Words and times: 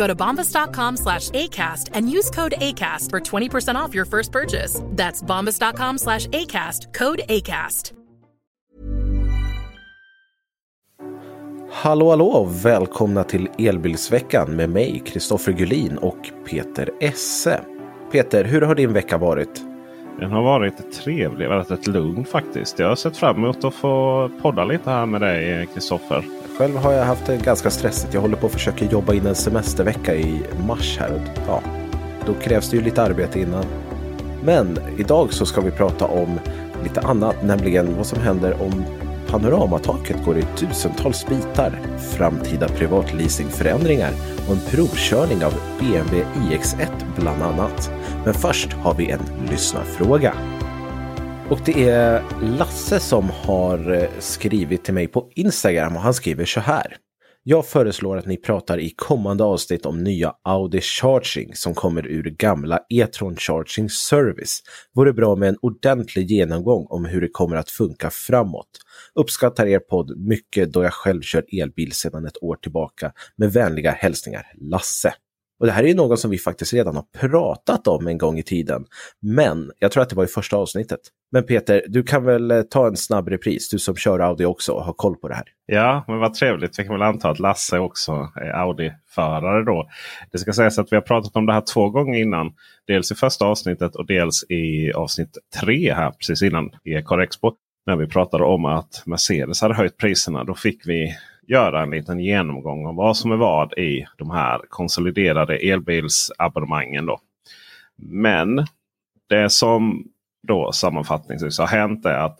Go 0.00 0.06
to 0.06 0.14
bombas.com 0.14 0.96
slash 0.96 1.30
ACAST 1.30 1.90
and 1.96 2.10
use 2.10 2.30
code 2.30 2.54
ACAST 2.56 3.10
for 3.10 3.20
20% 3.20 3.74
off 3.74 3.94
your 3.94 4.06
first 4.06 4.32
purchase. 4.32 4.80
That's 4.96 5.22
bombas.com 5.22 5.98
slash 5.98 6.26
ACAST, 6.26 6.94
code 6.94 7.20
ACAST. 7.28 7.92
Hallå 11.72 12.10
hallå 12.10 12.48
välkomna 12.62 13.24
till 13.24 13.48
Elbilsveckan 13.58 14.56
med 14.56 14.70
mig, 14.70 15.02
Kristoffer 15.06 15.52
Gullin 15.52 15.98
och 15.98 16.30
Peter 16.50 16.90
Esse. 17.00 17.60
Peter, 18.12 18.44
hur 18.44 18.60
har 18.62 18.74
din 18.74 18.92
vecka 18.92 19.18
varit? 19.18 19.62
Den 20.20 20.30
har 20.30 20.42
varit 20.42 20.92
trevlig, 20.92 21.48
väldigt 21.48 21.86
lugn 21.86 22.24
faktiskt. 22.24 22.78
Jag 22.78 22.88
har 22.88 22.96
sett 22.96 23.16
fram 23.16 23.36
emot 23.36 23.64
att 23.64 23.74
få 23.74 24.30
podda 24.42 24.64
lite 24.64 24.90
här 24.90 25.06
med 25.06 25.20
dig 25.20 25.68
Kristoffer. 25.74 26.39
Själv 26.60 26.76
har 26.76 26.92
jag 26.92 27.04
haft 27.04 27.26
det 27.26 27.36
ganska 27.36 27.70
stressigt. 27.70 28.14
Jag 28.14 28.20
håller 28.20 28.36
på 28.36 28.46
att 28.46 28.52
försöka 28.52 28.84
jobba 28.84 29.14
in 29.14 29.26
en 29.26 29.34
semestervecka 29.34 30.14
i 30.14 30.42
mars 30.66 30.98
här. 30.98 31.12
Och, 31.12 31.40
ja, 31.46 31.62
då 32.26 32.34
krävs 32.34 32.70
det 32.70 32.76
ju 32.76 32.82
lite 32.82 33.02
arbete 33.02 33.40
innan. 33.40 33.64
Men 34.44 34.78
idag 34.98 35.32
så 35.32 35.46
ska 35.46 35.60
vi 35.60 35.70
prata 35.70 36.06
om 36.06 36.40
lite 36.82 37.00
annat, 37.00 37.42
nämligen 37.42 37.96
vad 37.96 38.06
som 38.06 38.20
händer 38.20 38.62
om 38.62 38.84
panoramataket 39.28 40.24
går 40.24 40.38
i 40.38 40.42
tusentals 40.42 41.26
bitar, 41.26 41.80
framtida 41.98 42.68
privatleasingförändringar 42.68 44.12
och 44.48 44.54
en 44.54 44.60
provkörning 44.70 45.44
av 45.44 45.54
BMW 45.78 46.24
iX1 46.34 46.88
bland 47.16 47.42
annat. 47.42 47.90
Men 48.24 48.34
först 48.34 48.72
har 48.72 48.94
vi 48.94 49.10
en 49.10 49.20
lyssnarfråga. 49.50 50.34
Och 51.50 51.60
det 51.64 51.88
är 51.88 52.22
Lasse 52.42 53.00
som 53.00 53.30
har 53.30 53.92
eh, 53.92 54.08
skrivit 54.18 54.84
till 54.84 54.94
mig 54.94 55.08
på 55.08 55.30
Instagram 55.34 55.96
och 55.96 56.02
han 56.02 56.14
skriver 56.14 56.44
så 56.44 56.60
här. 56.60 56.96
Jag 57.42 57.66
föreslår 57.66 58.16
att 58.16 58.26
ni 58.26 58.36
pratar 58.36 58.78
i 58.78 58.90
kommande 58.90 59.44
avsnitt 59.44 59.86
om 59.86 60.02
nya 60.04 60.34
Audi 60.44 60.80
Charging 60.80 61.54
som 61.54 61.74
kommer 61.74 62.06
ur 62.06 62.22
gamla 62.30 62.78
E-tron 62.90 63.36
Charging 63.36 63.90
Service. 63.90 64.62
Vore 64.94 65.12
bra 65.12 65.36
med 65.36 65.48
en 65.48 65.56
ordentlig 65.62 66.30
genomgång 66.30 66.86
om 66.90 67.04
hur 67.04 67.20
det 67.20 67.28
kommer 67.28 67.56
att 67.56 67.70
funka 67.70 68.10
framåt. 68.10 68.70
Uppskattar 69.14 69.66
er 69.66 69.78
podd 69.78 70.18
mycket 70.18 70.72
då 70.72 70.82
jag 70.82 70.92
själv 70.92 71.22
kör 71.22 71.44
elbil 71.62 71.92
sedan 71.92 72.26
ett 72.26 72.42
år 72.42 72.56
tillbaka. 72.56 73.12
Med 73.36 73.52
vänliga 73.52 73.90
hälsningar 73.90 74.46
Lasse. 74.60 75.14
Och 75.60 75.66
det 75.66 75.72
här 75.72 75.84
är 75.84 75.88
ju 75.88 75.94
något 75.94 76.20
som 76.20 76.30
vi 76.30 76.38
faktiskt 76.38 76.72
redan 76.72 76.96
har 76.96 77.04
pratat 77.18 77.88
om 77.88 78.06
en 78.06 78.18
gång 78.18 78.38
i 78.38 78.42
tiden. 78.42 78.84
Men 79.20 79.72
jag 79.78 79.92
tror 79.92 80.02
att 80.02 80.08
det 80.08 80.16
var 80.16 80.24
i 80.24 80.26
första 80.26 80.56
avsnittet. 80.56 81.00
Men 81.32 81.46
Peter, 81.46 81.82
du 81.88 82.02
kan 82.02 82.24
väl 82.24 82.50
eh, 82.50 82.62
ta 82.62 82.86
en 82.86 82.96
snabb 82.96 83.28
repris, 83.28 83.70
du 83.70 83.78
som 83.78 83.96
kör 83.96 84.18
Audi 84.18 84.44
också 84.44 84.72
och 84.72 84.84
har 84.84 84.92
koll 84.92 85.16
på 85.16 85.28
det 85.28 85.34
här. 85.34 85.44
Ja, 85.66 86.04
men 86.08 86.18
vad 86.18 86.34
trevligt. 86.34 86.78
Vi 86.78 86.84
kan 86.84 86.92
väl 86.92 87.02
anta 87.02 87.30
att 87.30 87.38
Lasse 87.38 87.78
också 87.78 88.12
är 88.34 88.50
Audi-förare 88.50 89.64
då. 89.64 89.88
Det 90.32 90.38
ska 90.38 90.52
sägas 90.52 90.78
att 90.78 90.92
vi 90.92 90.96
har 90.96 91.02
pratat 91.02 91.36
om 91.36 91.46
det 91.46 91.52
här 91.52 91.60
två 91.74 91.90
gånger 91.90 92.18
innan. 92.18 92.52
Dels 92.86 93.12
i 93.12 93.14
första 93.14 93.44
avsnittet 93.44 93.96
och 93.96 94.06
dels 94.06 94.44
i 94.50 94.92
avsnitt 94.92 95.38
tre 95.60 95.94
här 95.94 96.10
precis 96.10 96.42
innan 96.42 96.70
i 96.84 96.94
Ecar 96.94 97.18
Expo. 97.18 97.52
När 97.86 97.96
vi 97.96 98.06
pratade 98.06 98.44
om 98.44 98.64
att 98.64 99.02
Mercedes 99.06 99.62
hade 99.62 99.74
höjt 99.74 99.96
priserna. 99.96 100.44
Då 100.44 100.54
fick 100.54 100.86
vi 100.86 101.16
göra 101.46 101.82
en 101.82 101.90
liten 101.90 102.20
genomgång 102.20 102.86
om 102.86 102.96
vad 102.96 103.16
som 103.16 103.32
är 103.32 103.36
vad 103.36 103.72
i 103.72 104.06
de 104.18 104.30
här 104.30 104.60
konsoliderade 104.68 105.56
elbilsabonnemangen. 105.56 107.06
Då. 107.06 107.20
Men 107.96 108.66
det 109.28 109.50
som 109.50 110.04
då 110.42 110.72
sammanfattningsvis 110.72 111.58
har 111.58 111.66
hänt 111.66 112.06
är 112.06 112.18
att 112.18 112.38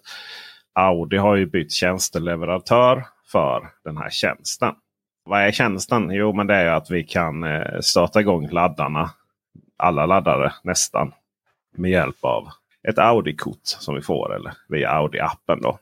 Audi 0.73 1.17
har 1.17 1.37
ju 1.37 1.47
bytt 1.47 1.73
tjänsteleverantör 1.73 3.07
för 3.33 3.71
den 3.85 3.97
här 3.97 4.11
tjänsten. 4.11 4.75
Vad 5.25 5.41
är 5.41 5.53
tjänsten? 5.53 6.11
Jo, 6.11 6.33
men 6.33 6.47
det 6.47 6.55
är 6.55 6.73
att 6.73 6.91
vi 6.91 7.05
kan 7.05 7.45
eh, 7.45 7.81
starta 7.81 8.21
igång 8.21 8.49
laddarna. 8.49 9.11
Alla 9.77 10.07
laddare 10.07 10.53
nästan. 10.63 11.13
Med 11.77 11.91
hjälp 11.91 12.17
av 12.21 12.49
ett 12.89 12.99
Audi-kort 12.99 13.61
som 13.63 13.95
vi 13.95 14.03
får 14.03 14.35
eller 14.35 14.53
via 14.69 14.91
Audi-appen. 14.91 15.61
då. 15.63 15.79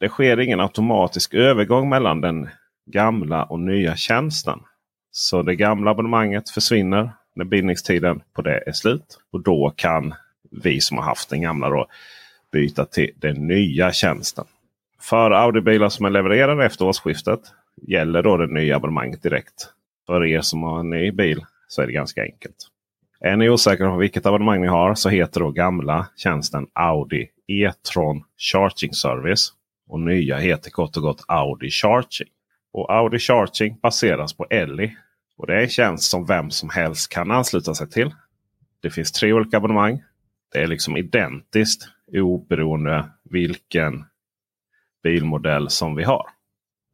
Det 0.00 0.08
sker 0.08 0.40
ingen 0.40 0.60
automatisk 0.60 1.34
övergång 1.34 1.88
mellan 1.88 2.20
den 2.20 2.48
gamla 2.86 3.44
och 3.44 3.60
nya 3.60 3.96
tjänsten. 3.96 4.60
Så 5.10 5.42
det 5.42 5.56
gamla 5.56 5.90
abonnemanget 5.90 6.50
försvinner 6.50 7.10
när 7.34 7.44
bindningstiden 7.44 8.22
på 8.32 8.42
det 8.42 8.62
är 8.66 8.72
slut. 8.72 9.18
Och 9.32 9.42
då 9.42 9.72
kan 9.76 10.14
vi 10.62 10.80
som 10.80 10.98
har 10.98 11.04
haft 11.04 11.30
den 11.30 11.42
gamla 11.42 11.70
då 11.70 11.86
byta 12.52 12.84
till 12.84 13.10
den 13.16 13.46
nya 13.46 13.92
tjänsten. 13.92 14.44
För 15.00 15.30
Audi-bilar 15.30 15.88
som 15.88 16.06
är 16.06 16.10
levererade 16.10 16.66
efter 16.66 16.84
årsskiftet 16.84 17.40
gäller 17.82 18.22
då 18.22 18.36
det 18.36 18.54
nya 18.54 18.76
abonnemanget 18.76 19.22
direkt. 19.22 19.68
För 20.06 20.24
er 20.24 20.40
som 20.40 20.62
har 20.62 20.80
en 20.80 20.90
ny 20.90 21.10
bil 21.10 21.44
så 21.68 21.82
är 21.82 21.86
det 21.86 21.92
ganska 21.92 22.22
enkelt. 22.22 22.56
Är 23.20 23.36
ni 23.36 23.50
osäkra 23.50 23.90
på 23.90 23.96
vilket 23.96 24.26
abonnemang 24.26 24.60
ni 24.60 24.66
har 24.66 24.94
så 24.94 25.08
heter 25.08 25.40
då 25.40 25.50
gamla 25.50 26.06
tjänsten 26.16 26.66
Audi 26.72 27.28
E-tron 27.46 28.24
Charging 28.38 28.94
Service. 28.94 29.52
Och 29.88 30.00
nya 30.00 30.38
heter 30.38 30.70
kort 30.70 30.96
och 30.96 31.02
gott 31.02 31.24
Audi 31.28 31.70
Charging. 31.70 32.28
Och 32.72 32.94
Audi 32.94 33.18
Charging 33.18 33.78
baseras 33.82 34.32
på 34.32 34.46
Elli. 34.50 34.96
Och 35.36 35.46
det 35.46 35.54
är 35.54 35.60
en 35.60 35.68
tjänst 35.68 36.10
som 36.10 36.26
vem 36.26 36.50
som 36.50 36.70
helst 36.70 37.12
kan 37.12 37.30
ansluta 37.30 37.74
sig 37.74 37.90
till. 37.90 38.14
Det 38.80 38.90
finns 38.90 39.12
tre 39.12 39.32
olika 39.32 39.56
abonnemang. 39.56 40.02
Det 40.54 40.62
är 40.62 40.66
liksom 40.66 40.96
identiskt 40.96 41.88
oberoende 42.12 43.10
vilken 43.22 44.04
bilmodell 45.02 45.70
som 45.70 45.94
vi 45.94 46.04
har. 46.04 46.26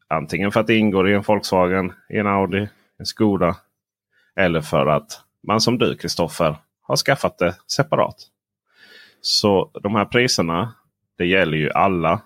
Antingen 0.08 0.52
för 0.52 0.61
att 0.61 0.67
det 0.67 0.76
ingår 0.76 1.11
i 1.11 1.14
en 1.14 1.23
Volkswagen, 1.23 1.93
i 2.08 2.19
en 2.19 2.26
Audi, 2.26 2.69
en 2.99 3.06
Skoda. 3.06 3.56
Eller 4.37 4.61
för 4.61 4.87
att 4.87 5.25
man 5.43 5.61
som 5.61 5.79
du 5.79 5.96
Kristoffer 5.96 6.56
har 6.82 6.96
skaffat 6.96 7.38
det 7.38 7.56
separat. 7.67 8.17
Så 9.20 9.70
de 9.82 9.94
här 9.94 10.05
priserna 10.05 10.75
det 11.19 11.26
gäller 11.26 11.58
ju 11.58 11.70
alla 11.70 12.20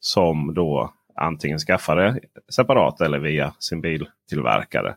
som 0.00 0.54
då 0.54 0.94
antingen 1.14 1.58
skaffar 1.58 1.96
det 1.96 2.20
separat 2.48 3.00
eller 3.00 3.18
via 3.18 3.54
sin 3.58 3.80
biltillverkare. 3.80 4.96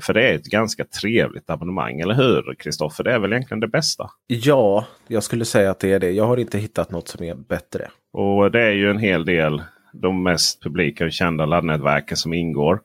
För 0.00 0.14
det 0.14 0.28
är 0.28 0.34
ett 0.34 0.44
ganska 0.44 0.84
trevligt 0.84 1.50
abonnemang, 1.50 2.00
eller 2.00 2.14
hur 2.14 2.54
Kristoffer? 2.58 3.04
Det 3.04 3.12
är 3.12 3.18
väl 3.18 3.32
egentligen 3.32 3.60
det 3.60 3.68
bästa? 3.68 4.10
Ja, 4.26 4.86
jag 5.08 5.22
skulle 5.22 5.44
säga 5.44 5.70
att 5.70 5.80
det 5.80 5.92
är 5.92 5.98
det. 5.98 6.10
Jag 6.10 6.26
har 6.26 6.36
inte 6.36 6.58
hittat 6.58 6.90
något 6.90 7.08
som 7.08 7.24
är 7.24 7.34
bättre. 7.34 7.90
Och 8.12 8.50
det 8.50 8.62
är 8.62 8.72
ju 8.72 8.90
en 8.90 8.98
hel 8.98 9.24
del 9.24 9.62
de 9.92 10.22
mest 10.22 10.62
publika 10.62 11.04
och 11.04 11.12
kända 11.12 11.46
laddnätverken 11.46 12.16
som 12.16 12.34
ingår. 12.34 12.80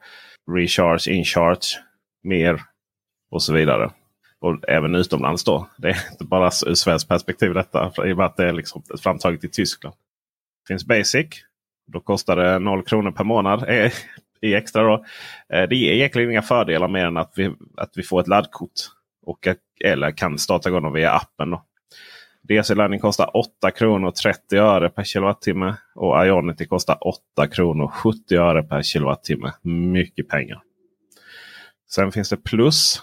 Recharge, 0.51 1.11
Incharge, 1.11 1.79
mer 2.23 2.61
och 3.31 3.43
så 3.43 3.53
vidare. 3.53 3.91
Och 4.39 4.69
även 4.69 4.95
utomlands 4.95 5.43
då. 5.43 5.67
Det 5.77 5.89
är 5.89 6.11
inte 6.11 6.23
bara 6.23 6.51
ur 6.65 6.73
svenskt 6.73 7.09
perspektiv 7.09 7.53
detta. 7.53 7.91
I 8.05 8.13
och 8.13 8.17
med 8.17 8.25
att 8.25 8.37
det 8.37 8.47
är 8.47 8.53
liksom 8.53 8.83
framtaget 9.03 9.43
i 9.43 9.49
Tyskland. 9.49 9.95
finns 10.67 10.85
Basic. 10.85 11.27
Då 11.87 11.99
kostar 11.99 12.35
det 12.35 12.59
0 12.59 12.83
kronor 12.83 13.11
per 13.11 13.23
månad 13.23 13.69
eh, 13.69 13.91
i 14.43 14.53
extra. 14.53 14.83
Då. 14.83 15.05
Eh, 15.53 15.69
det 15.69 15.75
ger 15.75 15.93
egentligen 15.93 16.31
inga 16.31 16.41
fördelar 16.41 16.87
mer 16.87 17.05
än 17.05 17.17
att 17.17 17.33
vi, 17.35 17.55
att 17.77 17.91
vi 17.95 18.03
får 18.03 18.21
ett 18.21 18.27
laddkort. 18.27 18.71
Och, 19.25 19.47
eller 19.85 20.11
kan 20.11 20.37
starta 20.37 20.69
igång 20.69 20.93
via 20.93 21.11
appen. 21.11 21.49
Då. 21.49 21.63
DC-laddning 22.47 22.99
kostar 22.99 23.37
8 23.37 23.71
kronor 23.71 24.11
30 24.11 24.57
öre 24.57 24.89
per 24.89 25.03
kilowattimme. 25.03 25.75
Och 25.95 26.25
Ionity 26.25 26.65
kostar 26.65 26.97
8 27.07 27.47
kronor 27.47 27.87
70 27.87 28.35
öre 28.35 28.63
per 28.63 28.81
kilowattimme. 28.81 29.51
Mycket 29.61 30.29
pengar. 30.29 30.61
Sen 31.89 32.11
finns 32.11 32.29
det 32.29 32.37
plus. 32.37 33.01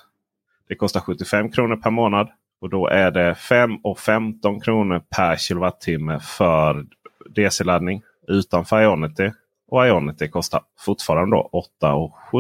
Det 0.69 0.75
kostar 0.75 1.01
75 1.01 1.51
kronor 1.51 1.77
per 1.77 1.91
månad. 1.91 2.29
Och 2.61 2.71
då 2.71 2.87
är 2.87 3.11
det 3.11 3.35
5 3.35 3.77
och 3.77 3.99
15 3.99 4.61
kronor 4.61 5.03
per 5.17 5.37
kilowattimme 5.37 6.21
för 6.21 6.87
DC-laddning 7.35 8.03
utanför 8.29 8.83
Ionity. 8.83 9.31
Och 9.71 9.87
Ionity 9.87 10.29
kostar 10.29 10.61
fortfarande 10.79 11.37
då 11.37 11.49
8 11.53 11.95
och 11.95 12.15
7 12.33 12.39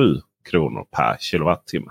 kronor 0.50 0.86
per 0.96 1.16
kilowattimme. 1.20 1.90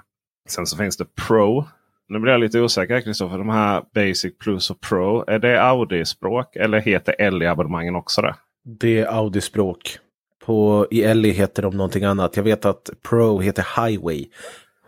Sen 0.50 0.66
så 0.66 0.78
finns 0.78 0.98
det 0.98 1.06
Pro. 1.28 1.66
Nu 2.08 2.20
blir 2.20 2.32
jag 2.32 2.42
lite 2.42 2.62
osäker 2.62 3.02
Kristoffer. 3.02 3.38
De 3.38 3.50
här 3.50 3.84
Basic 3.94 4.38
Plus 4.38 4.72
och 4.72 4.82
Pro. 4.82 5.24
Är 5.28 5.40
det 5.40 5.62
Audi-språk 5.62 6.56
eller 6.56 6.80
heter 6.80 7.16
Ellie-abonnemangen 7.20 7.96
också 7.96 8.22
det? 8.22 8.36
Det 8.64 9.00
är 9.00 9.06
Audi-språk. 9.06 9.98
På, 10.46 10.88
I 10.92 11.04
Ellie 11.04 11.32
heter 11.32 11.64
de 11.64 11.78
någonting 11.78 12.04
annat. 12.04 12.38
Jag 12.38 12.44
vet 12.44 12.66
att 12.66 12.90
Pro 13.10 13.40
heter 13.40 13.86
Highway 13.86 14.26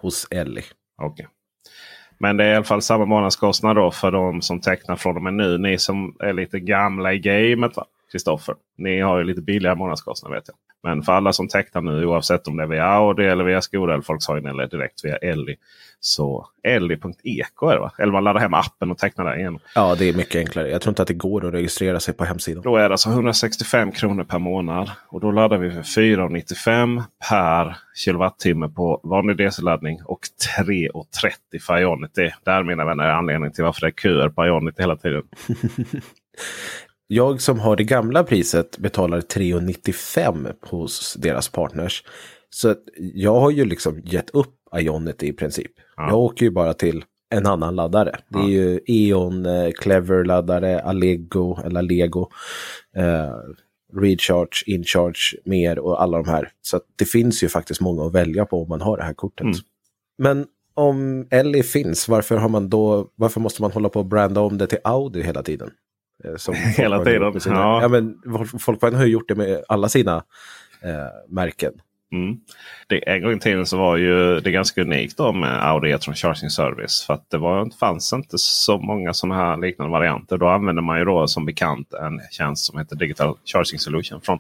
hos 0.01 0.27
Ellie. 0.31 0.63
Okay. 1.01 1.25
Men 2.17 2.37
det 2.37 2.43
är 2.43 2.51
i 2.51 2.55
alla 2.55 2.63
fall 2.63 2.81
samma 2.81 3.05
månadskostnad 3.05 3.75
då 3.75 3.91
för 3.91 4.11
de 4.11 4.41
som 4.41 4.61
tecknar 4.61 4.95
från 4.95 5.15
och 5.15 5.23
med 5.23 5.33
nu. 5.33 5.57
Ni 5.57 5.77
som 5.77 6.15
är 6.19 6.33
lite 6.33 6.59
gamla 6.59 7.13
i 7.13 7.19
gamet. 7.19 7.71
Kristoffer. 8.11 8.55
Ni 8.77 9.01
har 9.01 9.17
ju 9.17 9.23
lite 9.23 9.41
billigare 9.41 9.75
månadskostnader 9.75 10.35
vet 10.35 10.47
jag. 10.47 10.55
Men 10.83 11.03
för 11.03 11.13
alla 11.13 11.33
som 11.33 11.47
tecknar 11.47 11.81
nu 11.81 12.05
oavsett 12.05 12.47
om 12.47 12.57
det 12.57 12.63
är 12.63 12.67
via 12.67 12.85
Audi 12.85 13.25
eller 13.25 13.43
via 13.43 13.61
Skoda 13.61 13.93
eller 13.93 14.03
Volkswagen 14.07 14.45
eller 14.45 14.67
direkt 14.67 15.05
via 15.05 15.15
Elli. 15.15 15.55
Så 15.99 16.47
Elli.eko 16.63 17.67
är 17.67 17.73
det 17.73 17.79
va? 17.79 17.91
Eller 17.97 18.11
man 18.11 18.23
laddar 18.23 18.41
hem 18.41 18.53
appen 18.53 18.91
och 18.91 18.97
tecknar 18.97 19.25
där 19.25 19.39
igen. 19.39 19.59
Ja, 19.75 19.95
det 19.99 20.09
är 20.09 20.13
mycket 20.13 20.35
enklare. 20.35 20.69
Jag 20.69 20.81
tror 20.81 20.91
inte 20.91 21.01
att 21.01 21.07
det 21.07 21.13
går 21.13 21.47
att 21.47 21.53
registrera 21.53 21.99
sig 21.99 22.13
på 22.13 22.25
hemsidan. 22.25 22.63
Då 22.63 22.75
är 22.75 22.89
det 22.89 22.93
alltså 22.93 23.09
165 23.09 23.91
kronor 23.91 24.23
per 24.23 24.39
månad. 24.39 24.91
Och 25.07 25.19
då 25.19 25.31
laddar 25.31 25.57
vi 25.57 25.71
för 25.71 25.81
4,95 25.81 27.03
per 27.29 27.77
kilowattimme 27.95 28.69
på 28.69 29.01
vanlig 29.03 29.37
DC-laddning 29.37 30.01
och 30.05 30.19
3,30 30.59 31.59
för 31.61 31.81
Ionity. 31.81 32.31
Där 32.43 32.63
mina 32.63 32.85
vänner 32.85 33.03
är 33.03 33.11
anledningen 33.11 33.53
till 33.53 33.63
varför 33.63 33.81
det 33.81 33.87
är 33.87 34.01
köer 34.01 34.29
på 34.29 34.45
Ionity 34.45 34.81
hela 34.81 34.95
tiden. 34.95 35.23
Jag 37.13 37.41
som 37.41 37.59
har 37.59 37.75
det 37.75 37.83
gamla 37.83 38.23
priset 38.23 38.77
betalar 38.77 39.21
3,95 39.21 40.53
hos 40.61 41.13
deras 41.13 41.49
partners. 41.49 42.03
Så 42.49 42.75
jag 42.97 43.39
har 43.39 43.51
ju 43.51 43.65
liksom 43.65 44.01
gett 44.03 44.29
upp 44.29 44.55
Ionity 44.75 45.27
i 45.27 45.33
princip. 45.33 45.71
Ja. 45.97 46.09
Jag 46.09 46.19
åker 46.19 46.45
ju 46.45 46.51
bara 46.51 46.73
till 46.73 47.03
en 47.29 47.45
annan 47.45 47.75
laddare. 47.75 48.19
Det 48.29 48.39
är 48.39 48.49
ju 48.49 48.79
E.ON, 48.85 49.45
eh, 49.45 49.71
Clever-laddare, 49.71 50.81
Allego 50.81 51.57
eller 51.65 51.79
Allego. 51.79 52.29
Eh, 52.97 53.35
Recharge, 54.01 54.63
Incharge, 54.65 55.37
mer 55.45 55.79
och 55.79 56.01
alla 56.01 56.17
de 56.17 56.29
här. 56.29 56.49
Så 56.61 56.79
det 56.95 57.05
finns 57.05 57.43
ju 57.43 57.49
faktiskt 57.49 57.81
många 57.81 58.05
att 58.05 58.13
välja 58.13 58.45
på 58.45 58.61
om 58.61 58.69
man 58.69 58.81
har 58.81 58.97
det 58.97 59.03
här 59.03 59.13
kortet. 59.13 59.45
Mm. 59.45 59.57
Men 60.17 60.45
om 60.73 61.27
Ellie 61.31 61.63
finns, 61.63 62.07
varför, 62.07 62.37
har 62.37 62.49
man 62.49 62.69
då, 62.69 63.07
varför 63.15 63.39
måste 63.39 63.61
man 63.61 63.71
hålla 63.71 63.89
på 63.89 63.99
och 63.99 64.05
branda 64.05 64.41
om 64.41 64.57
det 64.57 64.67
till 64.67 64.79
Audi 64.83 65.23
hela 65.23 65.43
tiden? 65.43 65.71
Eh, 66.23 66.35
som 66.35 66.55
Hela 66.77 67.03
tiden. 67.03 67.41
Sina, 67.41 67.55
ja. 67.55 67.81
ja. 67.81 67.87
men 67.87 68.21
Folkvagn 68.59 68.95
har 68.95 69.05
ju 69.05 69.11
gjort 69.11 69.27
det 69.27 69.35
med 69.35 69.63
alla 69.67 69.89
sina 69.89 70.15
eh, 70.81 71.29
märken. 71.29 71.73
Mm. 72.13 72.37
Det, 72.87 73.09
en 73.09 73.21
gång 73.21 73.33
i 73.33 73.39
tiden 73.39 73.65
så 73.65 73.77
var 73.77 73.97
ju 73.97 74.39
det 74.39 74.51
ganska 74.51 74.81
unikt 74.81 75.17
då 75.17 75.33
med 75.33 75.67
Audi 75.67 75.91
E-tron 75.91 76.15
Charging 76.15 76.49
Service. 76.49 77.03
För 77.07 77.13
att 77.13 77.29
det 77.29 77.37
var, 77.37 77.69
fanns 77.79 78.13
inte 78.13 78.37
så 78.37 78.77
många 78.77 79.13
sådana 79.13 79.35
här 79.35 79.57
liknande 79.57 79.91
varianter. 79.91 80.37
Då 80.37 80.47
använde 80.47 80.81
man 80.81 80.99
ju 80.99 81.05
då 81.05 81.27
som 81.27 81.45
bekant 81.45 81.93
en 81.93 82.21
tjänst 82.31 82.65
som 82.65 82.79
heter 82.79 82.95
Digital 82.95 83.37
Charging 83.45 83.79
Solution 83.79 84.21
från 84.21 84.39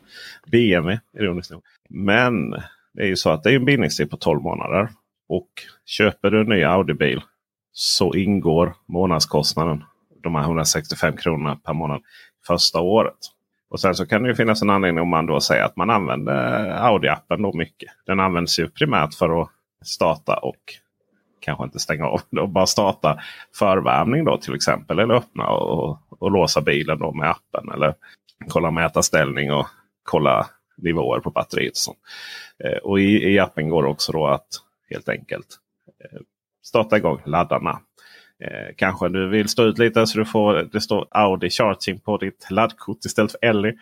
BMW. 0.51 0.99
Ironiskt 1.19 1.51
nog. 1.51 1.63
Men 1.89 2.51
det 2.93 3.01
är 3.01 3.07
ju 3.07 3.15
så 3.15 3.29
att 3.29 3.43
det 3.43 3.51
är 3.51 3.55
en 3.55 3.65
bindningstid 3.65 4.09
på 4.09 4.17
12 4.17 4.41
månader. 4.41 4.89
Och 5.29 5.49
köper 5.85 6.31
du 6.31 6.41
en 6.41 6.47
ny 6.47 6.63
Audi-bil 6.63 7.21
så 7.73 8.13
ingår 8.13 8.75
månadskostnaden 8.87 9.83
de 10.23 10.35
här 10.35 10.43
165 10.43 11.17
kronorna 11.17 11.55
per 11.55 11.73
månad 11.73 12.01
första 12.47 12.79
året. 12.79 13.17
Och 13.69 13.79
sen 13.79 13.95
så 13.95 14.05
kan 14.05 14.23
det 14.23 14.29
ju 14.29 14.35
finnas 14.35 14.61
en 14.61 14.69
anledning 14.69 15.01
om 15.01 15.09
man 15.09 15.25
då 15.25 15.39
säger 15.39 15.63
att 15.63 15.75
man 15.75 15.89
använder 15.89 16.33
Audi-appen 16.69 17.41
då 17.41 17.53
mycket. 17.53 17.91
Den 18.05 18.19
används 18.19 18.59
ju 18.59 18.69
primärt 18.69 19.13
för 19.13 19.41
att 19.41 19.49
starta 19.85 20.35
och 20.35 20.73
kanske 21.39 21.63
inte 21.63 21.79
stänga 21.79 22.05
av. 22.05 22.21
Då 22.29 22.47
bara 22.47 22.65
starta 22.65 23.19
förvärmning 23.55 24.25
då 24.25 24.37
till 24.37 24.55
exempel. 24.55 24.99
Eller 24.99 25.13
öppna 25.13 25.47
och, 25.47 25.99
och 26.09 26.31
låsa 26.31 26.61
bilen 26.61 26.99
då 26.99 27.11
med 27.11 27.29
appen. 27.29 27.71
Eller 27.73 27.95
kolla 28.47 28.71
mätarställning 28.71 29.51
och 29.51 29.67
kolla 30.03 30.47
nivåer 30.77 31.19
på 31.19 31.29
batteriet. 31.29 31.71
Och, 31.71 31.77
sånt. 31.77 31.97
Eh, 32.63 32.77
och 32.77 32.99
i, 32.99 33.33
i 33.33 33.39
appen 33.39 33.69
går 33.69 33.83
det 33.83 33.89
också 33.89 34.11
då 34.11 34.27
att 34.27 34.47
helt 34.89 35.09
enkelt 35.09 35.47
eh, 36.03 36.19
starta 36.63 36.97
igång 36.97 37.21
laddarna 37.25 37.79
Eh, 38.41 38.73
kanske 38.75 39.09
du 39.09 39.29
vill 39.29 39.49
stå 39.49 39.63
ut 39.63 39.77
lite 39.77 40.07
så 40.07 40.19
du 40.19 40.25
får 40.25 40.69
det 40.71 40.81
står 40.81 41.07
Audi 41.11 41.49
Charging 41.49 41.99
på 41.99 42.17
ditt 42.17 42.47
laddkort 42.49 43.05
istället 43.05 43.31
för 43.31 43.39
Ellie. 43.41 43.73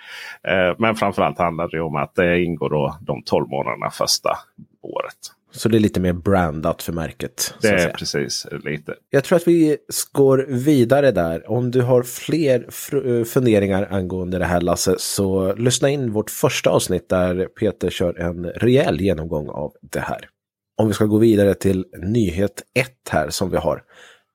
Eh, 0.47 0.75
men 0.77 0.95
framförallt 0.95 1.37
handlar 1.37 1.67
det 1.67 1.81
om 1.81 1.95
att 1.95 2.15
det 2.15 2.43
ingår 2.43 2.69
då 2.69 2.97
de 3.01 3.23
12 3.23 3.49
månaderna 3.49 3.89
första 3.89 4.29
året. 4.81 5.15
Så 5.51 5.69
det 5.69 5.77
är 5.77 5.79
lite 5.79 5.99
mer 5.99 6.13
brandat 6.13 6.83
för 6.83 6.93
märket. 6.93 7.53
Det 7.61 7.67
är 7.67 7.89
precis 7.89 8.47
lite. 8.63 8.93
Jag 9.09 9.23
tror 9.23 9.35
att 9.35 9.47
vi 9.47 9.77
går 10.11 10.45
vidare 10.49 11.11
där. 11.11 11.51
Om 11.51 11.71
du 11.71 11.81
har 11.81 12.03
fler 12.03 12.65
eh, 13.05 13.23
funderingar 13.23 13.87
angående 13.91 14.39
det 14.39 14.45
här 14.45 14.61
Lasse 14.61 14.95
så 14.97 15.53
lyssna 15.55 15.89
in 15.89 16.11
vårt 16.11 16.29
första 16.29 16.69
avsnitt 16.69 17.09
där 17.09 17.45
Peter 17.45 17.89
kör 17.89 18.19
en 18.19 18.45
rejäl 18.45 19.01
genomgång 19.01 19.49
av 19.49 19.73
det 19.81 19.99
här. 19.99 20.29
Om 20.77 20.87
vi 20.87 20.93
ska 20.93 21.05
gå 21.05 21.17
vidare 21.17 21.53
till 21.53 21.85
nyhet 21.97 22.63
1 22.79 22.89
här 23.09 23.29
som 23.29 23.51
vi 23.51 23.57
har. 23.57 23.83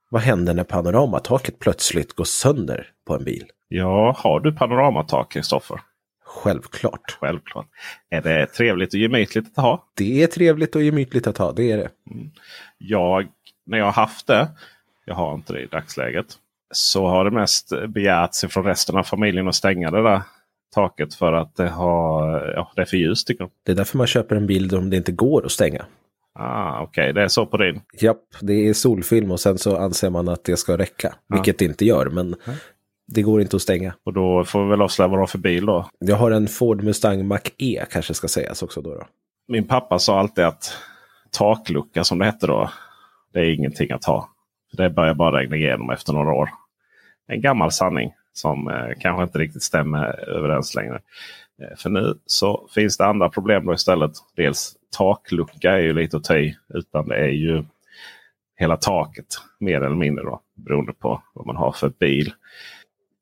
Vad 0.09 0.23
händer 0.23 0.55
när 0.55 0.65
panoramataket 0.65 1.59
plötsligt 1.59 2.13
går 2.13 2.25
sönder 2.25 2.91
på 3.07 3.15
en 3.15 3.25
bil? 3.25 3.45
Ja, 3.69 4.17
har 4.19 4.41
du 4.41 4.53
panoramatak 4.53 5.33
Kristoffer? 5.33 5.81
Självklart. 6.25 7.19
Självklart. 7.21 7.67
Är 8.11 8.23
det 8.23 8.47
trevligt 8.47 8.95
och 8.95 9.01
gemytligt 9.01 9.47
att 9.59 9.65
ha? 9.65 9.85
Det 9.95 10.23
är 10.23 10.27
trevligt 10.27 10.77
och 10.77 10.83
gemytligt 10.83 11.27
att 11.27 11.39
ha, 11.39 11.53
det 11.53 11.73
är 11.73 11.77
det. 11.77 11.89
Mm. 12.11 12.31
Jag, 12.79 13.29
när 13.67 13.79
jag 13.79 13.85
har 13.85 13.93
haft 13.93 14.27
det, 14.27 14.49
jag 15.05 15.15
har 15.15 15.35
inte 15.35 15.53
det 15.53 15.61
i 15.61 15.67
dagsläget, 15.67 16.27
så 16.73 17.07
har 17.07 17.25
det 17.25 17.31
mest 17.31 17.73
begärts 17.89 18.45
från 18.49 18.65
resten 18.65 18.97
av 18.97 19.03
familjen 19.03 19.49
att 19.49 19.55
stänga 19.55 19.91
det 19.91 20.03
där 20.03 20.23
taket 20.75 21.15
för 21.15 21.33
att 21.33 21.57
det, 21.57 21.69
har, 21.69 22.53
ja, 22.57 22.73
det 22.77 22.81
är 22.83 22.87
för 22.87 22.97
ljust. 22.97 23.27
Tycker 23.27 23.45
de. 23.45 23.51
Det 23.63 23.73
är 23.73 23.77
därför 23.77 23.99
man 23.99 24.07
köper 24.07 24.37
en 24.37 24.47
bil 24.47 24.77
om 24.77 24.91
det 24.91 24.97
inte 24.97 25.13
går 25.13 25.47
att 25.47 25.53
stänga. 25.53 25.85
Ah, 26.39 26.83
Okej, 26.83 27.03
okay. 27.03 27.13
det 27.13 27.23
är 27.23 27.29
så 27.29 27.47
på 27.47 27.57
din? 27.57 27.81
Japp, 28.01 28.23
det 28.41 28.69
är 28.69 28.73
solfilm 28.73 29.31
och 29.31 29.41
sen 29.41 29.59
så 29.59 29.77
anser 29.77 30.11
man 30.11 30.29
att 30.29 30.45
det 30.45 30.57
ska 30.57 30.79
räcka. 30.79 31.09
Ah. 31.09 31.35
Vilket 31.35 31.59
det 31.59 31.65
inte 31.65 31.85
gör, 31.85 32.07
men 32.07 32.35
det 33.07 33.23
går 33.23 33.41
inte 33.41 33.57
att 33.57 33.63
stänga. 33.63 33.95
Och 34.05 34.13
då 34.13 34.45
får 34.45 34.65
vi 34.65 34.71
väl 34.71 34.83
avslöja 34.83 35.09
vad 35.09 35.19
du 35.19 35.23
har 35.23 35.27
för 35.27 35.39
bil 35.39 35.67
då? 35.67 35.89
Jag 35.99 36.17
har 36.17 36.31
en 36.31 36.49
Ford 36.49 36.83
Mustang 36.83 37.27
Mach-E 37.27 37.85
kanske 37.91 38.15
ska 38.15 38.29
sägas 38.29 38.63
också 38.63 38.83
då, 38.83 38.95
då. 38.95 39.07
Min 39.49 39.67
pappa 39.67 39.99
sa 39.99 40.19
alltid 40.19 40.45
att 40.45 40.77
taklucka 41.31 42.05
som 42.05 42.19
det 42.19 42.25
hette 42.25 42.47
då, 42.47 42.71
det 43.33 43.41
är 43.41 43.55
ingenting 43.55 43.91
att 43.91 44.05
ha. 44.05 44.29
Det 44.73 44.91
börjar 44.91 45.15
bara 45.15 45.39
regna 45.39 45.57
igenom 45.57 45.91
efter 45.91 46.13
några 46.13 46.33
år. 46.33 46.49
En 47.27 47.41
gammal 47.41 47.73
sanning 47.73 48.13
som 48.33 48.69
eh, 48.69 48.99
kanske 49.01 49.23
inte 49.23 49.39
riktigt 49.39 49.63
stämmer 49.63 50.29
överens 50.29 50.75
längre. 50.75 51.01
Eh, 51.63 51.77
för 51.77 51.91
nu 51.91 52.15
så 52.27 52.69
finns 52.75 52.97
det 52.97 53.07
andra 53.07 53.29
problem 53.29 53.67
då 53.67 53.75
istället. 53.75 54.13
Dels 54.37 54.77
taklucka 54.97 55.73
är 55.73 55.79
ju 55.79 55.93
lite 55.93 56.17
att 56.17 56.25
ta 56.25 56.37
i. 56.37 56.57
Utan 56.75 57.09
det 57.09 57.17
är 57.17 57.29
ju 57.29 57.65
hela 58.57 58.77
taket 58.77 59.27
mer 59.59 59.81
eller 59.81 59.97
mindre. 59.97 60.25
Då, 60.25 60.41
beroende 60.55 60.93
på 60.93 61.23
vad 61.33 61.47
man 61.47 61.57
har 61.57 61.73
för 61.73 61.89
bil. 61.89 62.33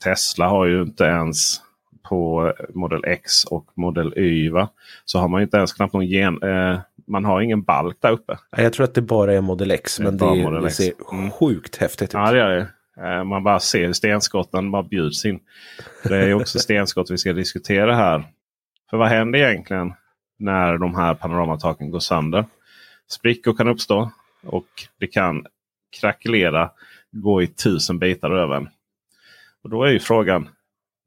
Tesla 0.04 0.48
har 0.48 0.66
ju 0.66 0.82
inte 0.82 1.04
ens 1.04 1.60
på 2.02 2.52
Model 2.74 3.04
X 3.04 3.44
och 3.44 3.66
Model 3.74 4.18
Y. 4.18 4.50
Va? 4.50 4.68
Så 5.04 5.18
har 5.18 5.28
man 5.28 5.42
inte 5.42 5.56
ens 5.56 5.72
knappt 5.72 5.92
någon 5.92 6.06
gen, 6.06 6.42
eh, 6.42 6.80
man 7.06 7.24
har 7.24 7.40
ingen 7.40 7.62
balk 7.62 7.96
där 8.00 8.12
uppe. 8.12 8.38
Jag 8.56 8.72
tror 8.72 8.84
att 8.84 8.94
det 8.94 9.02
bara 9.02 9.34
är 9.34 9.40
Model 9.40 9.70
X. 9.70 9.96
Det 9.96 10.04
men 10.04 10.16
det, 10.16 10.24
Model 10.24 10.62
det 10.62 10.70
ser 10.70 10.92
mm. 11.12 11.30
sjukt 11.30 11.76
häftigt 11.76 12.08
ut. 12.08 12.12
Ja, 12.12 12.30
det 12.30 12.38
gör 12.38 12.50
det. 12.50 12.68
Eh, 12.96 13.24
man 13.24 13.44
bara 13.44 13.60
ser 13.60 13.92
stenskotten 13.92 14.70
bara 14.70 14.82
bjuds 14.82 15.24
in. 15.24 15.40
Det 16.04 16.16
är 16.16 16.34
också 16.34 16.58
stenskott 16.58 17.10
vi 17.10 17.18
ska 17.18 17.32
diskutera 17.32 17.94
här. 17.94 18.24
För 18.90 18.96
vad 18.96 19.08
händer 19.08 19.38
egentligen 19.38 19.94
när 20.38 20.78
de 20.78 20.94
här 20.94 21.14
panoramataken 21.14 21.90
går 21.90 22.00
sönder? 22.00 22.44
Sprickor 23.10 23.54
kan 23.54 23.68
uppstå 23.68 24.10
och 24.42 24.68
det 24.98 25.06
kan 25.06 25.46
krackelera, 26.00 26.70
gå 27.10 27.42
i 27.42 27.46
tusen 27.46 27.98
bitar 27.98 28.30
över. 28.30 28.70
Och 29.62 29.70
då 29.70 29.84
är 29.84 29.90
ju 29.90 30.00
frågan, 30.00 30.48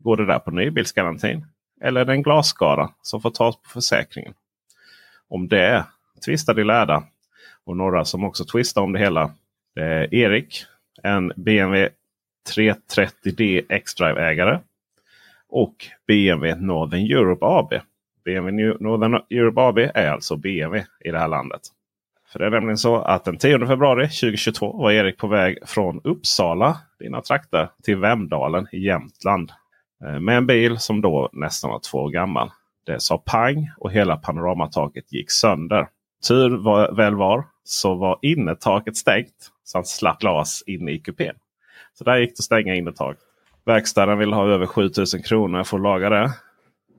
Går 0.05 0.17
det 0.17 0.25
där 0.25 0.39
på 0.39 0.51
nybilsgarantin? 0.51 1.45
Eller 1.81 2.01
är 2.01 2.05
det 2.05 2.13
en 2.13 2.23
glasskara 2.23 2.89
som 3.01 3.21
får 3.21 3.29
tas 3.29 3.55
på 3.55 3.69
försäkringen? 3.69 4.33
Om 5.27 5.47
det 5.47 5.85
tvistar 6.25 6.53
de 6.53 6.63
lärda. 6.63 7.03
Och 7.63 7.77
några 7.77 8.05
som 8.05 8.23
också 8.23 8.45
twistar 8.45 8.81
om 8.81 8.93
det 8.93 8.99
hela. 8.99 9.31
Det 9.75 9.81
är 9.83 10.13
Erik, 10.13 10.65
en 11.05 11.31
BMW 11.35 11.89
330D 12.55 13.65
X-Drive-ägare. 13.69 14.59
Och 15.49 15.75
BMW 16.07 16.65
Northern 16.65 17.01
Europe 17.01 17.45
AB. 17.45 17.73
BMW 18.25 18.77
Northern 18.79 19.13
Europe 19.29 19.61
AB 19.61 19.77
är 19.77 20.11
alltså 20.11 20.35
BMW 20.35 20.85
i 21.05 21.11
det 21.11 21.19
här 21.19 21.27
landet. 21.27 21.61
För 22.31 22.39
det 22.39 22.45
är 22.45 22.49
nämligen 22.49 22.77
så 22.77 22.97
att 22.97 23.23
den 23.23 23.37
10 23.37 23.67
februari 23.67 24.07
2022 24.07 24.77
var 24.77 24.91
Erik 24.91 25.17
på 25.17 25.27
väg 25.27 25.57
från 25.65 26.01
Uppsala, 26.03 26.77
dina 26.99 27.21
trakter, 27.21 27.69
till 27.83 27.97
Vemdalen 27.97 28.67
i 28.71 28.79
Jämtland. 28.79 29.51
Eh, 30.05 30.19
med 30.19 30.37
en 30.37 30.47
bil 30.47 30.77
som 30.77 31.01
då 31.01 31.29
nästan 31.33 31.71
var 31.71 31.79
två 31.79 31.97
år 31.97 32.09
gammal. 32.09 32.51
Det 32.85 32.99
sa 32.99 33.17
pang 33.17 33.71
och 33.77 33.91
hela 33.91 34.17
panoramataket 34.17 35.13
gick 35.13 35.31
sönder. 35.31 35.87
Tur 36.27 36.57
var, 36.57 36.91
väl 36.91 37.15
var 37.15 37.45
så 37.63 37.95
var 37.95 38.19
innertaket 38.21 38.97
stängt. 38.97 39.51
Så 39.65 39.77
han 39.77 39.85
slapp 39.85 40.19
glas 40.19 40.63
inne 40.67 40.91
i 40.91 40.99
kupén. 40.99 41.35
Så 41.93 42.03
där 42.03 42.17
gick 42.17 42.29
det 42.29 42.39
att 42.39 42.45
stänga 42.45 42.75
innertaket. 42.75 43.23
Verkstaden 43.65 44.17
ville 44.17 44.35
ha 44.35 44.47
över 44.47 44.65
7000 44.65 45.23
kronor 45.23 45.63
för 45.63 45.77
att 45.77 45.83
laga 45.83 46.09
det. 46.09 46.33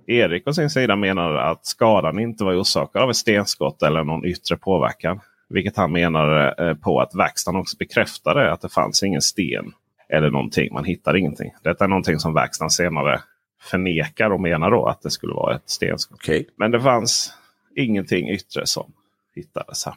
Erik 0.06 0.44
på 0.44 0.52
sin 0.52 0.70
sida 0.70 0.96
menade 0.96 1.42
att 1.42 1.66
skadan 1.66 2.18
inte 2.18 2.44
var 2.44 2.60
orsakad 2.60 3.02
av 3.02 3.10
ett 3.10 3.16
stenskott 3.16 3.82
eller 3.82 4.04
någon 4.04 4.24
yttre 4.24 4.56
påverkan. 4.56 5.20
Vilket 5.48 5.76
han 5.76 5.92
menade 5.92 6.54
eh, 6.58 6.74
på 6.74 7.00
att 7.00 7.14
verkstaden 7.14 7.60
också 7.60 7.76
bekräftade 7.76 8.52
att 8.52 8.60
det 8.60 8.68
fanns 8.68 9.02
ingen 9.02 9.22
sten 9.22 9.72
eller 10.08 10.30
någonting. 10.30 10.74
Man 10.74 10.84
hittade 10.84 11.18
ingenting. 11.18 11.52
Detta 11.62 11.84
är 11.84 11.88
någonting 11.88 12.18
som 12.18 12.34
verkstaden 12.34 12.70
senare 12.70 13.20
förnekar 13.60 14.30
och 14.30 14.40
menar 14.40 14.70
då 14.70 14.86
att 14.86 15.02
det 15.02 15.10
skulle 15.10 15.34
vara 15.34 15.54
ett 15.54 15.70
stenskott. 15.70 16.18
Okay. 16.18 16.44
Men 16.56 16.70
det 16.70 16.80
fanns 16.80 17.32
ingenting 17.76 18.28
yttre 18.28 18.66
som 18.66 18.92
hittades 19.34 19.86
här. 19.86 19.94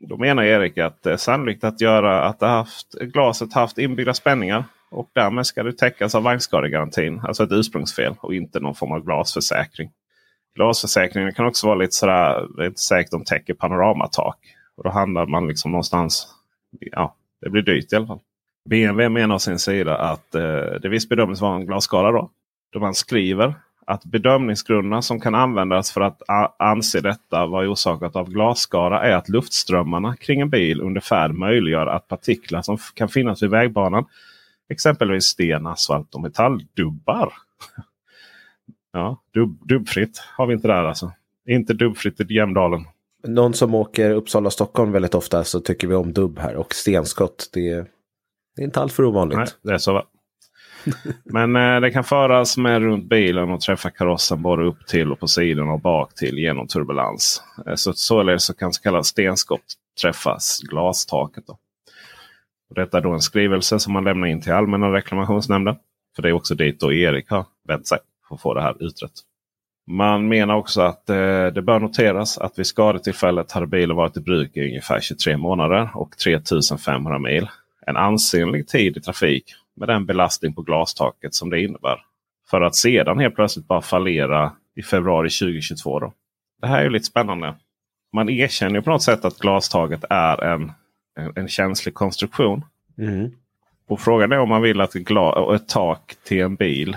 Då 0.00 0.16
menar 0.16 0.42
Erik 0.42 0.78
att 0.78 1.02
det 1.02 1.12
är 1.12 1.16
sannolikt 1.16 1.64
att 1.64 1.80
göra 1.80 2.22
att 2.22 2.40
haft, 2.40 2.92
glaset 3.00 3.52
haft 3.52 3.78
inbyggda 3.78 4.14
spänningar. 4.14 4.64
Och 4.90 5.10
därmed 5.12 5.46
ska 5.46 5.62
det 5.62 5.72
täckas 5.72 6.14
av 6.14 6.22
vagnskadegarantin. 6.22 7.20
Alltså 7.24 7.44
ett 7.44 7.52
ursprungsfel 7.52 8.14
och 8.20 8.34
inte 8.34 8.60
någon 8.60 8.74
form 8.74 8.92
av 8.92 9.04
glasförsäkring. 9.04 9.90
Glasförsäkringen 10.54 11.32
kan 11.32 11.46
också 11.46 11.66
vara 11.66 11.78
lite 11.78 11.92
sådär. 11.92 12.46
Det 12.56 12.62
är 12.62 12.66
inte 12.66 12.80
säkert 12.80 13.10
de 13.10 13.24
täcker 13.24 13.54
panoramatak. 13.54 14.38
Och 14.76 14.84
då 14.84 14.90
handlar 14.90 15.26
man 15.26 15.48
liksom 15.48 15.70
någonstans. 15.70 16.28
Ja, 16.80 17.14
det 17.40 17.50
blir 17.50 17.62
dyrt 17.62 17.92
i 17.92 17.96
alla 17.96 18.06
fall. 18.06 18.20
BMW 18.68 19.08
menar 19.08 19.34
å 19.34 19.38
sin 19.38 19.58
sida 19.58 19.96
att 19.96 20.34
eh, 20.34 20.80
det 20.82 20.88
visst 20.88 21.08
bedöms 21.08 21.40
vara 21.40 21.54
en 21.54 21.66
glasskada. 21.66 22.10
Då, 22.10 22.30
då 22.72 22.80
man 22.80 22.94
skriver 22.94 23.54
att 23.86 24.04
bedömningsgrunderna 24.04 25.02
som 25.02 25.20
kan 25.20 25.34
användas 25.34 25.92
för 25.92 26.00
att 26.00 26.22
anse 26.58 27.00
detta 27.00 27.46
vara 27.46 27.70
orsakat 27.70 28.16
av 28.16 28.30
glasskada 28.30 29.00
är 29.02 29.16
att 29.16 29.28
luftströmmarna 29.28 30.16
kring 30.16 30.40
en 30.40 30.50
bil 30.50 30.80
under 30.80 31.00
färd 31.00 31.34
möjliggör 31.34 31.86
att 31.86 32.08
partiklar 32.08 32.62
som 32.62 32.78
kan 32.94 33.08
finnas 33.08 33.42
vid 33.42 33.50
vägbanan, 33.50 34.04
exempelvis 34.68 35.24
sten, 35.24 35.66
asfalt 35.66 36.14
och 36.14 36.20
metalldubbar. 36.20 37.32
ja, 38.92 39.22
dubb, 39.34 39.58
dubbfritt 39.68 40.22
har 40.36 40.46
vi 40.46 40.54
inte 40.54 40.68
där 40.68 40.84
alltså. 40.84 41.12
Inte 41.48 41.74
dubbfritt 41.74 42.20
i 42.20 42.34
Jämdalen. 42.34 42.84
Någon 43.22 43.54
som 43.54 43.74
åker 43.74 44.10
Uppsala-Stockholm 44.10 44.92
väldigt 44.92 45.14
ofta 45.14 45.44
så 45.44 45.60
tycker 45.60 45.88
vi 45.88 45.94
om 45.94 46.12
dubb 46.12 46.38
här 46.38 46.56
och 46.56 46.74
stenskott. 46.74 47.50
Det 47.52 47.68
är, 47.68 47.86
det 48.56 48.62
är 48.62 48.64
inte 48.64 48.80
allt 48.80 48.92
för 48.92 49.04
ovanligt. 49.04 49.38
Nej, 49.38 49.46
det 49.62 49.72
är 49.72 49.78
så. 49.78 50.02
Men 51.24 51.56
eh, 51.56 51.80
det 51.80 51.90
kan 51.90 52.04
föras 52.04 52.56
med 52.56 52.82
runt 52.82 53.04
bilen 53.04 53.50
och 53.50 53.60
träffa 53.60 53.90
karossen 53.90 54.42
både 54.42 54.64
upp 54.64 54.86
till 54.86 55.12
och 55.12 55.20
på 55.20 55.28
sidan 55.28 55.70
och 55.70 55.80
bak 55.80 56.14
till 56.14 56.38
genom 56.38 56.66
turbulens. 56.66 57.42
Eh, 57.66 57.74
så, 57.74 57.92
således 57.92 58.44
så 58.44 58.54
kan 58.54 58.72
så 58.72 58.82
kallat 58.82 59.06
stenskott 59.06 59.64
träffas 60.02 60.60
glastaket. 60.60 61.46
Då. 61.46 61.58
Och 62.68 62.74
detta 62.74 62.98
är 62.98 63.02
då 63.02 63.12
en 63.12 63.20
skrivelse 63.20 63.78
som 63.78 63.92
man 63.92 64.04
lämnar 64.04 64.26
in 64.26 64.40
till 64.40 64.52
Allmänna 64.52 64.92
reklamationsnämnden. 64.92 65.76
För 66.16 66.22
det 66.22 66.28
är 66.28 66.32
också 66.32 66.54
dit 66.54 66.80
då 66.80 66.92
Erik 66.92 67.30
har 67.30 67.46
vänt 67.68 67.86
sig 67.86 67.98
för 68.28 68.34
att 68.34 68.40
få 68.40 68.54
det 68.54 68.62
här 68.62 68.82
utrett. 68.82 69.12
Man 69.86 70.28
menar 70.28 70.54
också 70.54 70.80
att 70.80 71.10
eh, 71.10 71.46
det 71.46 71.62
bör 71.62 71.80
noteras 71.80 72.38
att 72.38 72.58
vid 72.58 72.66
skadetillfället 72.66 73.52
hade 73.52 73.66
bilen 73.66 73.96
varit 73.96 74.16
i 74.16 74.20
bruk 74.20 74.56
i 74.56 74.60
ungefär 74.60 75.00
23 75.00 75.36
månader 75.36 75.90
och 75.94 76.16
3500 76.16 77.18
mil. 77.18 77.48
En 77.86 77.96
ansenlig 77.96 78.68
tid 78.68 78.96
i 78.96 79.00
trafik 79.00 79.54
med 79.80 79.88
den 79.88 80.06
belastning 80.06 80.54
på 80.54 80.62
glastaket 80.62 81.34
som 81.34 81.50
det 81.50 81.62
innebär. 81.62 82.04
För 82.50 82.60
att 82.60 82.76
sedan 82.76 83.18
helt 83.18 83.34
plötsligt 83.34 83.68
bara 83.68 83.82
fallera 83.82 84.52
i 84.76 84.82
februari 84.82 85.30
2022. 85.30 86.00
Då. 86.00 86.12
Det 86.60 86.66
här 86.66 86.84
är 86.84 86.90
lite 86.90 87.04
spännande. 87.04 87.54
Man 88.12 88.28
erkänner 88.28 88.80
på 88.80 88.90
något 88.90 89.02
sätt 89.02 89.24
att 89.24 89.38
glastaket 89.38 90.04
är 90.10 90.44
en, 90.44 90.72
en, 91.18 91.32
en 91.36 91.48
känslig 91.48 91.94
konstruktion. 91.94 92.64
Mm. 92.98 93.30
Och 93.88 94.00
Frågan 94.00 94.32
är 94.32 94.38
om 94.38 94.48
man 94.48 94.62
vill 94.62 94.80
att 94.80 94.94
ett 94.94 95.68
tak 95.68 96.16
till 96.24 96.40
en 96.40 96.56
bil 96.56 96.96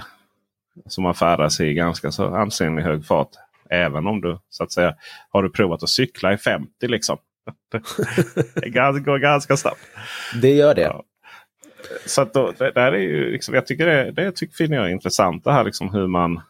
som 0.85 1.03
man 1.03 1.15
färdas 1.15 1.59
i 1.59 1.73
ganska 1.73 2.11
så 2.11 2.35
ansenlig 2.35 2.83
hög 2.83 3.05
fart. 3.05 3.31
Även 3.69 4.07
om 4.07 4.21
du 4.21 4.39
så 4.49 4.63
att 4.63 4.71
säga 4.71 4.95
har 5.29 5.43
du 5.43 5.49
provat 5.49 5.83
att 5.83 5.89
cykla 5.89 6.33
i 6.33 6.37
50 6.37 6.87
liksom. 6.87 7.17
det 8.55 8.69
går 8.99 9.17
ganska 9.17 9.57
snabbt. 9.57 9.81
Det 10.41 10.53
gör 10.53 10.75
det. 10.75 10.81
Ja 10.81 11.03
så 12.05 12.25
då, 12.33 12.53
det, 12.57 12.71
där 12.71 12.91
är 12.91 12.97
ju 12.97 13.31
liksom, 13.31 13.55
jag 13.55 13.65
tycker 13.65 13.85
det, 13.85 14.11
det 14.11 14.31
tycker, 14.31 14.55
finner 14.55 14.77
jag 14.77 14.91
intressant. 14.91 15.43
Det 15.43 15.51
här 15.51 15.63
liksom 15.63 15.93
hur 15.93 16.07
man, 16.07 16.41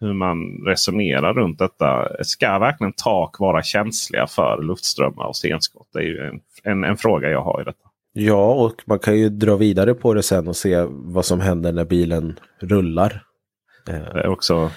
hur 0.00 0.12
man 0.12 0.66
resonerar 0.66 1.34
runt 1.34 1.58
detta. 1.58 2.08
Ska 2.24 2.58
verkligen 2.58 2.92
tak 2.92 3.38
vara 3.38 3.62
känsliga 3.62 4.26
för 4.26 4.62
luftströmmar 4.62 5.24
och 5.24 5.36
stenskott? 5.36 5.88
Det 5.92 5.98
är 5.98 6.02
ju 6.02 6.20
en, 6.20 6.40
en, 6.62 6.84
en 6.84 6.96
fråga 6.96 7.30
jag 7.30 7.42
har 7.42 7.60
i 7.60 7.64
detta. 7.64 7.88
Ja, 8.12 8.54
och 8.54 8.82
man 8.86 8.98
kan 8.98 9.18
ju 9.18 9.28
dra 9.28 9.56
vidare 9.56 9.94
på 9.94 10.14
det 10.14 10.22
sen 10.22 10.48
och 10.48 10.56
se 10.56 10.84
vad 10.88 11.24
som 11.24 11.40
händer 11.40 11.72
när 11.72 11.84
bilen 11.84 12.38
rullar. 12.60 13.22
Det 13.86 13.92
är 13.92 14.26
också 14.26 14.70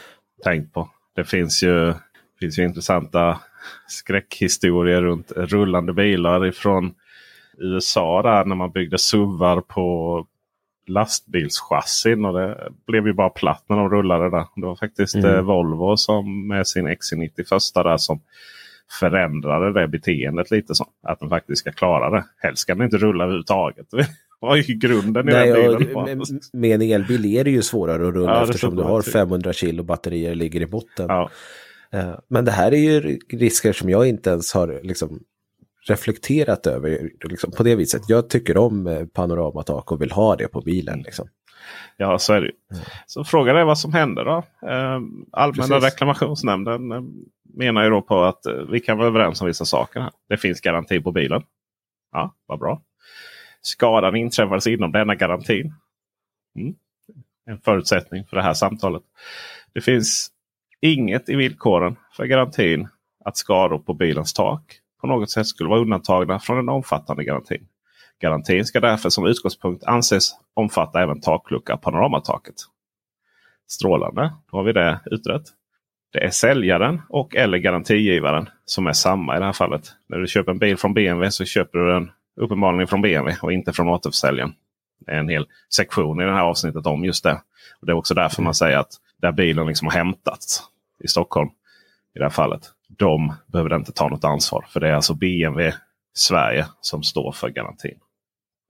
tänkt 0.43 0.73
på. 0.73 0.89
Det 1.15 1.23
finns 1.23 1.63
ju, 1.63 1.93
finns 2.39 2.59
ju 2.59 2.63
intressanta 2.63 3.39
skräckhistorier 3.87 5.01
runt 5.01 5.31
rullande 5.35 5.93
bilar 5.93 6.45
ifrån 6.45 6.93
USA 7.61 8.21
där 8.21 8.45
när 8.45 8.55
man 8.55 8.71
byggde 8.71 8.97
SUVar 8.97 9.61
på 9.61 10.27
lastbilschassin. 10.87 12.25
Och 12.25 12.33
det 12.33 12.57
blev 12.87 13.07
ju 13.07 13.13
bara 13.13 13.29
platt 13.29 13.63
när 13.67 13.77
de 13.77 13.89
rullade 13.89 14.29
där. 14.29 14.45
Det 14.55 14.65
var 14.65 14.75
faktiskt 14.75 15.15
mm. 15.15 15.35
eh, 15.35 15.41
Volvo 15.41 15.97
som 15.97 16.47
med 16.47 16.67
sin 16.67 16.87
XC90 16.87 17.47
första 17.49 17.83
där 17.83 17.97
som 17.97 18.21
förändrade 18.99 19.81
det 19.81 19.87
beteendet 19.87 20.51
lite 20.51 20.75
så. 20.75 20.85
Att 21.03 21.19
den 21.19 21.29
faktiskt 21.29 21.59
ska 21.59 21.71
klara 21.71 22.09
det. 22.09 22.25
Helst 22.37 22.61
ska 22.61 22.75
den 22.75 22.83
inte 22.83 22.97
rulla 22.97 23.23
överhuvudtaget. 23.23 23.87
Det 24.41 24.47
var 24.47 24.55
ju 24.55 24.73
grunden 24.73 25.29
i 25.29 25.31
Nej, 25.31 25.51
den 25.51 25.77
bilen. 25.77 26.03
Med, 26.03 26.27
med 26.53 26.81
en 26.81 26.81
elbil 26.81 27.25
är 27.25 27.43
det 27.43 27.51
ju 27.51 27.61
svårare 27.61 28.07
att 28.07 28.13
rulla 28.13 28.31
ja, 28.31 28.43
eftersom 28.43 28.75
du 28.75 28.83
har 28.83 29.01
500 29.01 29.53
kilo 29.53 29.83
batterier 29.83 30.35
ligger 30.35 30.61
i 30.61 30.65
botten. 30.65 31.05
Ja. 31.07 31.29
Eh, 31.93 32.19
men 32.27 32.45
det 32.45 32.51
här 32.51 32.73
är 32.73 32.77
ju 32.77 33.19
risker 33.29 33.73
som 33.73 33.89
jag 33.89 34.07
inte 34.07 34.29
ens 34.29 34.53
har 34.53 34.79
liksom 34.83 35.19
reflekterat 35.87 36.67
över 36.67 37.09
liksom, 37.23 37.51
på 37.51 37.63
det 37.63 37.75
viset. 37.75 38.01
Jag 38.07 38.29
tycker 38.29 38.57
om 38.57 38.87
eh, 38.87 39.05
panoramatak 39.05 39.91
och 39.91 40.01
vill 40.01 40.11
ha 40.11 40.35
det 40.35 40.47
på 40.47 40.61
bilen. 40.61 41.01
Liksom. 41.01 41.27
Ja, 41.97 42.19
så 42.19 42.33
är 42.33 42.41
det 42.41 42.51
mm. 42.71 42.83
Så 43.05 43.23
frågan 43.23 43.57
är 43.57 43.63
vad 43.63 43.79
som 43.79 43.93
händer 43.93 44.25
då. 44.25 44.43
Eh, 44.67 44.99
Allmänna 45.31 45.67
Precis. 45.67 45.83
reklamationsnämnden 45.83 46.91
eh, 46.91 47.01
menar 47.53 47.83
ju 47.83 47.89
då 47.89 48.01
på 48.01 48.23
att 48.23 48.41
vi 48.69 48.79
kan 48.79 48.97
vara 48.97 49.07
överens 49.07 49.41
om 49.41 49.47
vissa 49.47 49.65
saker. 49.65 49.99
här. 49.99 50.11
Det 50.29 50.37
finns 50.37 50.61
garanti 50.61 50.99
på 50.99 51.11
bilen. 51.11 51.43
Ja, 52.11 52.35
vad 52.45 52.59
bra. 52.59 52.81
Skadan 53.61 54.15
inträffades 54.15 54.67
inom 54.67 54.91
denna 54.91 55.15
garantin. 55.15 55.73
Mm. 56.55 56.75
En 57.45 57.59
förutsättning 57.59 58.25
för 58.25 58.37
det 58.37 58.43
här 58.43 58.53
samtalet. 58.53 59.03
Det 59.73 59.81
finns 59.81 60.31
inget 60.81 61.29
i 61.29 61.35
villkoren 61.35 61.95
för 62.17 62.25
garantin 62.25 62.87
att 63.25 63.37
skador 63.37 63.79
på 63.79 63.93
bilens 63.93 64.33
tak 64.33 64.80
på 65.01 65.07
något 65.07 65.31
sätt 65.31 65.47
skulle 65.47 65.69
vara 65.69 65.81
undantagna 65.81 66.39
från 66.39 66.57
den 66.57 66.69
omfattande 66.69 67.23
garantin. 67.23 67.67
Garantin 68.19 68.65
ska 68.65 68.79
därför 68.79 69.09
som 69.09 69.25
utgångspunkt 69.25 69.83
anses 69.83 70.31
omfatta 70.53 71.01
även 71.01 71.21
taklucka 71.21 71.77
panoramataket. 71.77 72.55
Strålande, 73.67 74.33
då 74.51 74.57
har 74.57 74.63
vi 74.63 74.73
det 74.73 74.99
utrett. 75.05 75.43
Det 76.13 76.23
är 76.23 76.29
säljaren 76.29 77.01
och 77.09 77.35
eller 77.35 77.57
garantigivaren 77.57 78.49
som 78.65 78.87
är 78.87 78.93
samma 78.93 79.35
i 79.35 79.39
det 79.39 79.45
här 79.45 79.53
fallet. 79.53 79.91
När 80.07 80.17
du 80.17 80.27
köper 80.27 80.51
en 80.51 80.59
bil 80.59 80.77
från 80.77 80.93
BMW 80.93 81.31
så 81.31 81.45
köper 81.45 81.79
du 81.79 81.91
den 81.91 82.11
uppenbarligen 82.35 82.87
från 82.87 83.01
BMW 83.01 83.39
och 83.41 83.53
inte 83.53 83.73
från 83.73 83.89
återförsäljaren. 83.89 84.53
Det 85.05 85.11
är 85.11 85.19
en 85.19 85.29
hel 85.29 85.47
sektion 85.73 86.21
i 86.21 86.25
det 86.25 86.33
här 86.33 86.43
avsnittet 86.43 86.85
om 86.85 87.05
just 87.05 87.23
det. 87.23 87.41
Och 87.79 87.85
Det 87.85 87.91
är 87.91 87.95
också 87.95 88.13
därför 88.13 88.41
man 88.41 88.55
säger 88.55 88.77
att 88.77 88.91
där 89.21 89.31
bilen 89.31 89.67
liksom 89.67 89.87
har 89.87 89.93
hämtats 89.93 90.63
i 91.03 91.07
Stockholm 91.07 91.49
i 92.15 92.19
det 92.19 92.25
här 92.25 92.29
fallet 92.29 92.61
de 92.97 93.33
behöver 93.47 93.75
inte 93.75 93.91
ta 93.91 94.09
något 94.09 94.23
ansvar. 94.23 94.65
För 94.69 94.79
det 94.79 94.89
är 94.89 94.93
alltså 94.93 95.13
BMW 95.13 95.73
Sverige 96.13 96.65
som 96.81 97.03
står 97.03 97.31
för 97.31 97.49
garantin. 97.49 97.97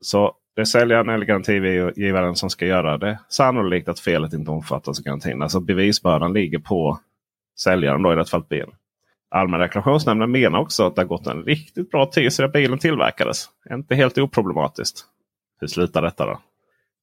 Så 0.02 0.36
Det 0.56 0.62
är 0.62 0.66
säljaren 0.66 1.10
eller 1.10 1.26
garantigivaren 1.26 2.36
som 2.36 2.50
ska 2.50 2.66
göra 2.66 2.98
det. 2.98 3.20
Sannolikt 3.30 3.88
att 3.88 4.00
felet 4.00 4.34
inte 4.34 4.52
omfattas 4.52 5.00
av 5.00 5.04
garantin. 5.04 5.42
Alltså 5.42 5.60
bevisbördan 5.60 6.34
ligger 6.34 6.60
på 6.60 7.00
säljaren 7.60 8.02
då 8.02 8.14
i 8.14 8.16
det 8.16 8.26
fallet 8.26 8.50
bilen. 8.50 8.72
Allmänna 9.30 9.64
reklamationsnämnden 9.64 10.32
menar 10.32 10.60
också 10.60 10.88
att 10.88 10.96
det 10.96 11.02
har 11.02 11.08
gått 11.08 11.28
en 11.28 11.44
riktigt 11.44 11.92
bra 11.92 12.06
tid 12.06 12.34
sedan 12.34 12.52
bilen 12.52 12.80
tillverkades. 12.80 13.50
Inte 13.72 13.96
helt 13.96 14.18
oproblematiskt. 14.18 15.06
Hur 15.60 15.68
slutar 15.68 16.02
detta 16.02 16.26
då? 16.26 16.40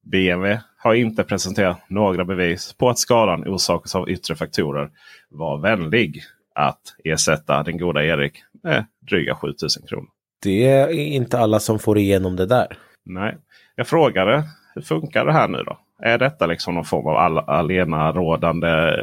BMW 0.03 0.61
har 0.79 0.95
inte 0.95 1.25
presenterat 1.25 1.91
några 1.91 2.25
bevis 2.25 2.73
på 2.73 2.89
att 2.89 2.99
skadan 2.99 3.49
orsakas 3.49 3.95
av 3.95 4.11
yttre 4.11 4.35
faktorer. 4.35 4.91
Var 5.31 5.59
vänlig 5.59 6.23
att 6.59 6.81
ersätta 7.05 7.63
den 7.63 7.79
goda 7.79 8.05
Erik 8.05 8.33
med 8.63 8.87
dryga 9.11 9.35
7000 9.35 9.87
kronor. 9.87 10.09
Det 10.43 10.67
är 10.67 10.89
inte 10.91 11.39
alla 11.39 11.61
som 11.61 11.79
får 11.79 11.99
igenom 11.99 12.37
det 12.37 12.47
där. 12.47 12.79
Nej, 13.05 13.37
jag 13.75 13.87
frågade 13.87 14.45
hur 14.75 14.83
funkar 14.83 15.25
det 15.27 15.33
här 15.33 15.49
nu 15.49 15.59
då? 15.59 15.79
Är 16.03 16.19
detta 16.19 16.47
liksom 16.47 16.75
någon 16.75 16.85
form 16.85 17.07
av 17.07 17.17
all, 17.17 17.39
alena 17.39 18.13
rådande 18.13 18.97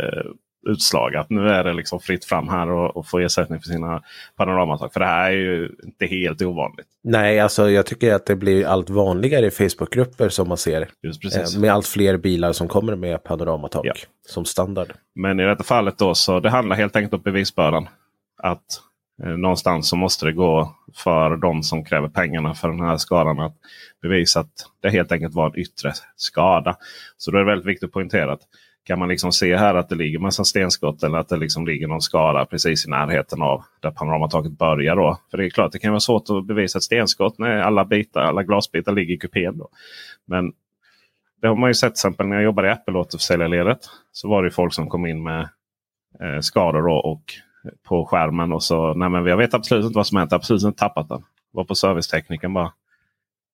utslag. 0.66 1.16
Att 1.16 1.30
nu 1.30 1.50
är 1.50 1.64
det 1.64 1.74
liksom 1.74 2.00
fritt 2.00 2.26
fram 2.26 2.48
här 2.48 2.70
och, 2.72 2.98
och 2.98 3.08
få 3.08 3.20
ersättning 3.20 3.60
för 3.60 3.68
sina 3.68 4.02
panoramatag. 4.38 4.94
För 4.94 5.00
det 5.00 5.06
här 5.06 5.32
är 5.32 5.36
ju 5.36 5.70
inte 5.84 6.06
helt 6.06 6.42
ovanligt. 6.42 6.88
Nej, 7.04 7.40
alltså 7.40 7.70
jag 7.70 7.86
tycker 7.86 8.14
att 8.14 8.26
det 8.26 8.36
blir 8.36 8.66
allt 8.66 8.90
vanligare 8.90 9.46
i 9.46 9.52
Facebookgrupper 9.52 10.30
som 10.30 10.48
man 10.48 10.58
ser. 10.58 10.82
Eh, 10.82 11.60
med 11.60 11.74
allt 11.74 11.88
fler 11.88 12.18
bilar 12.18 12.54
som 12.54 12.68
kommer 12.68 12.96
med 12.96 13.24
panoramatak 13.24 13.86
ja. 13.86 13.94
som 14.28 14.46
standard. 14.46 14.94
Men 15.16 15.40
i 15.40 15.44
detta 15.44 15.64
fallet 15.64 15.98
då 15.98 16.16
så 16.16 16.40
det 16.40 16.50
handlar 16.50 16.76
helt 16.76 16.96
enkelt 16.96 17.14
om 17.14 17.22
bevisbördan. 17.22 17.88
Att 18.38 18.82
eh, 19.24 19.30
någonstans 19.30 19.90
så 19.90 19.96
måste 19.96 20.26
det 20.26 20.32
gå 20.32 20.76
för 20.96 21.38
de 21.38 21.64
som 21.64 21.86
kräver 21.86 22.08
pengarna 22.08 22.54
för 22.54 22.68
den 22.68 22.80
här 22.80 22.98
skadan 22.98 23.40
att 23.40 23.56
bevisa 24.02 24.40
att 24.40 24.52
det 24.82 24.90
helt 24.90 25.12
enkelt 25.12 25.34
var 25.34 25.46
en 25.46 25.60
yttre 25.60 25.94
skada. 26.16 26.78
Så 27.18 27.32
då 27.32 27.38
är 27.38 27.42
det 27.42 27.52
väldigt 27.52 27.68
viktigt 27.68 27.88
att 27.88 27.94
poängtera 27.94 28.34
att 28.34 28.42
kan 28.86 29.00
man 29.00 29.10
liksom 29.10 29.32
se 29.32 29.56
här 29.56 29.76
att 29.76 29.90
det 29.90 29.96
ligger 29.96 30.20
massa 30.20 30.44
stenskott 30.44 31.04
eller 31.04 31.18
att 31.18 31.30
det 31.30 31.38
liksom 31.38 31.68
ligger 31.68 31.88
någon 31.88 32.02
skada 32.02 32.46
precis 32.46 32.86
i 32.86 32.90
närheten 32.90 33.42
av 33.42 33.64
där 33.80 33.92
panoramataket 33.92 34.52
börjar. 34.52 34.96
Då. 34.96 35.20
För 35.32 35.38
det 35.38 35.46
är 35.46 35.50
klart 35.50 35.72
det 35.72 35.80
kan 35.80 35.92
vara 35.92 36.00
svårt 36.00 36.30
att 36.30 36.46
bevisa 36.46 36.78
ett 36.78 36.84
stenskott 36.84 37.38
när 37.38 37.58
alla 37.58 37.86
bitar, 37.86 38.22
alla 38.22 38.44
glasbitar 38.44 38.92
ligger 38.92 39.14
i 39.14 39.18
kupén. 39.18 39.58
Då. 39.58 39.70
Men 40.26 40.54
det 41.42 41.48
har 41.48 41.56
man 41.56 41.70
ju 41.70 41.74
sett 41.74 41.96
till 41.96 42.08
exempel 42.08 42.28
när 42.28 42.36
jag 42.36 42.44
jobbade 42.44 42.68
i 42.68 42.72
Apple-återförsäljarledet. 42.72 43.80
Så 44.12 44.30
var 44.30 44.44
det 44.44 44.52
folk 44.52 44.74
som 44.74 44.90
kom 44.90 45.06
in 45.06 45.24
med 45.24 45.50
eh, 46.20 46.40
skador 46.40 46.82
då, 46.82 46.94
och 46.94 47.24
eh, 47.66 47.72
på 47.88 48.06
skärmen 48.06 48.52
och 48.52 48.64
så 48.64 48.94
nej 48.94 49.10
men 49.10 49.26
jag 49.26 49.38
vet 49.38 49.54
absolut 49.54 49.86
inte 49.86 49.98
vad 49.98 50.08
som 50.08 50.18
hänt. 50.18 50.34
Absolut 50.34 50.64
inte 50.64 50.80
tappat 50.80 51.10
den. 51.10 51.24
Var 51.52 51.64
på 51.64 51.76
servicetekniken 51.76 52.54
bara. 52.54 52.72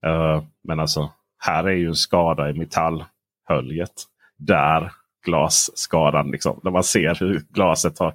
Uh, 0.05 0.43
men 0.63 0.79
alltså 0.79 1.11
här 1.37 1.63
är 1.63 1.75
ju 1.75 1.87
en 1.87 1.95
skada 1.95 2.49
i 2.49 2.53
metallhöljet. 2.53 4.03
Där 4.37 4.91
glasskadan. 5.23 6.31
Liksom, 6.31 6.59
när 6.63 6.71
man 6.71 6.83
ser 6.83 7.15
hur 7.19 7.41
glaset 7.49 7.99
har 7.99 8.13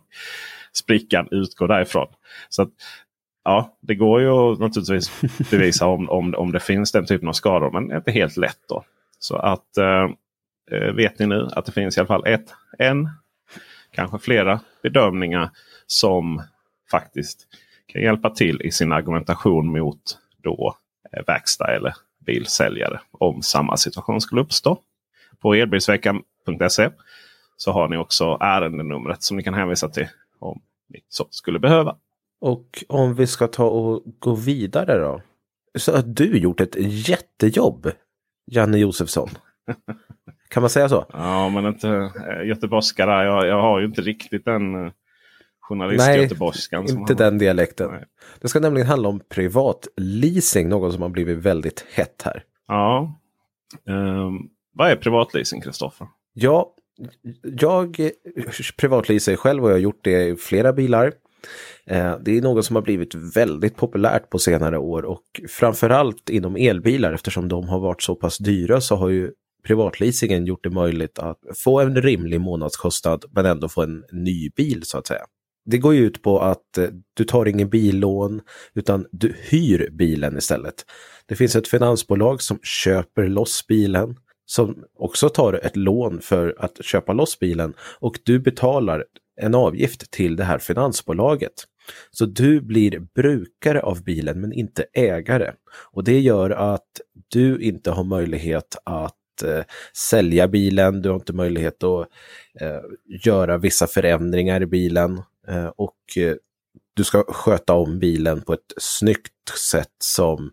sprickan 0.73 1.29
utgår 1.31 1.69
därifrån. 1.69 2.09
Så 2.49 2.63
att, 2.63 2.69
ja, 3.45 3.77
Det 3.81 3.95
går 3.95 4.21
ju 4.21 4.31
att 4.31 4.59
naturligtvis 4.59 5.11
bevisa 5.51 5.87
om, 5.87 6.11
om, 6.11 6.35
om 6.35 6.53
det 6.53 6.61
finns 6.61 6.93
den 6.93 7.07
typen 7.07 7.29
av 7.29 7.33
skador. 7.33 7.71
Men 7.71 7.89
det 7.89 7.95
är 7.95 7.97
inte 7.97 8.13
helt 8.13 8.37
lätt. 8.37 8.61
då. 8.69 8.85
Så 9.19 9.37
att 9.37 9.77
eh, 9.77 10.95
vet 10.95 11.19
ni 11.19 11.27
nu 11.27 11.49
att 11.53 11.67
det 11.67 11.73
finns 11.73 11.97
i 11.97 12.01
alla 12.01 12.07
fall 12.07 12.27
ett, 12.27 12.55
en, 12.79 13.09
kanske 13.91 14.19
flera 14.19 14.61
bedömningar 14.83 15.51
som 15.87 16.43
faktiskt 16.91 17.47
kan 17.87 18.03
hjälpa 18.03 18.31
till 18.31 18.63
i 18.63 18.71
sin 18.71 18.93
argumentation 18.93 19.79
mot 19.79 20.19
då 20.43 20.77
eh, 21.13 21.23
verkstad 21.27 21.77
eller 21.77 21.95
bilsäljare 22.27 23.01
om 23.11 23.43
samma 23.43 23.77
situation 23.77 24.21
skulle 24.21 24.41
uppstå. 24.41 24.79
På 25.41 25.55
elbilsveckan 25.55 26.23
elbilsveckan.se 26.47 26.91
så 27.57 27.73
har 27.73 27.89
ni 27.89 27.97
också 27.97 28.39
ärendenumret 28.41 29.23
som 29.23 29.37
ni 29.37 29.43
kan 29.43 29.55
hänvisa 29.55 29.89
till 29.89 30.09
om 30.39 30.63
ni 30.89 31.01
så 31.09 31.27
skulle 31.31 31.59
behöva. 31.59 31.97
Och 32.41 32.85
om 32.89 33.15
vi 33.15 33.27
ska 33.27 33.47
ta 33.47 33.65
och 33.65 34.03
gå 34.19 34.35
vidare 34.35 34.99
då. 34.99 35.23
Så 35.79 35.97
har 35.97 36.03
du 36.03 36.39
gjort 36.39 36.61
ett 36.61 36.77
jättejobb, 37.09 37.91
Janne 38.47 38.79
Josefsson. 38.79 39.29
kan 40.51 40.61
man 40.61 40.71
säga 40.71 40.89
så? 40.89 41.07
Ja, 41.13 41.49
men 41.49 41.67
inte 41.67 41.89
äh, 41.89 42.49
göteborgska. 42.49 43.07
Jag, 43.07 43.47
jag 43.47 43.63
har 43.63 43.81
ju 43.81 43.87
inte 43.87 44.03
riktigt 44.03 44.45
den 44.45 44.87
äh, 44.87 44.93
journalist-göteborgskan. 45.61 46.85
Nej, 46.85 46.95
inte 46.95 47.15
den 47.15 47.39
dialekten. 47.39 47.91
Nej. 47.91 48.05
Det 48.41 48.49
ska 48.49 48.61
nämligen 48.61 48.89
handla 48.89 49.09
om 49.09 49.21
privatleasing, 49.29 50.69
något 50.69 50.93
som 50.93 51.03
har 51.03 51.09
blivit 51.09 51.39
väldigt 51.39 51.87
hett 51.93 52.23
här. 52.25 52.43
Ja. 52.69 53.21
Um, 53.85 54.51
vad 54.73 54.91
är 54.91 54.97
privatleasing, 54.97 55.61
Kristoffer? 55.61 56.07
Ja, 56.39 56.75
jag 57.43 58.11
privatleasar 58.77 59.37
själv 59.37 59.65
och 59.65 59.71
jag 59.71 59.75
har 59.75 59.81
gjort 59.81 60.05
det 60.05 60.25
i 60.25 60.37
flera 60.37 60.73
bilar. 60.73 61.13
Eh, 61.87 62.19
det 62.25 62.37
är 62.37 62.43
något 62.43 62.65
som 62.65 62.77
har 62.77 62.83
blivit 62.83 63.15
väldigt 63.15 63.77
populärt 63.77 64.31
på 64.31 64.39
senare 64.39 64.79
år 64.79 65.05
och 65.05 65.23
framförallt 65.49 66.31
inom 66.31 66.57
elbilar 66.57 67.13
eftersom 67.13 67.49
de 67.49 67.69
har 67.69 67.81
varit 67.81 68.03
så 68.03 68.15
pass 68.15 68.39
dyra 68.39 68.81
så 68.81 68.97
har 68.97 69.09
ju 69.09 69.31
privatleasingen 69.67 70.47
gjort 70.47 70.65
det 70.65 70.71
möjligt 70.71 71.19
att 71.19 71.39
få 71.57 71.81
en 71.81 72.03
rimlig 72.03 72.41
månadskostnad 72.41 73.25
men 73.31 73.47
ändå 73.47 73.69
få 73.69 73.83
en 73.83 74.05
ny 74.13 74.51
bil 74.57 74.83
så 74.83 74.99
att 74.99 75.07
säga. 75.07 75.25
Det 75.65 75.79
går 75.79 75.95
ju 75.95 76.07
ut 76.07 76.23
på 76.23 76.41
att 76.41 76.79
eh, 76.79 76.89
du 77.15 77.25
tar 77.25 77.47
ingen 77.47 77.69
billån 77.69 78.41
utan 78.75 79.07
du 79.13 79.35
hyr 79.39 79.91
bilen 79.93 80.37
istället. 80.37 80.75
Det 81.27 81.37
finns 81.37 81.57
ett 81.57 81.69
finansbolag 81.69 82.43
som 82.43 82.59
köper 82.63 83.29
loss 83.29 83.67
bilen 83.67 84.17
som 84.47 84.85
också 84.99 85.29
tar 85.29 85.53
ett 85.53 85.77
lån 85.77 86.21
för 86.21 86.55
att 86.59 86.85
köpa 86.85 87.13
loss 87.13 87.39
bilen 87.39 87.75
och 87.81 88.19
du 88.25 88.39
betalar 88.39 89.05
en 89.41 89.55
avgift 89.55 90.11
till 90.11 90.37
det 90.37 90.45
här 90.45 90.59
finansbolaget. 90.59 91.53
Så 92.11 92.27
du 92.27 92.61
blir 92.61 92.99
brukare 92.99 93.81
av 93.81 94.05
bilen 94.05 94.41
men 94.41 94.53
inte 94.53 94.85
ägare. 94.93 95.53
Och 95.93 96.05
det 96.05 96.21
gör 96.21 96.51
att 96.51 97.01
du 97.29 97.59
inte 97.61 97.91
har 97.91 98.05
möjlighet 98.05 98.77
att 98.85 99.43
eh, 99.45 99.65
sälja 100.11 100.49
bilen, 100.49 101.03
du 101.03 101.09
har 101.09 101.17
inte 101.17 101.33
möjlighet 101.33 101.83
att 101.83 102.09
eh, 102.61 102.81
göra 103.25 103.59
vissa 103.59 103.87
förändringar 103.87 104.63
i 104.63 104.67
bilen 104.67 105.23
eh, 105.49 105.67
och 105.77 105.97
eh, 106.17 106.35
du 106.95 107.05
ska 107.05 107.25
sköta 107.29 107.75
om 107.75 107.99
bilen 107.99 108.41
på 108.41 108.53
ett 108.53 108.73
snyggt 108.77 109.33
sätt 109.71 109.95
som 109.99 110.51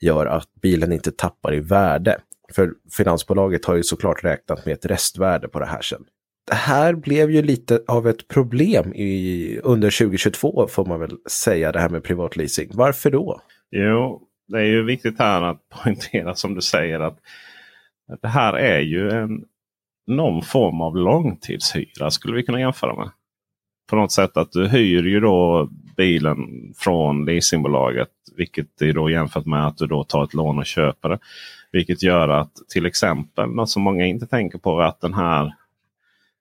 gör 0.00 0.26
att 0.26 0.54
bilen 0.62 0.92
inte 0.92 1.12
tappar 1.12 1.54
i 1.54 1.60
värde. 1.60 2.20
För 2.52 2.72
finansbolaget 2.96 3.64
har 3.64 3.74
ju 3.74 3.82
såklart 3.82 4.24
räknat 4.24 4.66
med 4.66 4.74
ett 4.74 4.86
restvärde 4.86 5.48
på 5.48 5.60
det 5.60 5.66
här 5.66 5.82
sen. 5.82 6.04
Det 6.46 6.54
här 6.54 6.94
blev 6.94 7.30
ju 7.30 7.42
lite 7.42 7.82
av 7.88 8.08
ett 8.08 8.28
problem 8.28 8.94
i, 8.94 9.58
under 9.62 9.98
2022 9.98 10.66
får 10.68 10.84
man 10.84 11.00
väl 11.00 11.16
säga 11.30 11.72
det 11.72 11.80
här 11.80 11.88
med 11.88 12.04
privatleasing. 12.04 12.70
Varför 12.72 13.10
då? 13.10 13.40
Jo, 13.70 14.22
det 14.48 14.58
är 14.58 14.64
ju 14.64 14.84
viktigt 14.84 15.18
här 15.18 15.42
att 15.42 15.68
poängtera 15.68 16.34
som 16.34 16.54
du 16.54 16.60
säger 16.60 17.00
att 17.00 17.18
det 18.22 18.28
här 18.28 18.52
är 18.52 18.80
ju 18.80 19.10
en, 19.10 19.44
någon 20.06 20.42
form 20.42 20.80
av 20.80 20.96
långtidshyra 20.96 22.10
skulle 22.10 22.36
vi 22.36 22.42
kunna 22.42 22.60
jämföra 22.60 22.96
med. 22.96 23.10
På 23.90 23.96
något 23.96 24.12
sätt 24.12 24.36
att 24.36 24.52
du 24.52 24.68
hyr 24.68 25.02
ju 25.02 25.20
då 25.20 25.68
bilen 25.96 26.38
från 26.76 27.24
leasingbolaget. 27.24 28.08
Vilket 28.36 28.82
är 28.82 28.92
då 28.92 29.10
jämfört 29.10 29.46
med 29.46 29.66
att 29.66 29.76
du 29.76 29.86
då 29.86 30.04
tar 30.04 30.24
ett 30.24 30.34
lån 30.34 30.58
och 30.58 30.66
köper 30.66 31.08
det. 31.08 31.18
Vilket 31.72 32.02
gör 32.02 32.28
att 32.28 32.52
till 32.68 32.86
exempel 32.86 33.48
något 33.48 33.70
som 33.70 33.82
många 33.82 34.06
inte 34.06 34.26
tänker 34.26 34.58
på 34.58 34.80
är 34.80 34.84
att 34.84 35.00
den 35.00 35.14
här 35.14 35.54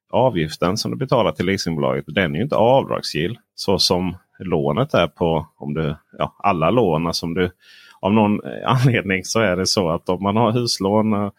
avgiften 0.09 0.77
som 0.77 0.91
du 0.91 0.97
betalar 0.97 1.31
till 1.31 1.45
leasingbolaget 1.45 2.05
den 2.07 2.35
är 2.35 2.41
inte 2.41 2.55
avdragsgill. 2.55 3.37
Så 3.55 3.79
som 3.79 4.17
lånet 4.39 4.93
är 4.93 5.07
på 5.07 5.47
om 5.57 5.73
du, 5.73 5.95
ja, 6.17 6.35
alla 6.39 6.69
lån. 6.69 7.07
Alltså 7.07 7.19
som 7.19 7.33
du, 7.33 7.51
av 7.99 8.13
någon 8.13 8.39
anledning 8.65 9.23
så 9.23 9.39
är 9.39 9.55
det 9.55 9.65
så 9.65 9.89
att 9.89 10.09
om 10.09 10.23
man 10.23 10.35
har 10.35 10.51
huslån, 10.51 11.13
eh, 11.13 11.31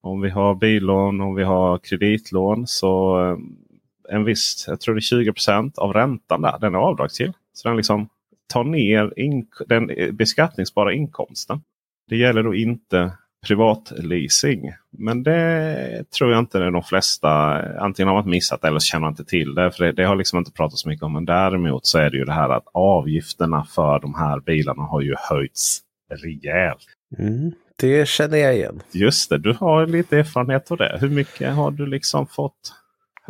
om 0.00 0.20
vi 0.20 0.30
har 0.30 0.54
billån, 0.54 1.20
om 1.20 1.34
vi 1.34 1.44
har 1.44 1.78
kreditlån. 1.78 2.66
så 2.66 3.20
eh, 3.24 3.36
en 4.10 4.24
viss, 4.24 4.64
jag 4.68 4.80
tror 4.80 4.94
det 4.94 4.98
är 4.98 5.32
20 5.32 5.32
av 5.76 5.92
räntan 5.92 6.42
där, 6.42 6.58
den 6.60 6.74
är 6.74 6.78
avdragsgill. 6.78 7.32
Så 7.52 7.68
den 7.68 7.76
liksom 7.76 8.08
tar 8.52 8.64
ner 8.64 9.12
den 9.68 10.16
beskattningsbara 10.16 10.92
inkomsten. 10.92 11.60
Det 12.08 12.16
gäller 12.16 12.42
då 12.42 12.54
inte 12.54 13.12
privatleasing. 13.46 14.72
Men 14.90 15.22
det 15.22 16.10
tror 16.10 16.30
jag 16.30 16.38
inte 16.38 16.58
det 16.58 16.64
är 16.64 16.70
de 16.70 16.82
flesta 16.82 17.30
antingen 17.78 18.08
har 18.08 18.14
man 18.14 18.30
missat 18.30 18.64
eller 18.64 18.80
känner 18.80 19.08
inte 19.08 19.24
till 19.24 19.54
det. 19.54 19.70
För 19.70 19.84
det, 19.84 19.92
det 19.92 20.04
har 20.04 20.16
liksom 20.16 20.38
inte 20.38 20.52
pratats 20.52 20.82
så 20.82 20.88
mycket 20.88 21.02
om. 21.02 21.12
Men 21.12 21.24
däremot 21.24 21.86
så 21.86 21.98
är 21.98 22.10
det 22.10 22.16
ju 22.16 22.24
det 22.24 22.32
här 22.32 22.48
att 22.48 22.66
avgifterna 22.72 23.64
för 23.64 24.00
de 24.00 24.14
här 24.14 24.40
bilarna 24.40 24.82
har 24.82 25.00
ju 25.00 25.14
höjts 25.18 25.80
rejält. 26.10 26.86
Mm, 27.18 27.52
det 27.76 28.08
känner 28.08 28.38
jag 28.38 28.54
igen. 28.54 28.82
Just 28.92 29.30
det, 29.30 29.38
du 29.38 29.52
har 29.52 29.86
lite 29.86 30.18
erfarenhet 30.18 30.70
av 30.70 30.76
det. 30.76 30.98
Hur 31.00 31.10
mycket 31.10 31.54
har 31.54 31.70
du 31.70 31.86
liksom 31.86 32.26
fått 32.26 32.74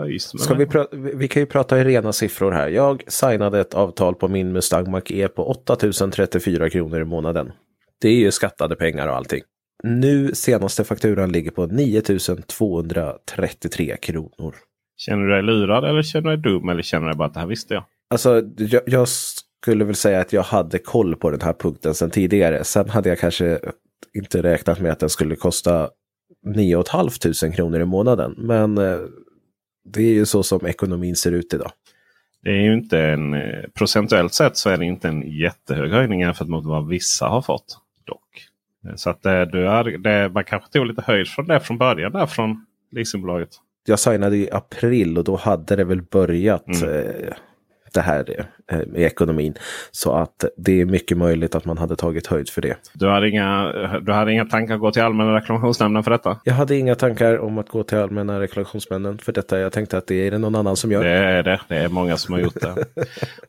höjs? 0.01 0.43
Ska 0.43 0.55
vi, 0.55 0.67
vi 1.15 1.29
kan 1.29 1.43
ju 1.43 1.47
prata 1.47 1.81
i 1.81 1.85
rena 1.85 2.13
siffror 2.13 2.53
här. 2.53 2.69
Jag 2.69 3.03
signade 3.07 3.61
ett 3.61 3.75
avtal 3.75 4.15
på 4.15 4.29
min 4.29 4.53
Mustang 4.53 4.91
Mach-E 4.91 5.29
på 5.29 5.49
8034 5.49 6.71
kronor 6.71 7.01
i 7.01 7.05
månaden. 7.05 7.53
Det 8.01 8.09
är 8.09 8.17
ju 8.17 8.31
skattade 8.31 8.77
pengar 8.77 9.09
och 9.09 9.17
allting. 9.17 9.41
nu 9.83 10.35
senaste 10.35 10.85
fakturan 10.85 11.33
ligger 11.33 11.51
på 11.51 11.67
9233 11.67 13.97
kronor. 13.97 14.55
Känner 14.97 15.27
du 15.27 15.33
dig 15.33 15.43
lurad 15.43 15.85
eller 15.85 16.03
känner 16.03 16.31
du 16.31 16.37
dig 16.37 16.53
dum 16.53 16.69
eller 16.69 16.83
känner 16.83 17.09
du 17.09 17.15
bara 17.15 17.29
att 17.29 17.35
det 17.35 17.41
här 17.41 17.47
visste 17.47 17.75
jag? 17.75 17.85
Alltså, 18.11 18.43
jag, 18.57 18.83
jag 18.87 19.09
skulle 19.63 19.85
väl 19.85 19.95
säga 19.95 20.21
att 20.21 20.33
jag 20.33 20.43
hade 20.43 20.79
koll 20.79 21.17
på 21.17 21.31
den 21.31 21.41
här 21.41 21.53
punkten 21.53 21.95
sedan 21.95 22.11
tidigare. 22.11 22.65
Sen 22.65 22.89
hade 22.89 23.09
jag 23.09 23.19
kanske 23.19 23.59
inte 24.15 24.43
räknat 24.43 24.81
med 24.81 24.93
att 24.93 25.01
den 25.01 25.11
skulle 25.11 25.37
kosta 25.37 25.89
9 26.47 26.83
500 26.93 27.11
kronor 27.57 27.81
i 27.81 27.85
månaden. 27.85 28.35
Men 28.39 28.79
eh, 28.79 28.99
det 29.85 30.03
är 30.03 30.13
ju 30.13 30.27
så 30.27 30.43
som 30.43 30.67
ekonomin 30.67 31.17
ser 31.17 31.33
ut 31.33 31.55
idag. 31.55 31.73
Det 32.43 32.51
är 32.51 32.63
ju 32.63 32.75
inte 32.75 32.99
en, 32.99 33.35
eh, 33.35 33.65
procentuellt 33.75 34.35
sett 34.35 34.57
så 34.57 34.71
är 34.71 34.77
det 34.77 34.85
inte 34.85 35.09
en 35.09 35.23
jättehög 35.23 35.91
höjning 35.91 36.21
jämfört 36.21 36.49
mot 36.49 36.65
vad 36.65 36.89
vissa 36.89 37.27
har 37.27 37.43
fått. 37.43 37.79
dock. 38.05 38.47
Så 38.97 39.11
att 39.11 39.23
det, 39.23 39.45
du 39.45 39.69
är, 39.69 39.99
det, 39.99 40.29
man 40.29 40.45
kanske 40.45 40.73
tog 40.73 40.87
lite 40.87 41.03
höjd 41.03 41.29
från 41.29 41.47
det 41.47 41.61
från 41.61 41.79
början 41.79 42.13
där 42.13 42.27
från 42.27 42.67
leasingbolaget. 42.93 43.49
Jag 43.87 43.99
signade 43.99 44.37
i 44.37 44.51
april 44.51 45.19
och 45.19 45.25
då 45.25 45.37
hade 45.37 45.77
det 45.77 45.85
väl 45.85 46.03
börjat 46.03 46.83
mm. 46.83 47.07
eh, 47.07 47.35
det 47.95 48.01
här 48.01 48.47
eh, 48.73 48.79
med 48.79 49.03
ekonomin. 49.03 49.55
Så 49.91 50.13
att 50.13 50.45
det 50.57 50.81
är 50.81 50.85
mycket 50.85 51.17
möjligt 51.17 51.55
att 51.55 51.65
man 51.65 51.79
hade 51.79 51.97
tagit 51.97 52.27
höjd 52.27 52.51
för 52.51 52.63
det. 52.63 52.77
Du 52.93 53.09
hade 53.09 53.29
inga, 53.29 53.73
du 54.01 54.13
hade 54.13 54.33
inga 54.33 54.45
tankar 54.45 54.75
att 54.75 54.81
gå 54.81 54.91
till 54.91 55.03
Allmänna 55.03 55.37
reklamationsnämnden 55.37 56.03
för 56.03 56.11
detta? 56.11 56.41
Jag 56.45 56.55
hade 56.55 56.77
inga 56.77 56.95
tankar 56.95 57.39
om 57.39 57.59
att 57.59 57.69
gå 57.69 57.83
till 57.83 57.99
Allmänna 57.99 58.41
reklamationsnämnden 58.41 59.19
för 59.19 59.33
detta. 59.33 59.59
Jag 59.59 59.73
tänkte 59.73 59.99
att 59.99 60.07
det 60.07 60.27
är 60.27 60.31
det 60.31 60.39
någon 60.39 60.55
annan 60.55 60.77
som 60.77 60.93
gör. 60.93 61.05
Det 61.05 61.11
är 61.11 61.43
det. 61.43 61.61
Det 61.69 61.77
är 61.77 61.89
många 61.89 62.17
som 62.17 62.35
har 62.35 62.41
gjort 62.41 62.61
det. 62.61 62.75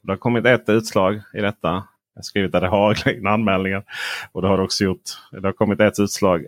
det 0.01 0.11
har 0.11 0.17
kommit 0.17 0.45
ett 0.45 0.69
utslag 0.69 1.21
i 1.33 1.41
detta 1.41 1.83
jag 2.13 2.19
har 2.19 2.23
skrivit 2.23 2.55
att 2.55 2.61
det 2.61 2.67
har 2.67 3.27
anmälningar. 3.27 3.83
Och 4.31 4.41
det 4.41 4.47
har 4.47 4.61
också 4.61 4.83
gjort. 4.83 5.01
Det 5.31 5.47
har 5.47 5.51
kommit 5.51 5.79
ett 5.79 5.99
utslag 5.99 6.45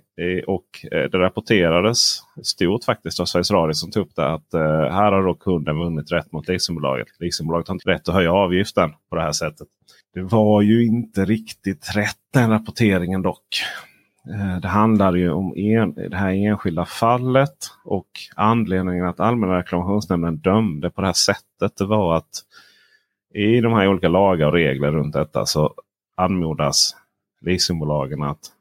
och 0.48 0.66
eh, 0.92 1.10
det 1.10 1.18
rapporterades 1.18 2.20
stort 2.44 2.84
faktiskt 2.84 3.20
av 3.20 3.26
Sveriges 3.26 3.52
Radio 3.52 3.74
som 3.74 3.92
tog 3.92 4.06
upp 4.06 4.16
det. 4.16 4.34
Att 4.34 4.54
eh, 4.54 4.62
här 4.92 5.12
har 5.12 5.24
då 5.24 5.34
kunden 5.34 5.78
vunnit 5.78 6.12
rätt 6.12 6.32
mot 6.32 6.48
leasingbolaget. 6.48 7.08
Leasingbolaget 7.20 7.68
har 7.68 7.76
inte 7.76 7.90
rätt 7.90 8.08
att 8.08 8.16
höja 8.16 8.34
avgiften 8.34 8.90
på 9.10 9.16
det 9.16 9.22
här 9.22 9.32
sättet. 9.32 9.68
Det 10.14 10.22
var 10.22 10.62
ju 10.62 10.86
inte 10.86 11.26
riktigt 11.26 11.96
rätt 11.96 12.18
den 12.34 12.50
rapporteringen 12.50 13.22
dock. 13.22 13.64
Eh, 14.30 14.60
det 14.60 14.68
handlar 14.68 15.16
ju 15.16 15.32
om 15.32 15.58
en, 15.58 15.94
det 15.94 16.18
här 16.18 16.32
enskilda 16.32 16.86
fallet 16.86 17.58
och 17.86 18.10
anledningen 18.36 19.06
att 19.06 19.20
Allmänna 19.20 19.58
reklamationsnämnden 19.58 20.38
dömde 20.38 20.90
på 20.90 21.02
det 21.02 21.08
här 21.08 21.14
sättet. 21.14 21.78
Det 21.78 21.86
var 21.86 22.18
att 22.18 22.44
i 23.34 23.62
de 23.62 23.74
här 23.74 23.88
olika 23.88 24.08
lagar 24.08 24.48
och 24.48 24.54
regler 24.54 24.92
runt 24.92 25.14
detta 25.14 25.46
så 25.46 25.74
anmodas 26.16 26.96
leasingbolagen 27.42 28.24
att 28.24 28.52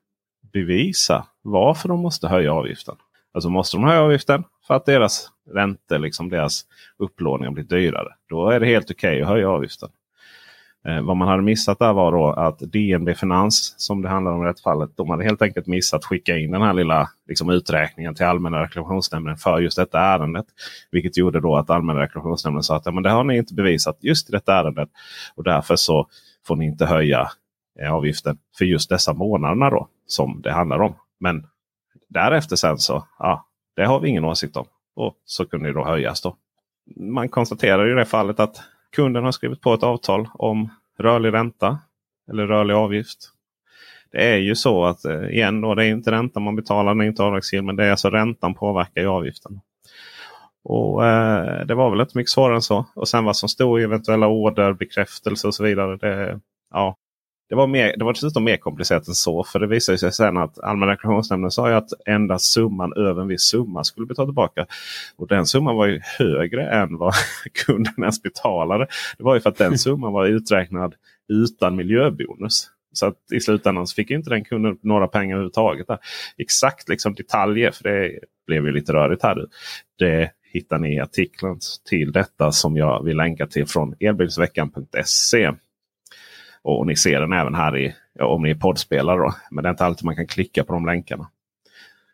bevisa 0.52 1.26
varför 1.42 1.88
de 1.88 2.00
måste 2.00 2.28
höja 2.28 2.52
avgiften. 2.52 2.96
Alltså 3.34 3.50
måste 3.50 3.76
de 3.76 3.84
höja 3.84 4.02
avgiften 4.02 4.44
för 4.66 4.74
att 4.74 4.86
deras 4.86 5.30
räntor, 5.50 5.98
liksom 5.98 6.28
deras 6.28 6.62
upplåning 6.98 7.54
blir 7.54 7.64
dyrare. 7.64 8.08
Då 8.28 8.50
är 8.50 8.60
det 8.60 8.66
helt 8.66 8.90
okej 8.90 9.10
okay 9.10 9.22
att 9.22 9.28
höja 9.28 9.48
avgiften. 9.50 9.88
Eh, 10.88 11.02
vad 11.02 11.16
man 11.16 11.28
hade 11.28 11.42
missat 11.42 11.78
där 11.78 11.92
var 11.92 12.12
då 12.12 12.32
att 12.32 12.58
DNB 12.58 13.14
Finans, 13.14 13.74
som 13.76 14.02
det 14.02 14.08
handlar 14.08 14.32
om 14.32 14.42
i 14.42 14.46
det 14.46 14.60
fallet, 14.62 14.90
de 14.96 15.10
hade 15.10 15.24
helt 15.24 15.42
enkelt 15.42 15.66
missat 15.66 16.04
skicka 16.04 16.36
in 16.36 16.50
den 16.50 16.62
här 16.62 16.72
lilla 16.72 17.08
liksom, 17.28 17.50
uträkningen 17.50 18.14
till 18.14 18.26
Allmänna 18.26 18.62
reklamationsnämnden 18.62 19.36
för 19.36 19.60
just 19.60 19.76
detta 19.76 20.00
ärendet. 20.00 20.46
Vilket 20.90 21.16
gjorde 21.16 21.40
då 21.40 21.56
att 21.56 21.70
Allmänna 21.70 22.00
reklamationsnämnden 22.00 22.62
sa 22.62 22.76
att 22.76 22.86
ja, 22.86 22.92
men 22.92 23.02
det 23.02 23.10
har 23.10 23.24
ni 23.24 23.36
inte 23.36 23.54
bevisat 23.54 23.98
just 24.00 24.28
i 24.28 24.32
detta 24.32 24.54
ärendet. 24.54 24.88
Och 25.34 25.44
därför 25.44 25.76
så 25.76 26.06
får 26.46 26.56
ni 26.56 26.66
inte 26.66 26.86
höja 26.86 27.28
eh, 27.80 27.92
avgiften 27.92 28.38
för 28.58 28.64
just 28.64 28.90
dessa 28.90 29.12
månaderna 29.12 29.70
då 29.70 29.88
som 30.06 30.42
det 30.42 30.52
handlar 30.52 30.78
om. 30.82 30.94
Men 31.20 31.46
därefter 32.08 32.56
sen 32.56 32.78
så, 32.78 33.06
ja, 33.18 33.46
det 33.76 33.84
har 33.84 34.00
vi 34.00 34.08
ingen 34.08 34.24
åsikt 34.24 34.56
om. 34.56 34.66
Och 34.94 35.14
så 35.24 35.44
kunde 35.44 35.68
det 35.68 35.72
då 35.72 35.84
höjas 35.84 36.20
då. 36.20 36.36
Man 36.96 37.28
konstaterar 37.28 37.92
i 37.92 37.94
det 37.94 38.04
fallet 38.04 38.40
att 38.40 38.62
kunden 38.92 39.24
har 39.24 39.32
skrivit 39.32 39.60
på 39.60 39.74
ett 39.74 39.82
avtal 39.82 40.28
om 40.34 40.68
rörlig 40.98 41.32
ränta 41.32 41.78
eller 42.30 42.46
rörlig 42.46 42.74
avgift. 42.74 43.32
Det 44.12 44.32
är 44.32 44.36
ju 44.36 44.54
så 44.54 44.84
att 44.84 45.04
eh, 45.04 45.24
igen 45.24 45.60
då, 45.60 45.74
det 45.74 45.84
är 45.84 45.88
inte 45.88 46.10
räntan 46.10 46.42
man 46.42 46.56
betalar, 46.56 46.94
den 46.94 47.00
är 47.00 47.04
inte 47.04 47.22
avdragsgill. 47.22 47.62
Men 47.62 47.76
det 47.76 47.84
är 47.84 47.90
alltså 47.90 48.10
räntan 48.10 48.54
påverkar 48.54 49.00
ju 49.00 49.08
avgiften. 49.08 49.60
Och 50.64 51.06
eh, 51.06 51.66
Det 51.66 51.74
var 51.74 51.90
väl 51.90 52.00
inte 52.00 52.18
mycket 52.18 52.30
svårare 52.30 52.54
än 52.54 52.62
så. 52.62 52.86
Och 52.94 53.08
sen 53.08 53.24
vad 53.24 53.36
som 53.36 53.48
stod 53.48 53.80
i 53.80 53.84
eventuella 53.84 54.26
order, 54.26 54.72
bekräftelse 54.72 55.46
och 55.46 55.54
så 55.54 55.64
vidare. 55.64 55.96
Det, 55.96 56.40
ja, 56.70 56.96
det 57.52 57.56
var, 57.56 57.66
mer, 57.66 57.96
det 57.96 58.04
var 58.04 58.12
dessutom 58.12 58.44
mer 58.44 58.56
komplicerat 58.56 59.08
än 59.08 59.14
så. 59.14 59.44
För 59.44 59.58
det 59.58 59.66
visade 59.66 59.98
sig 59.98 60.12
sen 60.12 60.36
att 60.36 60.58
Allmänna 60.58 60.92
reklamationsnämnden 60.92 61.50
sa 61.50 61.68
ju 61.68 61.74
att 61.74 61.88
endast 62.06 62.52
summan 62.52 62.92
över 62.92 63.22
en 63.22 63.28
viss 63.28 63.42
summa 63.42 63.84
skulle 63.84 64.06
bli 64.06 64.16
tillbaka. 64.16 64.66
Och 65.16 65.28
den 65.28 65.46
summan 65.46 65.76
var 65.76 65.86
ju 65.86 66.00
högre 66.18 66.70
än 66.70 66.98
vad 66.98 67.14
kunden 67.66 67.94
ens 67.98 68.22
betalade. 68.22 68.86
Det 69.18 69.24
var 69.24 69.34
ju 69.34 69.40
för 69.40 69.50
att 69.50 69.58
den 69.58 69.78
summan 69.78 70.12
var 70.12 70.26
uträknad 70.26 70.94
utan 71.28 71.76
miljöbonus. 71.76 72.70
Så 72.92 73.06
att 73.06 73.16
i 73.32 73.40
slutändan 73.40 73.86
fick 73.86 74.10
inte 74.10 74.30
den 74.30 74.44
kunden 74.44 74.78
några 74.82 75.08
pengar 75.08 75.36
överhuvudtaget. 75.36 75.86
Där. 75.86 75.98
Exakt 76.38 76.88
liksom 76.88 77.14
detaljer, 77.14 77.70
för 77.70 77.84
det 77.84 78.18
blev 78.46 78.66
ju 78.66 78.72
lite 78.72 78.92
rörigt 78.92 79.22
här. 79.22 79.46
Det 79.98 80.30
hittar 80.52 80.78
ni 80.78 80.94
i 80.94 81.00
artikeln 81.00 81.58
till 81.88 82.12
detta 82.12 82.52
som 82.52 82.76
jag 82.76 83.04
vill 83.04 83.16
länka 83.16 83.46
till 83.46 83.66
från 83.66 83.94
elbilsveckan.se. 84.00 85.52
Och 86.64 86.86
ni 86.86 86.96
ser 86.96 87.20
den 87.20 87.32
även 87.32 87.54
här 87.54 87.76
i, 87.76 87.94
ja, 88.12 88.26
om 88.26 88.42
ni 88.42 88.50
är 88.50 88.54
poddspelare. 88.54 89.18
Då. 89.18 89.34
Men 89.50 89.62
det 89.62 89.68
är 89.68 89.70
inte 89.70 89.84
alltid 89.84 90.04
man 90.04 90.16
kan 90.16 90.26
klicka 90.26 90.64
på 90.64 90.72
de 90.72 90.86
länkarna. 90.86 91.30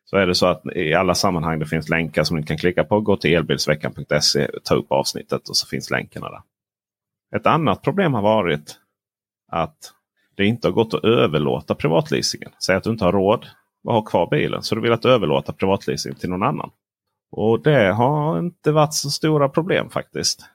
Så 0.05 0.17
är 0.17 0.27
det 0.27 0.35
så 0.35 0.47
att 0.47 0.63
i 0.77 0.95
alla 0.95 1.15
sammanhang 1.15 1.59
det 1.59 1.67
finns 1.67 1.89
länkar 1.89 2.25
som 2.25 2.37
ni 2.37 2.43
kan 2.43 2.59
klicka 2.59 2.85
på. 2.85 3.01
Gå 3.01 3.17
till 3.17 3.35
elbilsveckan.se, 3.35 4.51
ta 4.65 4.75
upp 4.75 4.93
avsnittet 4.93 5.49
och 5.49 5.57
så 5.57 5.67
finns 5.67 5.91
länkarna 5.91 6.31
där. 6.31 6.43
Ett 7.37 7.47
annat 7.47 7.83
problem 7.83 8.15
har 8.15 8.23
varit 8.23 8.77
att 9.53 9.93
det 10.37 10.47
inte 10.47 10.69
har 10.69 10.73
gått 10.73 10.95
att 10.95 11.05
överlåta 11.05 11.75
privatleasingen. 11.75 12.51
Säg 12.67 12.77
att 12.77 12.85
du 12.85 12.91
inte 12.91 13.05
har 13.05 13.13
råd 13.13 13.47
att 13.89 13.95
ha 13.95 14.03
kvar 14.03 14.29
bilen 14.31 14.63
så 14.63 14.75
du 14.75 14.81
vill 14.81 14.93
att 14.93 15.05
överlåta 15.05 15.53
privatleasingen 15.53 16.19
till 16.19 16.31
någon 16.31 16.43
annan. 16.43 16.71
Och 17.31 17.63
det 17.63 17.93
har 17.93 18.39
inte 18.39 18.73
varit 18.73 18.95
så 18.95 19.11
stora 19.11 19.49
problem 19.49 19.91
faktiskt. 19.91 20.47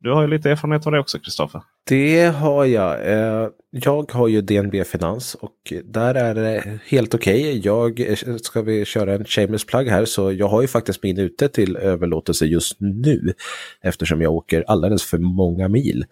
Du 0.00 0.12
har 0.12 0.22
ju 0.22 0.28
lite 0.28 0.50
erfarenhet 0.50 0.86
av 0.86 0.92
det 0.92 0.98
också 1.00 1.18
Kristoffer. 1.18 1.62
Det 1.88 2.24
har 2.26 2.64
jag. 2.64 3.12
Eh, 3.12 3.48
jag 3.70 4.12
har 4.12 4.28
ju 4.28 4.40
DNB 4.40 4.84
Finans 4.84 5.34
och 5.34 5.72
där 5.84 6.14
är 6.14 6.34
det 6.34 6.78
helt 6.86 7.14
okej. 7.14 7.40
Okay. 7.40 7.60
Jag 7.64 8.00
eh, 8.00 8.36
ska 8.36 8.62
vi 8.62 8.84
köra 8.84 9.14
en 9.14 9.24
shameless 9.24 9.66
plug 9.66 9.88
här 9.88 10.04
så 10.04 10.32
jag 10.32 10.48
har 10.48 10.62
ju 10.62 10.68
faktiskt 10.68 11.02
min 11.02 11.18
ute 11.18 11.48
till 11.48 11.76
överlåtelse 11.76 12.46
just 12.46 12.76
nu 12.80 13.32
eftersom 13.80 14.20
jag 14.22 14.32
åker 14.32 14.64
alldeles 14.66 15.04
för 15.04 15.18
många 15.18 15.68
mil. 15.68 16.04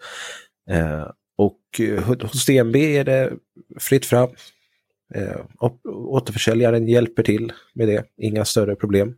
Eh, 0.69 1.07
och 1.37 1.59
hos 2.21 2.45
DNB 2.45 2.75
är 2.75 3.03
det 3.03 3.33
fritt 3.79 4.05
fram. 4.05 4.29
Återförsäljaren 6.09 6.87
hjälper 6.87 7.23
till 7.23 7.51
med 7.73 7.87
det, 7.87 8.03
inga 8.17 8.45
större 8.45 8.75
problem. 8.75 9.15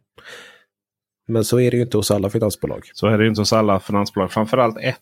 Men 1.27 1.43
så 1.43 1.59
är 1.59 1.71
det 1.71 1.77
ju 1.77 1.83
inte 1.83 1.97
hos 1.97 2.11
alla 2.11 2.29
finansbolag. 2.29 2.89
Så 2.93 3.07
är 3.07 3.17
det 3.17 3.27
inte 3.27 3.41
hos 3.41 3.53
alla 3.53 3.79
finansbolag. 3.79 4.31
Framförallt 4.31 4.77
ett 4.77 4.97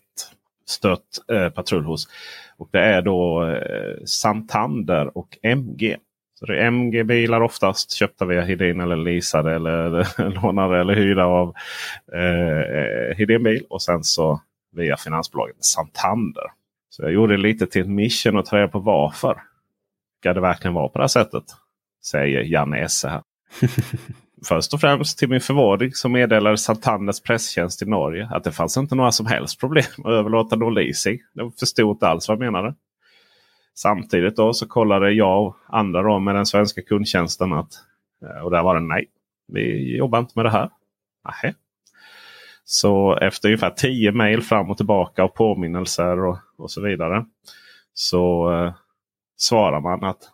stött 0.66 1.30
eh, 1.32 1.48
patrull 1.48 1.84
hos. 1.84 2.08
Och 2.56 2.68
det 2.72 2.80
är 2.80 3.02
då 3.02 3.44
eh, 3.44 4.04
Santander 4.04 5.18
och 5.18 5.38
MG. 5.42 5.96
Så 6.34 6.46
det 6.46 6.58
är 6.58 6.66
MG-bilar 6.66 7.40
oftast 7.40 7.92
köpta 7.92 8.24
via 8.24 8.42
Hedin 8.42 8.80
eller 8.80 8.96
leasade 8.96 9.54
eller 9.54 9.90
lånade 10.42 10.80
eller 10.80 10.94
hyrda 10.94 11.24
av 11.24 11.54
eh, 12.12 13.16
Hedin 13.16 13.42
bil. 13.42 13.64
Och 13.70 13.82
sen 13.82 14.04
så 14.04 14.40
via 14.72 14.96
finansbolaget 14.96 15.64
Santander. 15.64 16.44
Så 16.90 17.02
jag 17.02 17.12
gjorde 17.12 17.36
lite 17.36 17.66
till 17.66 17.82
ett 17.82 17.88
mission 17.88 18.36
och 18.36 18.46
ta 18.46 18.56
reda 18.56 18.68
på 18.68 18.78
varför. 18.78 19.42
Ska 20.20 20.34
det 20.34 20.40
verkligen 20.40 20.74
vara 20.74 20.88
på 20.88 20.98
det 20.98 21.02
här 21.02 21.08
sättet? 21.08 21.44
Säger 22.04 22.40
Janne 22.40 22.78
Esse 22.78 23.08
här. 23.08 23.22
Först 24.44 24.74
och 24.74 24.80
främst 24.80 25.18
till 25.18 25.28
min 25.28 25.40
förvåning 25.40 25.92
så 25.92 26.08
meddelade 26.08 26.58
Santanders 26.58 27.20
presstjänst 27.20 27.82
i 27.82 27.86
Norge 27.86 28.28
att 28.32 28.44
det 28.44 28.52
fanns 28.52 28.76
inte 28.76 28.94
några 28.94 29.12
som 29.12 29.26
helst 29.26 29.60
problem 29.60 29.84
att 29.98 30.12
överlåta 30.12 30.56
någon 30.56 30.74
leasing. 30.74 31.18
De 31.32 31.52
förstod 31.52 31.90
inte 31.90 32.08
alls 32.08 32.28
vad 32.28 32.34
jag 32.34 32.52
menade. 32.52 32.74
Samtidigt 33.74 34.36
då 34.36 34.52
så 34.52 34.66
kollade 34.66 35.12
jag 35.12 35.46
och 35.46 35.56
andra 35.68 36.02
då 36.02 36.18
med 36.18 36.34
den 36.34 36.46
svenska 36.46 36.82
kundtjänsten 36.82 37.52
att 37.52 37.72
eh, 38.22 38.44
och 38.44 38.50
där 38.50 38.62
var 38.62 38.74
det 38.74 38.80
nej. 38.80 39.06
Vi 39.48 39.96
jobbar 39.96 40.18
inte 40.18 40.32
med 40.34 40.44
det 40.44 40.50
här. 40.50 40.70
Nähä. 41.24 41.54
Så 42.64 43.16
efter 43.16 43.48
ungefär 43.48 43.70
tio 43.70 44.12
mejl 44.12 44.42
fram 44.42 44.70
och 44.70 44.76
tillbaka 44.76 45.24
och 45.24 45.34
påminnelser 45.34 46.24
och, 46.24 46.38
och 46.58 46.70
så 46.70 46.80
vidare. 46.80 47.24
Så 47.94 48.52
eh, 48.52 48.74
svarar 49.36 49.80
man 49.80 50.04
att 50.04 50.30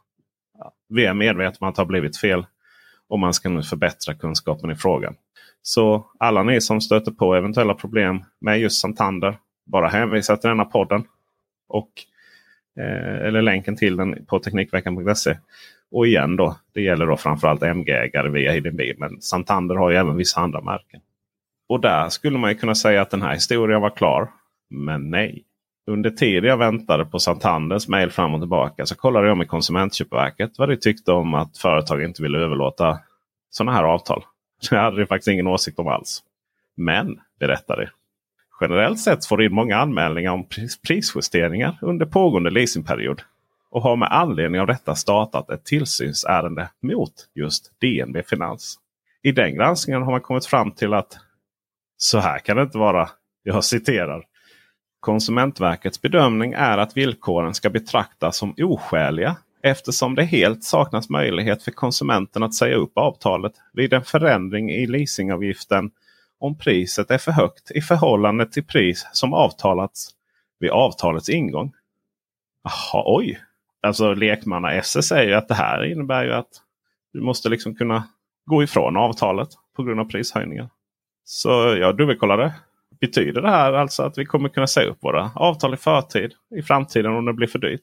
ja, 0.59 0.73
vi 0.89 1.05
är 1.05 1.15
medvetna 1.15 1.67
om 1.67 1.69
att 1.69 1.75
det 1.75 1.83
har 1.83 1.87
blivit 1.87 2.17
fel. 2.17 2.47
Och 3.13 3.19
man 3.19 3.35
ska 3.35 3.49
nu 3.49 3.63
förbättra 3.63 4.15
kunskapen 4.15 4.71
i 4.71 4.75
frågan. 4.75 5.15
Så 5.63 6.07
alla 6.19 6.43
ni 6.43 6.61
som 6.61 6.81
stöter 6.81 7.13
på 7.13 7.35
eventuella 7.35 7.75
problem 7.75 8.25
med 8.41 8.61
just 8.61 8.81
Santander. 8.81 9.39
Bara 9.67 9.89
hänvisa 9.89 10.37
till 10.37 10.49
denna 10.49 10.65
podden. 10.65 11.05
Och 11.69 11.91
Eh, 12.79 13.27
eller 13.27 13.43
länken 13.43 13.77
till 13.77 13.97
den 13.97 14.25
på 14.27 14.39
Teknikveckan.se. 14.39 15.37
Och 15.91 16.07
igen 16.07 16.37
då, 16.37 16.57
det 16.75 16.83
gäller 16.83 17.07
då 17.07 17.17
framförallt 17.17 17.63
MG-ägare 17.63 18.29
via 18.29 18.53
Hidden 18.53 18.77
Bil. 18.77 18.95
Men 18.99 19.21
Santander 19.21 19.75
har 19.75 19.91
ju 19.91 19.97
även 19.97 20.17
vissa 20.17 20.41
andra 20.41 20.61
märken. 20.61 21.01
Och 21.69 21.81
där 21.81 22.09
skulle 22.09 22.39
man 22.39 22.55
kunna 22.55 22.75
säga 22.75 23.03
att 23.03 23.11
den 23.11 23.23
här 23.23 23.35
historien 23.35 23.81
var 23.81 23.91
klar. 23.91 24.31
Men 24.71 25.11
nej. 25.11 25.45
Under 25.87 26.11
tiden 26.11 26.51
jag 26.51 26.57
väntade 26.57 27.05
på 27.05 27.19
Santanders 27.19 27.89
mejl 27.89 28.11
fram 28.11 28.35
och 28.35 28.41
tillbaka 28.41 28.87
så 28.87 28.95
kollade 28.95 29.29
jag 29.29 29.39
med 29.39 29.49
Konsumentköpverket 29.49 30.59
vad 30.59 30.69
de 30.69 30.77
tyckte 30.77 31.13
om 31.13 31.35
att 31.35 31.59
företag 31.59 32.03
inte 32.05 32.23
ville 32.23 32.39
överlåta 32.39 32.99
sådana 33.51 33.73
här 33.73 33.85
avtal. 33.85 34.25
Det 34.71 34.79
hade 34.79 35.01
de 35.01 35.07
faktiskt 35.07 35.29
ingen 35.29 35.47
åsikt 35.47 35.79
om 35.79 35.89
alls. 35.89 36.23
Men, 36.77 37.21
berättar 37.41 37.77
de. 37.77 37.87
Generellt 38.61 39.01
sett 39.01 39.27
får 39.27 39.43
in 39.43 39.55
många 39.55 39.77
anmälningar 39.77 40.33
om 40.33 40.47
prisjusteringar 40.87 41.79
under 41.83 42.07
pågående 42.07 42.51
leasingperiod. 42.51 43.23
Och 43.71 43.83
har 43.83 43.97
med 43.97 44.13
anledning 44.13 44.61
av 44.61 44.67
detta 44.67 44.95
startat 44.95 45.51
ett 45.51 45.65
tillsynsärende 45.65 46.69
mot 46.83 47.13
just 47.35 47.73
DNB 47.81 48.23
Finans. 48.23 48.79
I 49.23 49.33
den 49.33 49.55
granskningen 49.55 50.03
har 50.03 50.11
man 50.11 50.21
kommit 50.21 50.47
fram 50.47 50.71
till 50.71 50.95
att 50.95 51.19
så 51.97 52.19
här 52.19 52.39
kan 52.39 52.57
det 52.57 52.63
inte 52.63 52.79
vara. 52.79 53.09
Jag 53.43 53.65
citerar. 53.65 54.25
Konsumentverkets 55.03 56.01
bedömning 56.01 56.53
är 56.53 56.79
att 56.79 56.97
villkoren 56.97 57.55
ska 57.55 57.71
betraktas 57.71 58.37
som 58.37 58.55
oskäliga 58.59 59.37
eftersom 59.63 60.15
det 60.15 60.25
helt 60.25 60.65
saknas 60.65 61.11
möjlighet 61.11 61.63
för 61.63 61.71
konsumenten 61.71 62.43
att 62.43 62.55
säga 62.55 62.77
upp 62.77 62.93
avtalet 62.99 63.53
vid 63.73 63.93
en 63.93 64.05
förändring 64.05 64.71
i 64.71 64.87
leasingavgiften 64.87 65.91
om 66.39 66.59
priset 66.59 67.11
är 67.11 67.19
för 67.19 67.33
högt 67.33 67.71
i 67.71 67.81
förhållande 67.81 68.47
till 68.47 68.65
pris 68.65 69.07
som 69.13 69.35
avtalats 69.35 70.11
vid 70.59 70.71
avtalets 70.71 71.29
ingång. 71.29 71.73
Jaha, 72.65 73.03
oj! 73.07 73.41
Alltså 73.83 74.15
lekmanna-SS 74.15 75.09
säger 75.09 75.37
att 75.37 75.49
det 75.49 75.55
här 75.55 75.85
innebär 75.85 76.25
ju 76.25 76.33
att 76.33 76.63
du 77.13 77.21
måste 77.21 77.49
liksom 77.49 77.75
kunna 77.75 78.05
gå 78.47 78.63
ifrån 78.63 78.97
avtalet 78.97 79.49
på 79.77 79.83
grund 79.83 80.01
av 80.01 80.05
prishöjningar. 80.05 80.69
Så 81.25 81.49
jag 81.81 81.97
dubbelkollade. 81.97 82.55
Betyder 83.03 83.43
det 83.43 83.51
här 83.51 83.73
alltså 83.73 84.03
att 84.03 84.19
vi 84.19 84.25
kommer 84.25 84.49
kunna 84.49 84.67
säga 84.67 84.91
upp 84.91 84.99
våra 85.01 85.31
avtal 85.35 85.75
i 85.75 85.77
förtid 85.77 86.33
i 86.57 86.63
framtiden 86.63 87.13
om 87.13 87.25
det 87.25 87.33
blir 87.33 87.47
för 87.47 87.59
dyrt? 87.59 87.83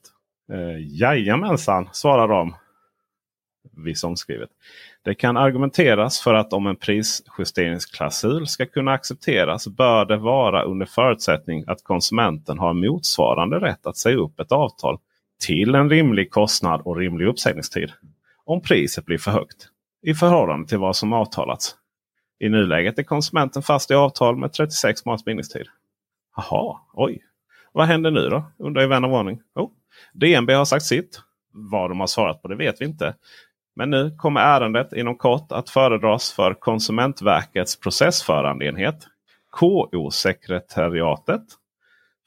Eh, 0.52 0.98
jajamensan, 1.00 1.88
svarar 1.92 2.28
de. 2.28 2.54
Viss 3.84 4.04
omskrivet. 4.04 4.48
Det 5.04 5.14
kan 5.14 5.36
argumenteras 5.36 6.20
för 6.20 6.34
att 6.34 6.52
om 6.52 6.66
en 6.66 6.76
prisjusteringsklausul 6.76 8.46
ska 8.46 8.66
kunna 8.66 8.92
accepteras 8.92 9.68
bör 9.68 10.04
det 10.04 10.16
vara 10.16 10.62
under 10.62 10.86
förutsättning 10.86 11.64
att 11.66 11.84
konsumenten 11.84 12.58
har 12.58 12.74
motsvarande 12.74 13.58
rätt 13.60 13.86
att 13.86 13.96
säga 13.96 14.16
upp 14.16 14.40
ett 14.40 14.52
avtal 14.52 14.98
till 15.46 15.74
en 15.74 15.90
rimlig 15.90 16.30
kostnad 16.30 16.80
och 16.84 16.96
rimlig 16.96 17.26
uppsägningstid. 17.26 17.92
Om 18.44 18.62
priset 18.62 19.06
blir 19.06 19.18
för 19.18 19.30
högt 19.30 19.68
i 20.02 20.14
förhållande 20.14 20.68
till 20.68 20.78
vad 20.78 20.96
som 20.96 21.12
avtalats. 21.12 21.76
I 22.40 22.48
nuläget 22.48 22.98
är 22.98 23.02
konsumenten 23.02 23.62
fast 23.62 23.90
i 23.90 23.94
avtal 23.94 24.36
med 24.36 24.52
36 24.52 25.04
månaders 25.04 25.24
bindningstid. 25.24 25.66
Jaha, 26.36 26.80
oj. 26.92 27.22
Vad 27.72 27.86
händer 27.86 28.10
nu 28.10 28.28
då? 28.28 28.44
Undrar 28.58 28.82
ju 28.82 28.88
vän 28.88 29.04
av 29.04 29.14
ordning. 29.14 29.40
Oh, 29.54 29.70
DNB 30.12 30.50
har 30.50 30.64
sagt 30.64 30.84
sitt. 30.84 31.20
Vad 31.52 31.90
de 31.90 32.00
har 32.00 32.06
svarat 32.06 32.42
på 32.42 32.48
det 32.48 32.56
vet 32.56 32.80
vi 32.80 32.84
inte. 32.84 33.14
Men 33.76 33.90
nu 33.90 34.16
kommer 34.18 34.40
ärendet 34.40 34.92
inom 34.92 35.16
kort 35.16 35.52
att 35.52 35.70
föredras 35.70 36.32
för 36.32 36.54
Konsumentverkets 36.54 37.80
processförandeenhet, 37.80 39.06
KO-sekretariatet, 39.50 41.42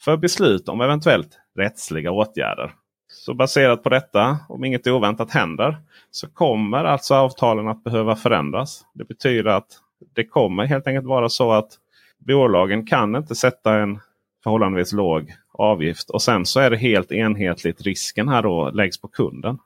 för 0.02 0.18
beslut 0.18 0.70
om 0.70 0.82
eventuellt 0.82 1.40
rättsliga 1.56 2.12
åtgärder. 2.12 2.74
Så 3.08 3.34
baserat 3.34 3.84
på 3.84 3.90
detta, 3.90 4.38
om 4.50 4.64
inget 4.64 4.88
oväntat 4.88 5.32
händer, 5.32 5.78
så 6.12 6.30
kommer 6.30 6.84
alltså 6.84 7.16
avtalen 7.16 7.68
att 7.68 7.84
behöva 7.84 8.16
förändras. 8.16 8.86
Det 8.94 9.06
betyder 9.06 9.52
att 9.52 9.80
det 10.14 10.24
kommer 10.24 10.66
helt 10.66 10.88
enkelt 10.88 11.06
vara 11.06 11.30
så 11.30 11.52
att 11.52 11.80
bolagen 12.18 12.86
kan 12.86 13.16
inte 13.16 13.36
sätta 13.36 13.76
en 13.76 14.00
förhållandevis 14.44 14.94
låg 14.94 15.34
avgift. 15.52 16.10
Och 16.10 16.22
sen 16.22 16.46
så 16.46 16.60
är 16.60 16.70
det 16.70 16.78
helt 16.78 17.12
enhetligt 17.12 17.82
risken 17.82 18.30
här 18.30 18.42
då 18.42 18.70
läggs 18.70 19.02
på 19.02 19.08
kunden. 19.08 19.60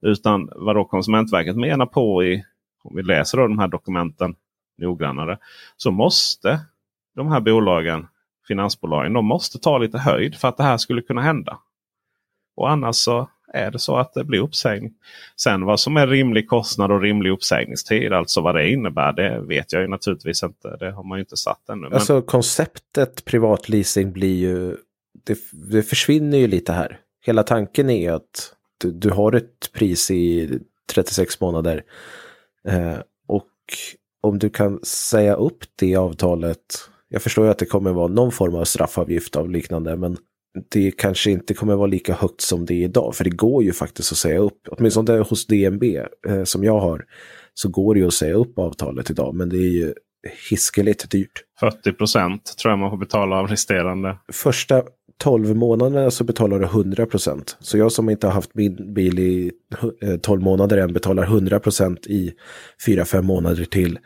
Utan 0.00 0.48
vad 0.56 0.76
då 0.76 0.84
Konsumentverket 0.84 1.56
menar 1.56 1.86
på 1.86 2.24
i, 2.24 2.44
om 2.82 2.96
vi 2.96 3.02
läser 3.02 3.38
då 3.38 3.46
de 3.46 3.58
här 3.58 3.68
dokumenten 3.68 4.34
noggrannare, 4.78 5.38
så 5.76 5.90
måste 5.90 6.60
de 7.14 7.28
här 7.28 7.40
bolagen, 7.40 8.06
finansbolagen, 8.48 9.12
de 9.12 9.24
måste 9.24 9.58
ta 9.58 9.78
lite 9.78 9.98
höjd 9.98 10.36
för 10.36 10.48
att 10.48 10.56
det 10.56 10.62
här 10.62 10.76
skulle 10.76 11.02
kunna 11.02 11.22
hända. 11.22 11.58
Och 12.56 12.70
annars 12.70 12.96
så 12.96 13.28
är 13.56 13.70
det 13.70 13.78
så 13.78 13.96
att 13.96 14.14
det 14.14 14.24
blir 14.24 14.40
uppsägning. 14.40 14.92
Sen 15.36 15.64
vad 15.64 15.80
som 15.80 15.96
är 15.96 16.06
rimlig 16.06 16.48
kostnad 16.48 16.92
och 16.92 17.00
rimlig 17.00 17.30
uppsägningstid, 17.30 18.12
alltså 18.12 18.40
vad 18.40 18.54
det 18.54 18.70
innebär, 18.70 19.12
det 19.12 19.40
vet 19.40 19.72
jag 19.72 19.82
ju 19.82 19.88
naturligtvis 19.88 20.42
inte. 20.42 20.76
Det 20.76 20.90
har 20.90 21.04
man 21.04 21.18
ju 21.18 21.20
inte 21.20 21.36
satt 21.36 21.68
ännu. 21.68 21.86
Alltså 21.92 22.12
men... 22.12 22.22
konceptet 22.22 23.24
privatleasing 23.24 24.12
blir 24.12 24.36
ju, 24.36 24.76
det, 25.26 25.38
det 25.52 25.82
försvinner 25.82 26.38
ju 26.38 26.46
lite 26.46 26.72
här. 26.72 27.00
Hela 27.26 27.42
tanken 27.42 27.90
är 27.90 28.12
att 28.12 28.52
du, 28.78 28.92
du 28.92 29.10
har 29.10 29.32
ett 29.32 29.72
pris 29.72 30.10
i 30.10 30.58
36 30.94 31.40
månader. 31.40 31.82
Eh, 32.68 32.98
och 33.26 33.52
om 34.20 34.38
du 34.38 34.50
kan 34.50 34.80
säga 34.84 35.34
upp 35.34 35.64
det 35.76 35.96
avtalet, 35.96 36.88
jag 37.08 37.22
förstår 37.22 37.44
ju 37.44 37.50
att 37.50 37.58
det 37.58 37.66
kommer 37.66 37.92
vara 37.92 38.08
någon 38.08 38.32
form 38.32 38.54
av 38.54 38.64
straffavgift 38.64 39.36
av 39.36 39.50
liknande, 39.50 39.96
men 39.96 40.16
det 40.68 40.90
kanske 40.90 41.30
inte 41.30 41.54
kommer 41.54 41.76
vara 41.76 41.86
lika 41.86 42.14
högt 42.14 42.40
som 42.40 42.66
det 42.66 42.74
är 42.74 42.84
idag. 42.84 43.14
För 43.14 43.24
det 43.24 43.30
går 43.30 43.64
ju 43.64 43.72
faktiskt 43.72 44.12
att 44.12 44.18
säga 44.18 44.38
upp, 44.38 44.68
åtminstone 44.70 45.18
hos 45.18 45.46
DNB 45.46 45.82
eh, 46.28 46.44
som 46.44 46.64
jag 46.64 46.80
har, 46.80 47.04
så 47.54 47.68
går 47.68 47.94
det 47.94 48.00
ju 48.00 48.06
att 48.06 48.14
säga 48.14 48.34
upp 48.34 48.58
avtalet 48.58 49.10
idag. 49.10 49.34
Men 49.34 49.48
det 49.48 49.56
är 49.56 49.70
ju 49.70 49.94
hiskeligt 50.50 51.10
dyrt. 51.10 51.42
40 51.60 51.92
procent 51.92 52.54
tror 52.58 52.72
jag 52.72 52.78
man 52.78 52.90
får 52.90 52.98
betala 52.98 53.36
av 53.36 53.46
resterande. 53.46 54.16
Första 54.32 54.82
12 55.18 55.56
månaderna 55.56 56.10
så 56.10 56.24
betalar 56.24 56.58
du 56.58 56.64
100 56.64 57.06
procent. 57.06 57.56
Så 57.60 57.78
jag 57.78 57.92
som 57.92 58.10
inte 58.10 58.26
har 58.26 58.34
haft 58.34 58.54
min 58.54 58.94
bil 58.94 59.18
i 59.18 59.52
12 60.22 60.40
eh, 60.40 60.44
månader 60.44 60.78
än 60.78 60.92
betalar 60.92 61.22
100 61.22 61.60
procent 61.60 62.06
i 62.06 62.32
4-5 62.86 63.22
månader 63.22 63.64
till. 63.64 63.98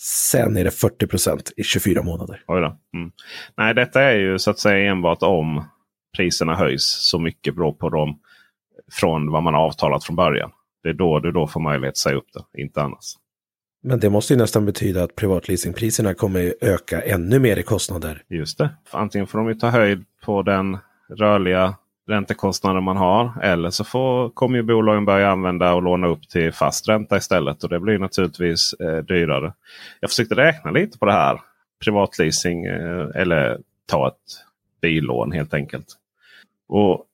Sen 0.00 0.56
är 0.56 0.64
det 0.64 0.70
40 0.70 1.06
procent 1.06 1.52
i 1.56 1.62
24 1.62 2.02
månader. 2.02 2.42
Oj 2.46 2.60
då. 2.60 2.78
Mm. 2.98 3.10
Nej, 3.58 3.74
detta 3.74 4.02
är 4.02 4.16
ju 4.16 4.38
så 4.38 4.50
att 4.50 4.58
säga 4.58 4.90
enbart 4.90 5.22
om 5.22 5.64
priserna 6.16 6.54
höjs 6.54 6.84
så 6.84 7.18
mycket 7.18 7.54
beror 7.54 7.72
på 7.72 7.88
dem 7.88 8.18
från 8.92 9.30
vad 9.30 9.42
man 9.42 9.54
har 9.54 9.60
avtalat 9.60 10.04
från 10.04 10.16
början. 10.16 10.50
Det 10.82 10.88
är 10.88 10.94
då 10.94 11.20
du 11.20 11.32
då 11.32 11.46
får 11.46 11.60
möjlighet 11.60 11.92
att 11.92 11.96
säga 11.96 12.16
upp 12.16 12.28
det, 12.32 12.60
inte 12.62 12.82
annars. 12.82 13.16
Men 13.82 14.00
det 14.00 14.10
måste 14.10 14.32
ju 14.32 14.38
nästan 14.38 14.66
betyda 14.66 15.02
att 15.02 15.16
privatleasingpriserna 15.16 16.14
kommer 16.14 16.54
öka 16.60 17.00
ännu 17.00 17.38
mer 17.38 17.56
i 17.56 17.62
kostnader. 17.62 18.22
Just 18.28 18.58
det. 18.58 18.70
Antingen 18.90 19.26
får 19.26 19.38
de 19.38 19.48
ju 19.48 19.54
ta 19.54 19.68
höjd 19.68 20.04
på 20.24 20.42
den 20.42 20.78
rörliga 21.08 21.74
räntekostnaden 22.08 22.84
man 22.84 22.96
har. 22.96 23.42
Eller 23.42 23.70
så 23.70 23.84
får, 23.84 24.30
kommer 24.30 24.56
ju 24.56 24.62
bolagen 24.62 25.04
börja 25.04 25.30
använda 25.30 25.74
och 25.74 25.82
låna 25.82 26.06
upp 26.06 26.28
till 26.28 26.52
fast 26.52 26.88
ränta 26.88 27.16
istället. 27.16 27.64
Och 27.64 27.70
det 27.70 27.80
blir 27.80 27.98
naturligtvis 27.98 28.72
eh, 28.72 28.98
dyrare. 28.98 29.52
Jag 30.00 30.10
försökte 30.10 30.34
räkna 30.34 30.70
lite 30.70 30.98
på 30.98 31.06
det 31.06 31.12
här. 31.12 31.40
Privatleasing 31.84 32.64
eh, 32.64 33.06
eller 33.14 33.58
ta 33.86 34.08
ett 34.08 34.44
billån 34.80 35.32
helt 35.32 35.54
enkelt. 35.54 35.86
Och 36.74 37.06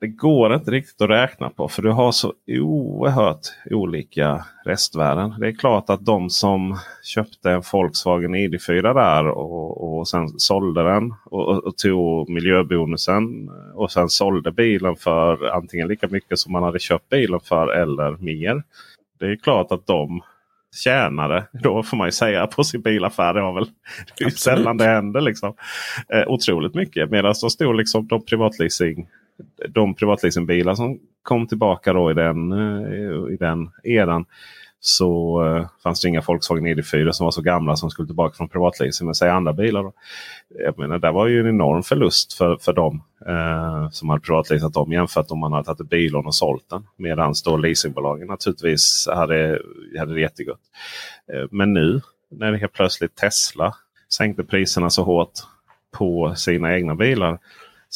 det 0.00 0.06
går 0.06 0.54
inte 0.54 0.70
riktigt 0.70 1.00
att 1.00 1.10
räkna 1.10 1.50
på 1.50 1.68
för 1.68 1.82
du 1.82 1.90
har 1.90 2.12
så 2.12 2.32
oerhört 2.46 3.40
olika 3.70 4.44
restvärden. 4.64 5.34
Det 5.38 5.46
är 5.48 5.52
klart 5.52 5.90
att 5.90 6.04
de 6.04 6.30
som 6.30 6.78
köpte 7.02 7.50
en 7.50 7.62
Volkswagen 7.72 8.34
ID4 8.34 8.94
där 8.94 9.28
och, 9.28 9.98
och 9.98 10.08
sen 10.08 10.28
sålde 10.28 10.82
den 10.82 11.14
och, 11.24 11.64
och, 11.64 11.76
tog 11.76 12.28
miljöbonusen 12.28 13.50
och 13.74 13.92
sen 13.92 14.08
sålde 14.08 14.52
bilen 14.52 14.96
för 14.96 15.48
antingen 15.56 15.88
lika 15.88 16.08
mycket 16.08 16.38
som 16.38 16.52
man 16.52 16.62
hade 16.62 16.78
köpt 16.78 17.08
bilen 17.08 17.40
för 17.40 17.68
eller 17.68 18.16
mer. 18.16 18.62
Det 19.18 19.26
är 19.26 19.36
klart 19.36 19.72
att 19.72 19.86
de 19.86 20.22
tjänade, 20.74 21.46
då 21.52 21.82
får 21.82 21.96
man 21.96 22.08
ju 22.08 22.12
säga, 22.12 22.46
på 22.46 22.64
sin 22.64 22.82
bilaffär. 22.82 23.34
Det 23.34 23.40
var 23.40 23.52
väl 23.52 23.66
det 24.18 24.24
är 24.24 24.30
sällan 24.30 24.76
det 24.76 24.84
händer. 24.84 25.20
Liksom. 25.20 25.54
Eh, 26.08 26.24
otroligt 26.26 26.74
mycket. 26.74 27.10
Medan 27.10 27.34
de 27.40 27.50
stod 27.50 27.76
liksom 27.76 28.06
de 28.06 28.24
privatleasing 28.24 29.06
de 29.68 29.94
privatleasingbilar 29.94 30.74
som 30.74 30.98
kom 31.22 31.46
tillbaka 31.46 31.92
då 31.92 32.10
i 32.10 32.14
den, 32.14 32.52
eh, 32.52 33.32
i 33.34 33.36
den 33.40 33.70
eran. 33.84 34.24
Så 34.86 35.42
eh, 35.46 35.66
fanns 35.82 36.00
det 36.00 36.08
inga 36.08 36.20
Volkswagen 36.20 36.66
ID4 36.66 37.12
som 37.12 37.24
var 37.24 37.30
så 37.30 37.42
gamla 37.42 37.76
som 37.76 37.90
skulle 37.90 38.08
tillbaka 38.08 38.36
från 38.36 38.48
privatleasing. 38.48 39.06
Men 39.06 39.14
säg 39.14 39.30
andra 39.30 39.52
bilar. 39.52 39.82
Då. 39.82 39.92
Jag 40.48 40.78
menar, 40.78 40.98
det 40.98 41.10
var 41.10 41.26
ju 41.26 41.40
en 41.40 41.48
enorm 41.48 41.82
förlust 41.82 42.32
för, 42.32 42.56
för 42.56 42.72
dem 42.72 43.02
eh, 43.26 43.90
som 43.90 44.08
hade 44.08 44.20
privatleasat 44.20 44.74
dem 44.74 44.92
jämfört 44.92 45.30
om 45.30 45.38
man 45.38 45.52
hade 45.52 45.64
tagit 45.64 45.92
ett 45.92 46.14
och 46.14 46.34
sålt 46.34 46.70
den. 46.70 46.86
Medan 46.96 47.34
då 47.44 47.56
leasingbolagen 47.56 48.28
naturligtvis 48.28 49.08
hade, 49.14 49.60
hade 49.98 50.14
det 50.14 50.20
jättegott. 50.20 50.60
Eh, 51.32 51.44
men 51.50 51.72
nu 51.72 52.00
när 52.30 52.52
det 52.52 52.58
helt 52.58 52.72
plötsligt 52.72 53.14
Tesla 53.14 53.74
sänkte 54.12 54.44
priserna 54.44 54.90
så 54.90 55.02
hårt 55.02 55.32
på 55.98 56.34
sina 56.36 56.74
egna 56.74 56.94
bilar 56.94 57.38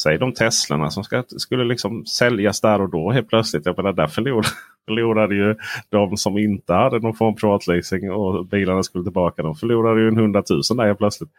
Säg 0.03 0.17
de 0.17 0.33
Teslorna 0.33 0.89
som 0.89 1.03
ska, 1.03 1.23
skulle 1.37 1.63
liksom 1.63 2.05
säljas 2.05 2.61
där 2.61 2.81
och 2.81 2.89
då 2.89 3.11
helt 3.11 3.29
plötsligt. 3.29 3.65
Jag 3.65 3.77
menar, 3.77 3.93
där 3.93 4.07
förlorade, 4.07 4.47
förlorade 4.87 5.35
ju 5.35 5.55
de 5.89 6.17
som 6.17 6.37
inte 6.37 6.73
hade 6.73 6.99
någon 6.99 7.15
form 7.15 7.33
av 7.33 7.37
privatleasing 7.37 8.11
och 8.11 8.45
bilarna 8.45 8.83
skulle 8.83 9.03
tillbaka. 9.03 9.43
De 9.43 9.55
förlorade 9.55 10.01
ju 10.01 10.07
en 10.07 10.17
hundratusen 10.17 10.77
där 10.77 10.85
helt 10.85 10.97
plötsligt. 10.97 11.29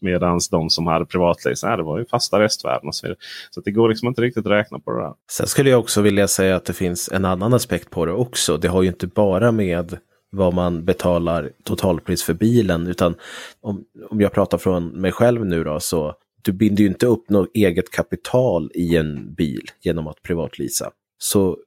Medan 0.00 0.40
de 0.50 0.70
som 0.70 0.86
hade 0.86 1.06
privatleasing, 1.06 1.70
det 1.70 1.82
var 1.82 1.98
ju 1.98 2.04
fasta 2.04 2.40
restvärden 2.40 2.88
och 2.88 2.94
så 2.94 3.06
vidare. 3.06 3.18
Så 3.50 3.60
det 3.60 3.70
går 3.70 3.88
liksom 3.88 4.08
inte 4.08 4.22
riktigt 4.22 4.46
att 4.46 4.52
räkna 4.52 4.78
på 4.78 4.92
det 4.92 5.02
där. 5.02 5.12
Sen 5.30 5.46
skulle 5.46 5.70
jag 5.70 5.80
också 5.80 6.00
vilja 6.00 6.28
säga 6.28 6.56
att 6.56 6.64
det 6.64 6.72
finns 6.72 7.08
en 7.12 7.24
annan 7.24 7.54
aspekt 7.54 7.90
på 7.90 8.06
det 8.06 8.12
också. 8.12 8.56
Det 8.56 8.68
har 8.68 8.82
ju 8.82 8.88
inte 8.88 9.06
bara 9.06 9.52
med 9.52 9.98
vad 10.30 10.54
man 10.54 10.84
betalar 10.84 11.50
totalpris 11.64 12.22
för 12.22 12.34
bilen. 12.34 12.86
Utan 12.86 13.14
om, 13.60 13.84
om 14.10 14.20
jag 14.20 14.32
pratar 14.32 14.58
från 14.58 14.88
mig 14.88 15.12
själv 15.12 15.46
nu 15.46 15.64
då, 15.64 15.80
så 15.80 16.14
du 16.46 16.52
binder 16.52 16.82
ju 16.82 16.88
inte 16.88 17.06
upp 17.06 17.30
något 17.30 17.50
eget 17.54 17.90
kapital 17.90 18.70
i 18.74 18.96
en 18.96 19.34
bil 19.34 19.62
genom 19.82 20.06
att 20.06 20.22
privatlisa. 20.22 20.90
Så 21.18 21.58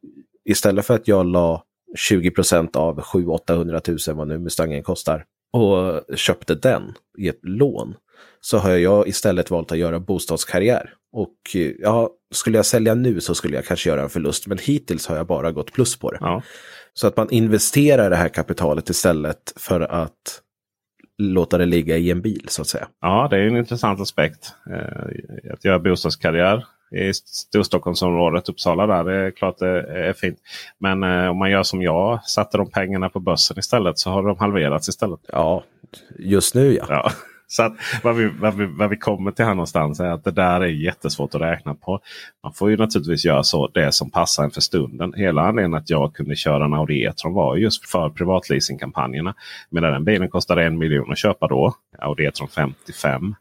istället 0.46 0.86
för 0.86 0.94
att 0.94 1.08
jag 1.08 1.26
la 1.26 1.64
20% 2.10 2.78
av 2.78 3.02
700 3.02 3.82
000 3.88 3.98
vad 4.08 4.28
nu 4.28 4.40
Mustangen 4.40 4.84
kostar 4.84 5.26
och 5.54 6.18
köpte 6.18 6.56
den 6.56 6.94
i 7.18 7.28
ett 7.28 7.40
lån 7.42 7.96
så 8.42 8.58
har 8.58 8.72
jag 8.72 9.08
istället 9.08 9.52
valt 9.52 9.72
att 9.72 9.78
göra 9.78 10.00
bostadskarriär. 10.00 10.94
Och 11.12 11.36
ja, 11.80 12.10
skulle 12.34 12.58
jag 12.58 12.66
sälja 12.66 12.96
nu 12.96 13.22
så 13.22 13.36
skulle 13.36 13.56
jag 13.56 13.66
kanske 13.66 13.90
göra 13.90 14.02
en 14.02 14.10
förlust, 14.10 14.48
men 14.48 14.58
hittills 14.58 15.08
har 15.08 15.16
jag 15.16 15.28
bara 15.28 15.52
gått 15.52 15.74
plus 15.74 16.00
på 16.00 16.12
det. 16.12 16.18
Ja. 16.22 16.44
Så 16.94 17.08
att 17.08 17.18
man 17.18 17.30
investerar 17.30 18.10
det 18.10 18.16
här 18.16 18.30
kapitalet 18.30 18.90
istället 18.90 19.54
för 19.56 19.82
att 19.82 20.42
låta 21.20 21.58
det 21.58 21.66
ligga 21.66 21.98
i 21.98 22.12
en 22.12 22.22
bil 22.22 22.46
så 22.48 22.62
att 22.62 22.68
säga. 22.68 22.88
Ja, 23.02 23.28
det 23.30 23.38
är 23.38 23.48
en 23.48 23.58
intressant 23.58 24.02
aspekt. 24.02 24.54
Eh, 24.72 25.54
att 25.54 25.66
göra 25.66 25.80
bostadskarriär 25.80 26.66
i 26.92 27.14
Storstockholmsområdet, 27.14 28.50
Uppsala 28.50 28.88
där. 28.88 29.04
Det 29.04 29.16
är 29.16 29.32
klart 29.32 29.58
det 29.58 29.82
är 29.82 30.14
fint. 30.14 30.40
Men 30.78 31.04
eh, 31.04 31.30
om 31.30 31.38
man 31.38 31.52
gör 31.52 31.64
som 31.64 31.82
jag, 31.82 32.24
satte 32.24 32.58
de 32.58 32.72
pengarna 32.72 33.10
på 33.10 33.20
börsen 33.20 33.60
istället 33.60 34.00
så 34.00 34.10
har 34.10 34.24
de 34.24 34.38
halverats 34.38 34.90
istället. 34.90 35.20
Ja, 35.28 35.64
just 36.20 36.56
nu 36.56 36.74
ja. 36.74 36.86
ja. 36.90 37.12
Så 37.52 37.64
att 37.64 37.74
vad 38.04 38.16
vi, 38.16 38.32
vad, 38.40 38.58
vi, 38.58 38.66
vad 38.66 38.90
vi 38.90 38.98
kommer 38.98 39.32
till 39.32 39.46
här 39.46 39.54
någonstans 39.54 40.00
är 40.00 40.10
att 40.10 40.24
det 40.24 40.32
där 40.32 40.62
är 40.62 40.68
jättesvårt 40.68 41.36
att 41.36 41.42
räkna 41.42 41.74
på. 41.76 42.00
Man 42.44 42.54
får 42.54 42.70
ju 42.70 42.78
naturligtvis 42.78 43.26
göra 43.26 43.44
så 43.44 43.68
det 43.68 43.92
som 43.92 44.12
passar 44.12 44.44
en 44.44 44.52
för 44.52 44.62
stunden. 44.62 45.14
Hela 45.14 45.42
anledningen 45.42 45.80
att 45.80 45.90
jag 45.90 46.14
kunde 46.14 46.36
köra 46.36 46.66
en 46.66 46.74
Audi 46.74 47.04
E-tron 47.04 47.34
var 47.34 47.56
just 47.56 47.90
för 47.90 48.10
privatleasingkampanjerna. 48.10 49.36
Medan 49.70 49.92
den 49.92 50.04
bilen 50.04 50.30
kostade 50.30 50.66
en 50.66 50.78
miljon 50.78 51.12
att 51.12 51.18
köpa 51.18 51.48
då. 51.48 51.74
Audi 52.00 52.26
E-tron 52.26 52.48
55. 52.48 53.36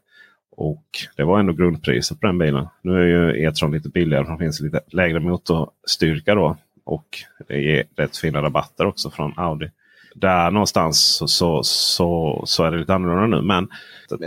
Och 0.51 0.85
det 1.17 1.23
var 1.23 1.39
ändå 1.39 1.53
grundpriset 1.53 2.19
på 2.19 2.27
den 2.27 2.37
bilen. 2.37 2.67
Nu 2.81 3.01
är 3.01 3.05
ju 3.05 3.45
E-tron 3.45 3.71
lite 3.71 3.89
billigare. 3.89 4.31
Det 4.31 4.37
finns 4.37 4.61
lite 4.61 4.79
lägre 4.87 5.19
motorstyrka 5.19 6.35
då. 6.35 6.57
Och 6.85 7.07
det 7.47 7.61
ger 7.61 7.83
rätt 7.95 8.17
fina 8.17 8.41
rabatter 8.41 8.85
också 8.85 9.09
från 9.09 9.33
Audi 9.37 9.69
där 10.15 10.51
någonstans 10.51 11.15
så, 11.15 11.27
så, 11.27 11.63
så, 11.63 12.41
så, 12.45 12.63
är 12.63 12.71
det 12.71 12.77
lite 12.77 12.93
annorlunda 12.93 13.37
nu. 13.37 13.43
Men 13.43 13.69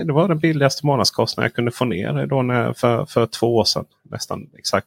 det 0.07 0.13
var 0.13 0.29
den 0.29 0.39
billigaste 0.39 0.87
månadskostnaden 0.87 1.47
jag 1.49 1.55
kunde 1.55 1.71
få 1.71 1.85
ner 1.85 2.27
då 2.27 2.43
när, 2.43 2.73
för, 2.73 3.05
för 3.05 3.27
två 3.27 3.57
år 3.57 3.65
sedan. 3.65 3.85
Nästan 4.03 4.51
exakt. 4.59 4.87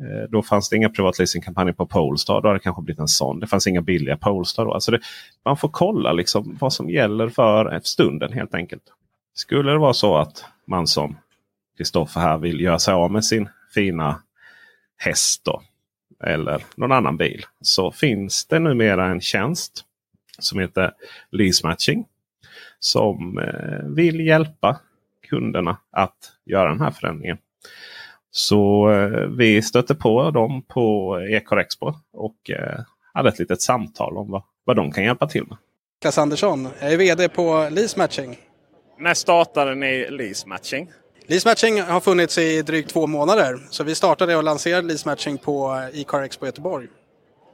Eh, 0.00 0.30
då 0.30 0.42
fanns 0.42 0.68
det 0.68 0.76
inga 0.76 0.88
privatleasingkampanjer 0.88 1.72
på 1.72 1.86
Polestar. 1.86 2.40
Då 2.40 2.48
hade 2.48 2.58
det 2.58 2.62
kanske 2.62 2.82
blivit 2.82 3.00
en 3.00 3.08
sån. 3.08 3.40
Det 3.40 3.46
fanns 3.46 3.66
inga 3.66 3.82
billiga 3.82 4.16
Polestar. 4.16 4.64
Då. 4.64 4.74
Alltså 4.74 4.90
det, 4.90 5.00
man 5.44 5.56
får 5.56 5.68
kolla 5.68 6.12
liksom 6.12 6.56
vad 6.60 6.72
som 6.72 6.90
gäller 6.90 7.28
för 7.28 7.80
stunden 7.82 8.32
helt 8.32 8.54
enkelt. 8.54 8.82
Skulle 9.34 9.72
det 9.72 9.78
vara 9.78 9.92
så 9.92 10.16
att 10.16 10.44
man 10.66 10.86
som 10.86 11.16
Kristoffer 11.76 12.20
här 12.20 12.38
vill 12.38 12.60
göra 12.60 12.78
sig 12.78 12.94
av 12.94 13.12
med 13.12 13.24
sin 13.24 13.48
fina 13.74 14.22
häst 14.96 15.44
då, 15.44 15.62
eller 16.24 16.62
någon 16.74 16.92
annan 16.92 17.16
bil. 17.16 17.44
Så 17.60 17.90
finns 17.92 18.46
det 18.46 18.58
numera 18.58 19.06
en 19.06 19.20
tjänst 19.20 19.84
som 20.44 20.58
heter 20.58 20.92
Lease 21.30 21.66
Matching. 21.66 22.06
Som 22.78 23.38
eh, 23.38 23.88
vill 23.88 24.20
hjälpa 24.20 24.80
kunderna 25.28 25.76
att 25.90 26.32
göra 26.44 26.68
den 26.68 26.80
här 26.80 26.90
förändringen. 26.90 27.38
Så 28.30 28.90
eh, 28.90 29.28
vi 29.36 29.62
stötte 29.62 29.94
på 29.94 30.30
dem 30.30 30.62
på 30.62 31.16
Ecore 31.20 31.60
Expo 31.60 31.94
och 32.12 32.50
eh, 32.50 32.80
hade 33.12 33.28
ett 33.28 33.38
litet 33.38 33.62
samtal 33.62 34.16
om 34.16 34.30
vad, 34.30 34.42
vad 34.64 34.76
de 34.76 34.92
kan 34.92 35.04
hjälpa 35.04 35.28
till 35.28 35.44
med. 35.48 35.56
Niklas 36.00 36.18
Andersson, 36.18 36.68
jag 36.80 36.92
är 36.92 36.96
VD 36.96 37.28
på 37.28 37.68
Lease 37.70 37.98
Matching. 37.98 38.38
När 38.98 39.14
startade 39.14 39.74
ni 39.74 40.10
Lease 40.10 40.48
Matching? 40.48 40.90
Lease 41.26 41.48
Matching 41.48 41.82
har 41.82 42.00
funnits 42.00 42.38
i 42.38 42.62
drygt 42.62 42.90
två 42.90 43.06
månader. 43.06 43.58
Så 43.70 43.84
vi 43.84 43.94
startade 43.94 44.36
och 44.36 44.44
lanserade 44.44 44.88
Lease 44.88 45.08
Matching 45.08 45.38
på 45.38 45.82
e-car 45.92 46.22
Expo 46.22 46.46
Göteborg. 46.46 46.88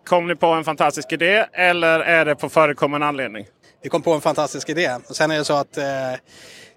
Kom 0.06 0.26
ni 0.26 0.34
på 0.34 0.46
en 0.46 0.64
fantastisk 0.64 1.12
idé 1.12 1.46
eller 1.52 2.00
är 2.00 2.24
det 2.24 2.34
på 2.34 2.48
förekommande 2.48 3.06
anledning? 3.06 3.46
Vi 3.82 3.88
kom 3.88 4.02
på 4.02 4.12
en 4.12 4.20
fantastisk 4.20 4.68
idé. 4.68 4.96
Sen 5.10 5.30
är 5.30 5.38
det 5.38 5.44
så 5.44 5.54
att 5.54 5.76
eh, 5.76 5.84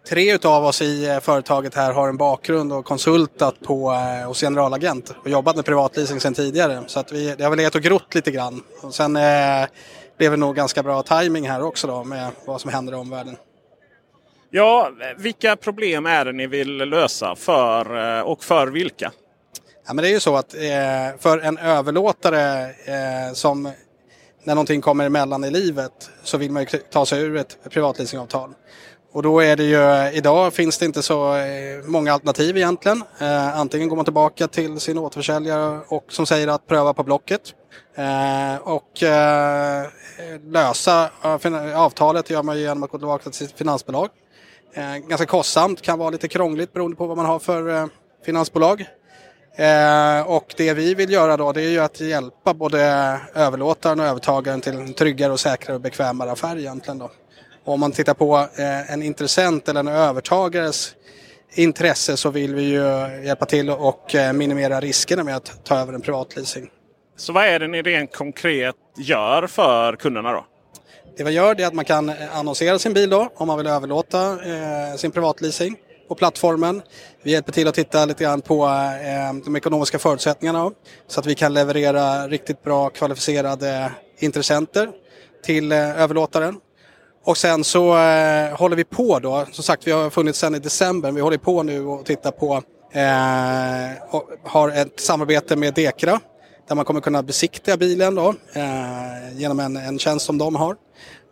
tre 0.10 0.34
utav 0.34 0.66
oss 0.66 0.82
i 0.82 1.10
eh, 1.10 1.20
företaget 1.20 1.76
här 1.76 1.94
har 1.94 2.10
en 2.10 2.18
bakgrund 2.18 2.74
och 2.74 2.86
konsultat 2.86 3.56
på, 3.62 3.92
eh, 3.92 4.28
hos 4.28 4.42
generalagent 4.42 5.16
och 5.24 5.30
jobbat 5.30 5.56
med 5.56 5.66
privatleasing 5.66 6.20
sedan 6.20 6.34
tidigare. 6.34 6.84
Så 6.88 7.00
att 7.00 7.12
vi, 7.12 7.36
det 7.38 7.44
har 7.44 7.50
väl 7.50 7.58
legat 7.58 7.76
och 7.76 7.82
grott 7.82 8.16
lite 8.16 8.32
grann. 8.32 8.64
Och 8.82 8.94
sen 8.94 9.16
eh, 9.16 9.68
blev 10.18 10.32
det 10.32 10.38
nog 10.38 10.56
ganska 10.56 10.84
bra 10.84 11.04
timing 11.04 11.50
här 11.50 11.62
också 11.62 11.88
då 11.88 12.04
med 12.04 12.32
vad 12.46 12.62
som 12.62 12.72
händer 12.72 12.94
i 12.94 12.96
omvärlden. 12.96 13.36
Ja, 14.50 14.92
vilka 15.18 15.56
problem 15.56 16.06
är 16.06 16.26
det 16.26 16.32
ni 16.32 16.48
vill 16.48 16.78
lösa 16.78 17.36
för 17.36 18.18
eh, 18.18 18.22
och 18.22 18.44
för 18.44 18.68
vilka? 18.68 19.12
Ja, 19.90 19.94
men 19.94 20.04
det 20.04 20.10
är 20.10 20.14
ju 20.14 20.20
så 20.20 20.36
att 20.36 20.54
eh, 20.54 21.20
för 21.20 21.40
en 21.40 21.58
överlåtare 21.58 22.64
eh, 22.70 23.34
som 23.34 23.64
när 24.44 24.56
någonting 24.56 24.82
kommer 24.82 25.06
emellan 25.06 25.44
i 25.44 25.52
livet 25.52 26.10
så 26.24 26.38
vill 26.38 26.52
man 26.52 26.64
ju 26.64 26.78
ta 26.78 27.06
sig 27.06 27.22
ur 27.22 27.36
ett 27.36 27.58
privatleasingavtal. 27.70 28.54
Och 29.12 29.24
då 29.24 29.40
är 29.40 29.56
det 29.56 29.64
ju, 29.64 30.18
idag 30.18 30.54
finns 30.54 30.78
det 30.78 30.86
inte 30.86 31.02
så 31.02 31.36
eh, 31.36 31.84
många 31.86 32.14
alternativ 32.14 32.58
egentligen. 32.58 33.04
Eh, 33.20 33.58
antingen 33.60 33.90
går 33.90 33.96
man 33.96 34.06
tillbaka 34.06 34.48
till 34.48 34.80
sin 34.80 34.98
återförsäljare 34.98 35.80
och 35.88 36.06
som 36.10 36.26
säger 36.26 36.48
att 36.48 36.68
pröva 36.68 36.94
på 36.94 37.04
Blocket. 37.04 37.42
Eh, 37.96 38.56
och 38.64 39.04
eh, 39.04 39.88
lösa 40.44 41.10
avtalet 41.76 42.30
gör 42.30 42.44
man 42.44 42.58
ju 42.58 42.62
genom 42.62 42.84
att 42.84 42.92
gå 42.92 42.98
tillbaka 42.98 43.24
till 43.24 43.48
sitt 43.48 43.58
finansbolag. 43.58 44.10
Eh, 44.74 44.98
ganska 44.98 45.26
kostsamt, 45.26 45.82
kan 45.82 46.00
vara 46.00 46.10
lite 46.10 46.28
krångligt 46.28 46.74
beroende 46.74 46.98
på 46.98 47.08
vad 47.08 47.18
man 47.18 47.26
har 47.26 47.40
för 47.40 47.70
eh, 47.70 47.86
finansbolag. 48.26 48.88
Eh, 49.60 50.22
och 50.22 50.54
det 50.58 50.74
vi 50.74 50.94
vill 50.94 51.12
göra 51.12 51.38
då 51.38 51.52
det 51.52 51.62
är 51.62 51.70
ju 51.70 51.80
att 51.80 52.00
hjälpa 52.00 52.54
både 52.54 52.80
överlåtaren 53.36 54.00
och 54.00 54.06
övertagaren 54.06 54.62
till 54.62 54.74
en 54.74 54.94
tryggare 54.94 55.32
och 55.32 55.40
säkrare 55.40 55.76
och 55.76 55.82
bekvämare 55.82 56.32
affär 56.32 56.58
egentligen. 56.58 56.98
Då. 56.98 57.12
Och 57.64 57.74
om 57.74 57.80
man 57.80 57.92
tittar 57.92 58.14
på 58.14 58.38
eh, 58.38 58.94
en 58.94 59.04
intressent 59.04 59.70
eller 59.70 59.80
en 59.80 59.88
övertagares 59.88 60.96
intresse 61.54 62.18
så 62.18 62.30
vill 62.30 62.56
vi 62.56 62.64
ju 62.64 62.84
hjälpa 63.26 63.46
till 63.46 63.70
och 63.70 64.16
eh, 64.16 64.34
minimera 64.34 64.80
riskerna 64.80 65.24
med 65.24 65.36
att 65.36 65.66
ta 65.66 65.78
över 65.78 65.94
en 65.94 66.02
privatleasing. 66.02 66.70
Så 67.18 67.34
vad 67.34 67.46
är 67.46 67.60
det 67.60 67.68
ni 67.68 67.82
rent 67.82 68.16
konkret 68.16 68.76
gör 68.98 69.48
för 69.48 69.96
kunderna 69.96 70.32
då? 70.32 70.46
Det 71.18 71.24
vi 71.24 71.32
gör 71.32 71.62
är 71.62 71.68
att 71.68 71.74
man 71.74 71.86
kan 71.86 72.12
annonsera 72.34 72.80
sin 72.80 72.94
bil 72.94 73.10
då 73.10 73.30
om 73.36 73.48
man 73.48 73.58
vill 73.58 73.68
överlåta 73.68 74.38
sin 74.98 75.12
privatleasing 75.12 75.78
på 76.10 76.16
plattformen. 76.16 76.82
Vi 77.24 77.32
hjälper 77.32 77.52
till 77.52 77.68
att 77.68 77.76
titta 77.76 78.06
lite 78.06 78.24
grann 78.24 78.42
på 78.42 78.66
eh, 78.66 79.44
de 79.46 79.56
ekonomiska 79.56 80.00
förutsättningarna 80.00 80.72
så 81.08 81.20
att 81.20 81.26
vi 81.26 81.36
kan 81.36 81.54
leverera 81.54 82.28
riktigt 82.28 82.64
bra 82.64 82.90
kvalificerade 82.90 83.92
intressenter 84.20 84.90
till 85.46 85.72
eh, 85.72 86.02
överlåtaren. 86.02 86.56
Och 87.26 87.38
sen 87.38 87.64
så 87.64 87.98
eh, 87.98 88.58
håller 88.58 88.76
vi 88.76 88.84
på 88.84 89.20
då, 89.20 89.46
som 89.52 89.64
sagt 89.64 89.88
vi 89.88 89.92
har 89.92 90.10
funnits 90.10 90.40
sedan 90.40 90.56
i 90.56 90.60
december, 90.60 91.12
vi 91.12 91.22
håller 91.22 91.38
på 91.38 91.64
nu 91.64 91.86
och 91.86 92.06
tittar 92.06 92.32
på 92.32 92.54
eh, 92.92 94.16
och 94.16 94.30
har 94.44 94.70
ett 94.70 95.00
samarbete 95.00 95.56
med 95.56 95.74
Dekra 95.74 96.20
där 96.68 96.76
man 96.76 96.86
kommer 96.86 97.02
kunna 97.02 97.24
besiktiga 97.24 97.78
bilen 97.78 98.16
då, 98.16 98.36
eh, 98.54 99.38
genom 99.38 99.60
en, 99.60 99.78
en 99.78 100.00
tjänst 100.00 100.26
som 100.26 100.38
de 100.38 100.56
har. 100.56 100.76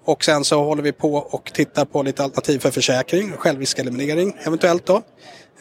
Och 0.07 0.23
sen 0.23 0.43
så 0.43 0.63
håller 0.63 0.83
vi 0.83 0.91
på 0.91 1.15
och 1.15 1.51
tittar 1.53 1.85
på 1.85 2.03
lite 2.03 2.23
alternativ 2.23 2.59
för 2.59 2.71
försäkring, 2.71 3.31
självriskeliminering 3.31 4.37
eventuellt 4.39 4.85
då. 4.85 5.01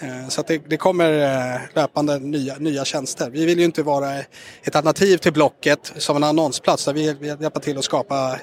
Eh, 0.01 0.29
så 0.29 0.43
det, 0.43 0.63
det, 0.69 0.77
kommer 0.77 1.13
eh, 1.23 1.61
löpande 1.75 2.19
nya, 2.19 2.55
nya 2.59 2.85
tjänster. 2.85 3.31
Vi 3.31 3.47
vill 3.47 3.59
ju 3.59 3.65
inte 3.65 3.83
vara 3.83 4.19
ett 4.63 4.77
alternativ 4.77 5.17
till 5.17 5.33
Blocket 5.33 5.93
som 5.97 6.17
en 6.17 6.25
annonsplats. 6.25 6.85
Där 6.85 6.93
vi 6.93 7.15
vill 7.15 7.29
hjälpa 7.41 7.61
till 7.61 7.79
att 7.79 7.85
skapa 7.85 8.39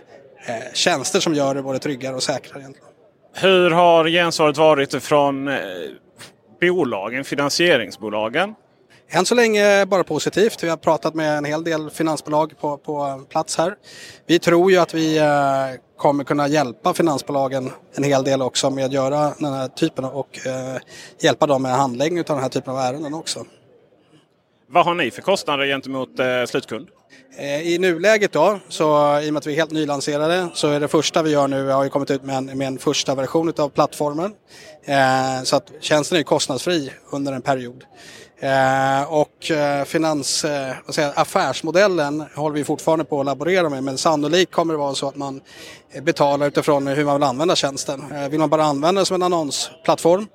eh, 0.46 0.74
tjänster 0.74 1.20
som 1.20 1.34
gör 1.34 1.56
det 1.56 1.62
både 1.62 1.80
tryggare 1.80 2.16
och 2.16 2.24
säkrare. 2.24 2.60
Egentligen. 2.60 2.90
Hur 3.36 3.72
har 3.72 4.08
gensvaret 4.08 4.58
varit 4.58 5.04
från 5.04 5.50
bolagen, 6.62 7.24
finansieringsbolagen? 7.24 8.56
Än 9.10 9.26
så 9.26 9.36
länge 9.36 9.86
bara 9.86 10.04
positivt. 10.04 10.64
Vi 10.64 10.70
har 10.70 10.78
pratat 10.78 11.14
med 11.14 11.38
en 11.38 11.46
hel 11.46 11.64
del 11.64 11.90
finansbolag 11.90 12.54
på, 12.60 12.78
på 12.78 13.26
plats 13.30 13.58
här. 13.58 13.76
Vi 14.28 14.40
tror 14.40 14.72
ju 14.72 14.78
att 14.78 14.94
vi 14.94 15.20
kommer 16.04 16.24
kunna 16.24 16.48
hjälpa 16.48 16.94
finansbolagen 16.94 17.72
en 17.96 18.04
hel 18.04 18.24
del 18.24 18.42
också 18.42 18.70
med 18.70 18.86
att 18.86 18.92
göra 18.92 19.34
den 19.40 19.54
här 19.54 19.68
typen 19.68 20.06
av, 20.06 20.14
och 20.14 20.48
eh, 20.48 20.82
hjälpa 21.20 21.48
dem 21.48 21.62
med 21.62 21.72
handläggning 21.72 22.20
av 22.20 22.26
den 22.26 22.40
här 22.40 22.50
typen 22.50 22.74
av 22.74 22.80
ärenden 22.80 23.14
också. 23.14 23.46
Vad 24.68 24.86
har 24.86 24.94
ni 24.94 25.12
för 25.12 25.22
kostnader 25.22 25.66
gentemot 25.66 26.20
eh, 26.20 26.46
slutkund? 26.48 26.88
Eh, 27.38 27.74
I 27.74 27.78
nuläget 27.78 28.32
då, 28.32 28.60
så 28.70 29.20
i 29.20 29.30
och 29.30 29.34
med 29.34 29.40
att 29.40 29.48
vi 29.48 29.52
är 29.52 29.56
helt 29.56 29.72
nylanserade, 29.72 30.48
så 30.54 30.68
är 30.68 30.80
det 30.80 30.88
första 30.88 31.24
vi 31.24 31.32
gör 31.32 31.48
nu, 31.48 31.64
vi 31.64 31.72
har 31.72 31.84
ju 31.84 31.90
kommit 31.90 32.12
ut 32.12 32.24
med 32.24 32.38
en, 32.38 32.58
med 32.58 32.68
en 32.68 32.80
första 32.80 33.16
version 33.16 33.54
av 33.58 33.70
plattformen. 33.70 34.34
Eh, 34.86 35.44
så 35.44 35.56
att 35.56 35.72
tjänsten 35.80 36.18
är 36.18 36.24
kostnadsfri 36.24 36.92
under 37.12 37.34
en 37.34 37.42
period. 37.42 37.84
Eh, 38.44 39.14
och 39.14 39.52
eh, 39.52 39.84
finans, 39.84 40.46
eh, 40.46 40.76
affärsmodellen 41.16 42.24
håller 42.36 42.56
vi 42.56 42.64
fortfarande 42.64 43.06
på 43.06 43.20
att 43.20 43.26
laborera 43.26 43.70
med 43.70 43.84
men 43.84 43.98
sannolikt 43.98 44.52
kommer 44.52 44.74
det 44.74 44.78
vara 44.78 44.96
så 44.96 45.08
att 45.08 45.16
man 45.16 45.42
betalar 46.02 46.48
utifrån 46.48 46.88
hur 46.88 47.06
man 47.06 47.16
vill 47.16 47.24
använda 47.24 47.56
tjänsten. 47.56 48.12
Eh, 48.12 48.30
vill 48.30 48.40
man 48.40 48.50
bara 48.50 48.64
använda 48.64 49.00
den 49.00 49.06
som 49.06 49.16
en 49.16 49.24
annonsplattform 49.24 50.28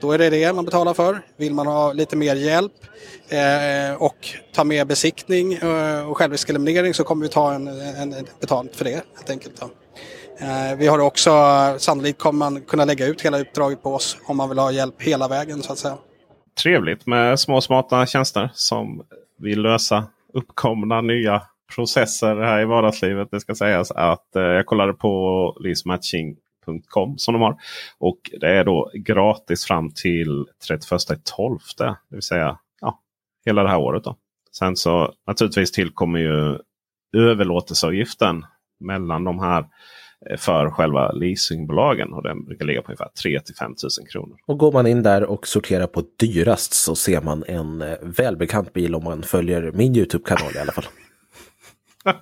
då 0.00 0.12
är 0.12 0.18
det 0.18 0.30
det 0.30 0.52
man 0.52 0.64
betalar 0.64 0.94
för. 0.94 1.22
Vill 1.36 1.54
man 1.54 1.66
ha 1.66 1.92
lite 1.92 2.16
mer 2.16 2.34
hjälp 2.34 2.72
eh, 3.28 4.02
och 4.02 4.28
ta 4.54 4.64
med 4.64 4.86
besiktning 4.86 5.52
eh, 5.52 6.10
och 6.10 6.16
självriskeliminering 6.16 6.94
så 6.94 7.04
kommer 7.04 7.22
vi 7.22 7.28
ta 7.28 7.52
en, 7.52 7.68
en, 7.68 8.12
en 8.12 8.26
betalt 8.40 8.76
för 8.76 8.84
det 8.84 8.90
helt 8.90 9.30
enkelt. 9.30 9.62
Eh, 10.38 10.76
vi 10.78 10.86
har 10.86 10.98
också, 10.98 11.30
eh, 11.30 11.76
sannolikt 11.78 12.18
kommer 12.18 12.38
man 12.38 12.60
kunna 12.60 12.84
lägga 12.84 13.06
ut 13.06 13.22
hela 13.22 13.40
uppdraget 13.40 13.82
på 13.82 13.94
oss 13.94 14.16
om 14.26 14.36
man 14.36 14.48
vill 14.48 14.58
ha 14.58 14.70
hjälp 14.70 15.02
hela 15.02 15.28
vägen 15.28 15.62
så 15.62 15.72
att 15.72 15.78
säga. 15.78 15.96
Trevligt 16.62 17.06
med 17.06 17.40
små 17.40 17.60
smarta 17.60 18.06
tjänster 18.06 18.50
som 18.54 19.02
vill 19.38 19.62
lösa 19.62 20.06
uppkomna 20.32 21.00
nya 21.00 21.42
processer 21.74 22.36
här 22.36 22.60
i 22.60 22.64
vardagslivet. 22.64 23.28
Det 23.30 23.40
ska 23.40 23.54
sägas 23.54 23.90
att 23.90 24.36
eh, 24.36 24.42
jag 24.42 24.66
kollade 24.66 24.92
på 24.92 25.56
leasmatching.com 25.60 27.18
som 27.18 27.34
de 27.34 27.42
har. 27.42 27.56
Och 27.98 28.18
det 28.40 28.48
är 28.48 28.64
då 28.64 28.90
gratis 28.94 29.64
fram 29.64 29.90
till 29.90 30.46
31.12. 30.70 31.58
Det 31.78 31.96
vill 32.10 32.22
säga 32.22 32.58
ja, 32.80 33.00
hela 33.46 33.62
det 33.62 33.68
här 33.68 33.78
året. 33.78 34.04
Då. 34.04 34.16
Sen 34.52 34.76
så 34.76 35.12
naturligtvis 35.26 35.72
tillkommer 35.72 36.18
ju 36.18 36.58
överlåtelseavgiften 37.16 38.44
mellan 38.80 39.24
de 39.24 39.38
här 39.38 39.60
eh, 39.60 39.66
för 40.38 40.70
själva 40.70 41.12
leasingbolagen. 41.12 42.12
Och 42.12 42.22
den 42.22 42.44
brukar 42.44 42.64
ligga 42.64 42.82
på 42.82 42.88
ungefär 42.88 43.08
3 43.22 43.40
till 43.40 43.54
5 43.54 43.74
000 44.00 44.08
kronor. 44.08 44.36
Och 44.46 44.58
går 44.58 44.72
man 44.72 44.86
in 44.86 45.02
där 45.02 45.24
och 45.24 45.46
sorterar 45.46 45.86
på 45.86 46.02
dyrast 46.16 46.72
så 46.72 46.94
ser 46.94 47.20
man 47.20 47.44
en 47.48 47.82
eh, 47.82 47.94
välbekant 48.02 48.72
bil 48.72 48.94
om 48.94 49.04
man 49.04 49.22
följer 49.22 49.72
min 49.72 49.96
Youtube-kanal 49.96 50.56
i 50.56 50.58
alla 50.58 50.72
fall. 50.72 50.84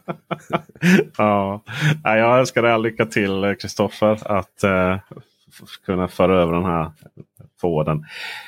ja, 1.19 1.63
jag 2.05 2.39
önskar 2.39 2.63
dig 2.63 2.73
all 2.73 2.83
lycka 2.83 3.07
till 3.07 3.57
Kristoffer 3.61 4.19
att 4.39 4.65
uh, 4.65 4.97
kunna 5.87 6.09
föra 6.09 6.43
över 6.43 6.53
den 6.53 6.65
här 6.65 6.93
Forden. 7.61 8.05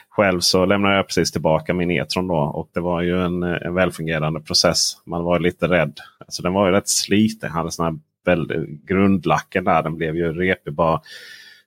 Själv 0.08 0.40
så 0.40 0.64
lämnade 0.64 0.96
jag 0.96 1.06
precis 1.06 1.32
tillbaka 1.32 1.74
min 1.74 1.90
E-tron 1.90 2.28
då 2.28 2.34
och 2.36 2.70
det 2.74 2.80
var 2.80 3.02
ju 3.02 3.22
en, 3.22 3.42
en 3.42 3.74
välfungerande 3.74 4.40
process. 4.40 4.92
Man 5.06 5.24
var 5.24 5.38
lite 5.38 5.68
rädd. 5.68 5.98
Alltså 6.18 6.42
den 6.42 6.52
var 6.52 6.66
ju 6.66 6.72
rätt 6.72 6.88
sliten. 6.88 7.50
hade 7.50 7.70
sån 7.70 8.02
väldigt, 8.26 8.86
grundlacken 8.86 9.64
där. 9.64 9.82
Den 9.82 9.96
blev 9.96 10.16
ju 10.16 10.32
repig 10.32 10.72
bara 10.72 11.00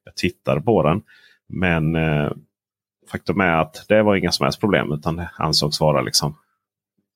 jag 0.03 0.15
tittade 0.15 0.61
på 0.61 0.83
den. 0.83 1.01
Men 1.47 1.95
eh, 1.95 2.31
faktum 3.11 3.41
är 3.41 3.61
att 3.61 3.85
det 3.87 4.03
var 4.03 4.15
inga 4.15 4.31
som 4.31 4.43
helst 4.43 4.59
problem 4.59 4.93
utan 4.93 5.15
det 5.15 5.29
ansågs 5.35 5.79
vara 5.79 6.01
liksom 6.01 6.35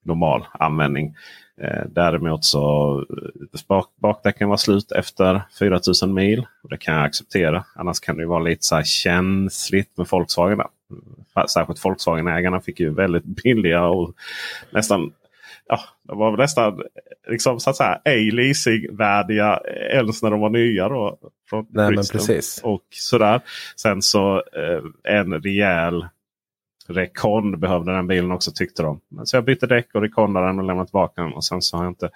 normal 0.06 0.46
användning. 0.52 1.16
Eh, 1.62 1.84
däremot 1.90 2.46
så 2.46 2.98
eh, 3.10 3.60
bak, 3.68 3.90
bakdäcken 3.96 4.50
var 4.50 4.58
slut 4.58 4.92
efter 4.92 5.42
4000 5.60 6.14
mil. 6.14 6.46
Och 6.64 6.70
det 6.70 6.78
kan 6.78 6.96
jag 6.96 7.06
acceptera. 7.06 7.66
Annars 7.76 8.00
kan 8.00 8.18
det 8.18 8.26
vara 8.26 8.44
lite 8.44 8.64
så 8.64 8.82
känsligt 8.84 9.98
med 9.98 10.08
Volkswagen. 10.12 10.58
Där. 10.58 11.48
Särskilt 11.48 11.86
Volkswagen-ägarna 11.86 12.62
fick 12.62 12.80
ju 12.80 12.90
väldigt 12.90 13.24
billiga 13.44 13.86
och 13.86 14.14
nästan 14.72 15.12
ja, 15.68 15.80
de 16.04 16.18
var 16.18 16.38
nästan 16.38 16.82
liksom, 17.28 17.60
så 17.60 17.70
att 17.70 17.76
säga, 17.76 18.02
ej 18.06 18.32
leasingvärdiga 18.32 19.60
ens 19.92 20.24
när 20.24 20.32
de 20.32 20.40
var 20.40 20.50
nya. 20.50 20.90
Då, 20.90 21.18
från 21.50 21.66
Nej, 21.70 21.90
men 21.90 22.04
precis. 22.12 22.62
Och 22.64 22.84
sådär. 22.90 23.42
Sen 23.76 24.02
så 24.02 24.36
eh, 24.36 25.14
en 25.18 25.34
rejäl 25.34 26.06
Recon 26.88 27.60
behövde 27.60 27.92
den 27.92 28.08
bilen 28.08 28.32
också 28.32 28.52
tyckte 28.52 28.84
de. 28.84 29.00
Så 29.24 29.38
jag 29.38 29.46
bytte 29.46 29.68
däck 29.68 29.88
och 29.94 30.02
rekondade 30.02 30.48
den 30.48 30.60
och 30.60 30.66
lämnade 30.66 30.88
tillbaka 30.88 31.22
den. 31.22 31.34
Och 31.34 31.46
sen 31.46 31.62
så 31.62 31.78
har 31.78 31.84
jag 31.84 31.92
inte 31.92 32.10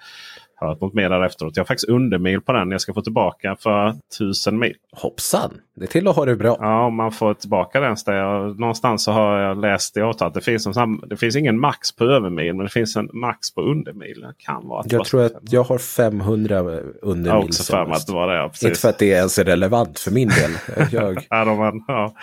hört 0.60 0.80
något 0.80 0.94
mer 0.94 1.10
där 1.10 1.24
efteråt. 1.24 1.56
Jag 1.56 1.64
har 1.64 1.66
faktiskt 1.66 1.88
undermil 1.88 2.40
på 2.40 2.52
den. 2.52 2.70
Jag 2.70 2.80
ska 2.80 2.94
få 2.94 3.02
tillbaka 3.02 3.56
för 3.60 3.94
tusen 4.18 4.58
mil. 4.58 4.74
Hoppsan! 4.92 5.60
Det 5.76 5.84
är 5.84 5.86
till 5.86 6.08
att 6.08 6.16
ha 6.16 6.24
det 6.24 6.36
bra. 6.36 6.56
Ja, 6.60 6.86
om 6.86 6.94
man 6.94 7.12
får 7.12 7.34
tillbaka 7.34 7.80
den. 7.80 7.96
Jag, 8.06 8.60
någonstans 8.60 9.04
så 9.04 9.12
har 9.12 9.38
jag 9.38 9.60
läst 9.60 9.96
i 9.96 10.00
avtalet. 10.00 10.34
Det 10.34 10.40
finns, 10.40 10.66
en, 10.66 11.00
det 11.06 11.16
finns 11.16 11.36
ingen 11.36 11.60
max 11.60 11.96
på 11.96 12.04
övermil 12.04 12.54
men 12.54 12.64
det 12.64 12.72
finns 12.72 12.96
en 12.96 13.10
max 13.12 13.54
på 13.54 13.60
undermil. 13.60 14.20
Det 14.20 14.34
kan 14.38 14.68
vara 14.68 14.84
jag 14.88 15.04
tror 15.04 15.22
att 15.22 15.32
jag 15.50 15.62
har 15.62 15.78
500 15.78 16.58
undermil. 17.02 17.26
Jag 17.26 17.44
också 17.44 17.62
för 17.62 17.86
mig 17.86 17.96
att 17.96 18.06
det 18.06 18.12
var 18.12 18.28
det. 18.28 18.34
Ja, 18.34 18.50
Inte 18.62 18.80
för 18.80 18.88
att 18.88 18.98
det 18.98 19.06
ens 19.06 19.38
är 19.38 19.44
relevant 19.44 19.98
för 19.98 20.10
min 20.10 20.28
del. 20.28 20.50
Jag... 20.92 21.26
här, 21.30 21.46
har 21.46 21.56
man, 21.56 21.84
ja, 21.88 22.14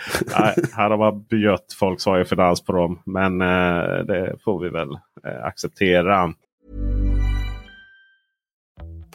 här 0.76 0.90
har 0.90 0.98
man 0.98 1.24
bjött 1.24 1.74
folk 1.80 2.02
som 2.02 2.14
har 2.14 2.24
finans 2.24 2.66
på 2.66 2.74
dem. 2.74 3.00
Men 3.06 3.42
eh, 3.42 4.06
det 4.08 4.36
får 4.44 4.60
vi 4.60 4.70
väl 4.70 4.90
eh, 5.28 5.46
acceptera. 5.46 6.34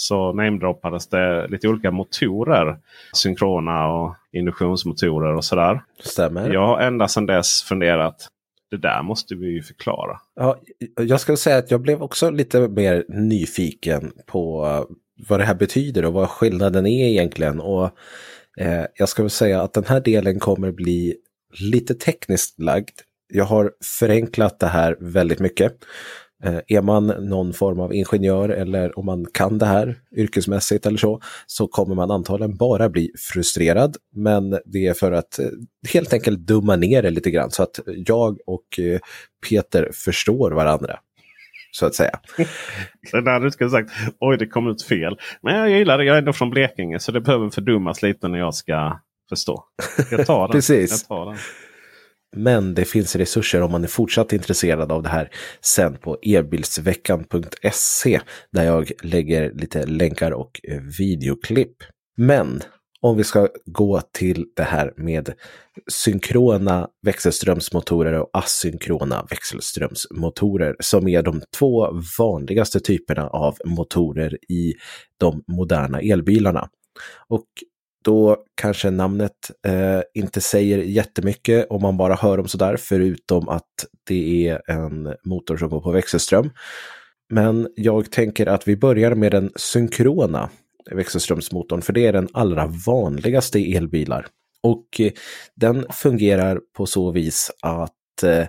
så 0.00 0.32
namedroppades 0.32 1.06
det 1.08 1.48
lite 1.48 1.68
olika 1.68 1.90
motorer. 1.90 2.78
Synkrona 3.12 3.86
och 3.86 4.14
induktionsmotorer 4.32 5.34
och 5.34 5.44
sådär. 5.44 5.82
Stämmer. 5.98 6.52
Jag 6.52 6.66
har 6.66 6.80
ända 6.80 7.08
sedan 7.08 7.26
dess 7.26 7.62
funderat. 7.62 8.28
Det 8.70 8.76
där 8.76 9.02
måste 9.02 9.34
vi 9.34 9.46
ju 9.46 9.62
förklara. 9.62 10.20
Ja, 10.36 10.60
jag 11.00 11.20
ska 11.20 11.36
säga 11.36 11.56
att 11.56 11.70
jag 11.70 11.80
blev 11.80 12.02
också 12.02 12.30
lite 12.30 12.68
mer 12.68 13.04
nyfiken 13.08 14.12
på 14.26 14.66
vad 15.28 15.40
det 15.40 15.44
här 15.44 15.54
betyder 15.54 16.04
och 16.04 16.12
vad 16.12 16.30
skillnaden 16.30 16.86
är 16.86 17.08
egentligen. 17.08 17.60
Och 17.60 17.90
eh, 18.58 18.84
jag 18.94 19.08
ska 19.08 19.22
väl 19.22 19.30
säga 19.30 19.62
att 19.62 19.72
den 19.72 19.84
här 19.84 20.00
delen 20.00 20.38
kommer 20.38 20.72
bli 20.72 21.16
lite 21.60 21.94
tekniskt 21.94 22.60
lagd. 22.60 23.00
Jag 23.32 23.44
har 23.44 23.72
förenklat 23.98 24.58
det 24.58 24.66
här 24.66 24.96
väldigt 25.00 25.40
mycket. 25.40 25.76
Eh, 26.44 26.58
är 26.68 26.82
man 26.82 27.06
någon 27.06 27.52
form 27.52 27.80
av 27.80 27.94
ingenjör 27.94 28.48
eller 28.48 28.98
om 28.98 29.06
man 29.06 29.26
kan 29.32 29.58
det 29.58 29.66
här 29.66 29.96
yrkesmässigt 30.16 30.86
eller 30.86 30.98
så, 30.98 31.20
så 31.46 31.66
kommer 31.66 31.94
man 31.94 32.10
antagligen 32.10 32.56
bara 32.56 32.88
bli 32.88 33.12
frustrerad. 33.32 33.96
Men 34.14 34.58
det 34.64 34.86
är 34.86 34.94
för 34.94 35.12
att 35.12 35.38
eh, 35.38 35.46
helt 35.92 36.12
enkelt 36.12 36.38
dumma 36.38 36.76
ner 36.76 37.02
det 37.02 37.10
lite 37.10 37.30
grann 37.30 37.50
så 37.50 37.62
att 37.62 37.80
jag 37.86 38.38
och 38.46 38.78
eh, 38.78 39.00
Peter 39.48 39.90
förstår 39.94 40.50
varandra. 40.50 40.98
Så 41.72 41.86
att 41.86 41.94
säga. 41.94 42.20
det 43.12 43.22
där 43.22 43.40
du 43.40 43.50
skulle 43.50 43.70
sagt, 43.70 43.90
oj 44.20 44.38
det 44.38 44.46
kom 44.46 44.68
ut 44.68 44.82
fel. 44.82 45.18
Men 45.42 45.56
jag 45.56 45.70
gillar 45.70 45.98
det, 45.98 46.04
jag 46.04 46.14
är 46.14 46.18
ändå 46.18 46.32
från 46.32 46.50
Blekinge 46.50 46.98
så 46.98 47.12
det 47.12 47.20
behöver 47.20 47.50
fördummas 47.50 48.02
lite 48.02 48.28
när 48.28 48.38
jag 48.38 48.54
ska 48.54 49.00
förstå. 49.28 49.64
Jag 50.10 50.26
tar 50.26 50.40
den. 50.40 50.50
Precis. 50.52 50.90
Jag 50.90 51.08
tar 51.08 51.26
den. 51.26 51.36
Men 52.36 52.74
det 52.74 52.84
finns 52.84 53.16
resurser 53.16 53.62
om 53.62 53.72
man 53.72 53.84
är 53.84 53.88
fortsatt 53.88 54.32
intresserad 54.32 54.92
av 54.92 55.02
det 55.02 55.08
här 55.08 55.30
sen 55.60 55.96
på 55.96 56.18
elbilsveckan.se 56.22 58.20
där 58.52 58.64
jag 58.64 58.90
lägger 59.02 59.52
lite 59.54 59.86
länkar 59.86 60.30
och 60.30 60.60
eh, 60.62 60.80
videoklipp. 60.98 61.76
Men 62.16 62.62
om 63.00 63.16
vi 63.16 63.24
ska 63.24 63.48
gå 63.66 64.00
till 64.12 64.46
det 64.56 64.62
här 64.62 64.92
med 64.96 65.32
synkrona 65.90 66.88
växelströmsmotorer 67.02 68.12
och 68.12 68.30
asynkrona 68.32 69.26
växelströmsmotorer 69.30 70.76
som 70.80 71.08
är 71.08 71.22
de 71.22 71.42
två 71.58 72.00
vanligaste 72.18 72.80
typerna 72.80 73.28
av 73.28 73.56
motorer 73.64 74.38
i 74.48 74.74
de 75.18 75.42
moderna 75.46 76.00
elbilarna. 76.00 76.68
Och 77.28 77.46
då 78.04 78.36
kanske 78.54 78.90
namnet 78.90 79.50
eh, 79.66 80.00
inte 80.14 80.40
säger 80.40 80.78
jättemycket 80.78 81.66
om 81.70 81.82
man 81.82 81.96
bara 81.96 82.14
hör 82.14 82.36
dem 82.36 82.48
sådär, 82.48 82.76
förutom 82.76 83.48
att 83.48 83.86
det 84.06 84.48
är 84.48 84.70
en 84.70 85.14
motor 85.24 85.56
som 85.56 85.68
går 85.68 85.80
på 85.80 85.90
växelström. 85.90 86.50
Men 87.32 87.68
jag 87.76 88.10
tänker 88.10 88.46
att 88.46 88.68
vi 88.68 88.76
börjar 88.76 89.14
med 89.14 89.32
den 89.32 89.50
synkrona 89.56 90.50
växelströmsmotorn, 90.90 91.82
för 91.82 91.92
det 91.92 92.06
är 92.06 92.12
den 92.12 92.28
allra 92.32 92.66
vanligaste 92.86 93.58
i 93.58 93.76
elbilar. 93.76 94.26
Och 94.62 95.00
eh, 95.00 95.12
den 95.54 95.86
fungerar 95.90 96.60
på 96.76 96.86
så 96.86 97.10
vis 97.10 97.50
att 97.62 98.22
eh, 98.22 98.46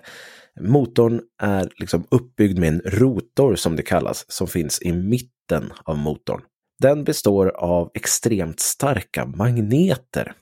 motorn 0.59 1.21
är 1.41 1.69
liksom 1.77 2.07
uppbyggd 2.11 2.59
med 2.59 2.69
en 2.69 2.81
rotor 2.85 3.55
som 3.55 3.75
det 3.75 3.83
kallas, 3.83 4.25
som 4.27 4.47
finns 4.47 4.81
i 4.81 4.91
mitten 4.93 5.73
av 5.83 5.97
motorn. 5.97 6.41
Den 6.81 7.03
består 7.03 7.47
av 7.47 7.91
extremt 7.93 8.59
starka 8.59 9.25
magneter 9.25 10.33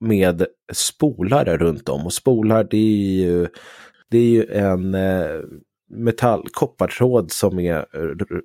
med 0.00 0.46
spolare 0.72 1.56
runt 1.56 1.88
om. 1.88 2.06
Och 2.06 2.12
spolar 2.12 2.64
det 2.64 2.76
är 2.76 3.24
ju, 3.24 3.48
det 4.10 4.18
är 4.18 4.28
ju 4.28 4.44
en 4.52 4.94
eh, 4.94 5.40
metall, 5.90 6.48
koppartråd 6.52 7.32
som 7.32 7.58
är 7.58 7.86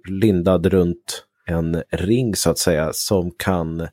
lindad 0.09 0.65
runt 0.65 1.25
en 1.45 1.83
ring 1.91 2.35
så 2.35 2.49
att 2.49 2.57
säga 2.57 2.93
som 2.93 3.31
kan 3.37 3.87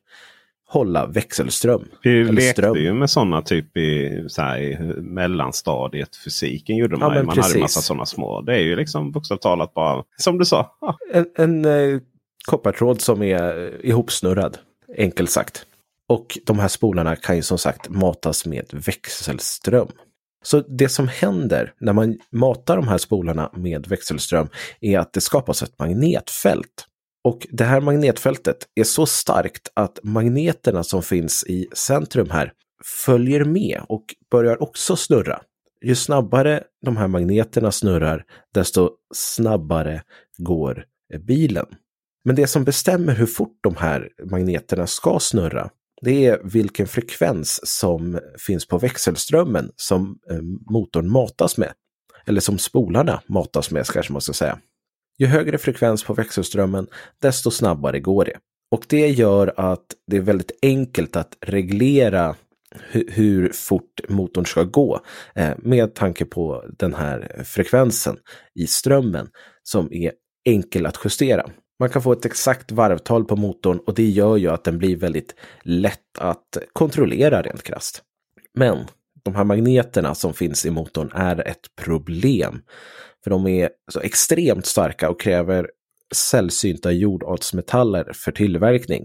hålla 0.66 1.06
växelström. 1.06 1.84
Vi 2.02 2.24
lekte 2.24 2.52
ström. 2.52 2.76
ju 2.76 2.92
med 2.92 3.10
sådana 3.10 3.42
typ 3.42 3.76
i, 3.76 4.24
så 4.28 4.42
här, 4.42 4.58
i 4.58 4.76
mellanstadiet. 5.02 6.16
Fysiken 6.24 6.76
gjorde 6.76 6.96
man. 6.96 7.16
Ja, 7.16 7.22
man 7.22 7.34
precis. 7.34 7.52
hade 7.52 7.62
massa 7.62 7.80
sådana 7.80 8.06
små. 8.06 8.40
Det 8.40 8.54
är 8.54 8.60
ju 8.60 8.76
liksom 8.76 9.12
bokstavligt 9.12 9.42
talat 9.42 9.74
bara 9.74 10.04
som 10.16 10.38
du 10.38 10.44
sa. 10.44 10.76
Ja. 10.80 10.96
En, 11.12 11.26
en 11.36 11.64
eh, 11.64 12.00
koppartråd 12.46 13.00
som 13.00 13.22
är 13.22 13.74
ihopsnurrad, 13.86 14.58
enkelt 14.98 15.30
sagt. 15.30 15.66
Och 16.08 16.38
de 16.46 16.58
här 16.58 16.68
spolarna 16.68 17.16
kan 17.16 17.36
ju 17.36 17.42
som 17.42 17.58
sagt 17.58 17.88
matas 17.88 18.46
med 18.46 18.66
växelström. 18.72 19.88
Så 20.44 20.60
det 20.60 20.88
som 20.88 21.08
händer 21.08 21.72
när 21.80 21.92
man 21.92 22.18
matar 22.32 22.76
de 22.76 22.88
här 22.88 22.98
spolarna 22.98 23.50
med 23.56 23.86
växelström 23.86 24.48
är 24.80 24.98
att 24.98 25.12
det 25.12 25.20
skapas 25.20 25.62
ett 25.62 25.78
magnetfält. 25.78 26.86
Och 27.24 27.46
det 27.50 27.64
här 27.64 27.80
magnetfältet 27.80 28.56
är 28.74 28.84
så 28.84 29.06
starkt 29.06 29.68
att 29.74 29.98
magneterna 30.02 30.82
som 30.82 31.02
finns 31.02 31.44
i 31.46 31.68
centrum 31.72 32.30
här 32.30 32.52
följer 33.04 33.44
med 33.44 33.80
och 33.88 34.04
börjar 34.30 34.62
också 34.62 34.96
snurra. 34.96 35.40
Ju 35.84 35.94
snabbare 35.94 36.64
de 36.84 36.96
här 36.96 37.08
magneterna 37.08 37.72
snurrar, 37.72 38.24
desto 38.54 38.90
snabbare 39.14 40.02
går 40.38 40.84
bilen. 41.26 41.66
Men 42.24 42.36
det 42.36 42.46
som 42.46 42.64
bestämmer 42.64 43.14
hur 43.14 43.26
fort 43.26 43.58
de 43.60 43.76
här 43.76 44.08
magneterna 44.30 44.86
ska 44.86 45.18
snurra, 45.20 45.70
det 46.02 46.26
är 46.26 46.40
vilken 46.44 46.86
frekvens 46.86 47.60
som 47.64 48.20
finns 48.46 48.66
på 48.66 48.78
växelströmmen 48.78 49.70
som 49.76 50.18
eh, 50.30 50.40
motorn 50.70 51.10
matas 51.10 51.58
med. 51.58 51.72
Eller 52.26 52.40
som 52.40 52.58
spolarna 52.58 53.22
matas 53.26 53.70
med, 53.70 53.86
kanske 53.86 54.12
man 54.12 54.22
ska 54.22 54.32
säga. 54.32 54.58
Ju 55.18 55.26
högre 55.26 55.58
frekvens 55.58 56.04
på 56.04 56.14
växelströmmen, 56.14 56.86
desto 57.22 57.50
snabbare 57.50 58.00
går 58.00 58.24
det. 58.24 58.36
Och 58.70 58.84
det 58.88 59.08
gör 59.08 59.54
att 59.56 59.86
det 60.06 60.16
är 60.16 60.20
väldigt 60.20 60.58
enkelt 60.62 61.16
att 61.16 61.36
reglera 61.40 62.36
hur 63.08 63.52
fort 63.52 64.00
motorn 64.08 64.46
ska 64.46 64.62
gå 64.62 65.00
eh, 65.34 65.54
med 65.58 65.94
tanke 65.94 66.24
på 66.24 66.64
den 66.78 66.94
här 66.94 67.42
frekvensen 67.44 68.16
i 68.54 68.66
strömmen 68.66 69.28
som 69.62 69.92
är 69.92 70.12
enkel 70.44 70.86
att 70.86 70.98
justera. 71.04 71.50
Man 71.80 71.90
kan 71.90 72.02
få 72.02 72.12
ett 72.12 72.24
exakt 72.24 72.72
varvtal 72.72 73.24
på 73.24 73.36
motorn 73.36 73.78
och 73.86 73.94
det 73.94 74.08
gör 74.08 74.36
ju 74.36 74.48
att 74.48 74.64
den 74.64 74.78
blir 74.78 74.96
väldigt 74.96 75.34
lätt 75.62 76.18
att 76.18 76.58
kontrollera 76.72 77.42
rent 77.42 77.62
krasst. 77.62 78.02
Men 78.54 78.78
de 79.24 79.34
här 79.34 79.44
magneterna 79.44 80.14
som 80.14 80.34
finns 80.34 80.66
i 80.66 80.70
motorn 80.70 81.10
är 81.14 81.48
ett 81.48 81.76
problem. 81.84 82.62
För 83.24 83.30
de 83.30 83.46
är 83.46 83.70
så 83.92 84.00
extremt 84.00 84.66
starka 84.66 85.10
och 85.10 85.20
kräver 85.20 85.70
sällsynta 86.14 86.92
jordartsmetaller 86.92 88.12
för 88.14 88.32
tillverkning. 88.32 89.04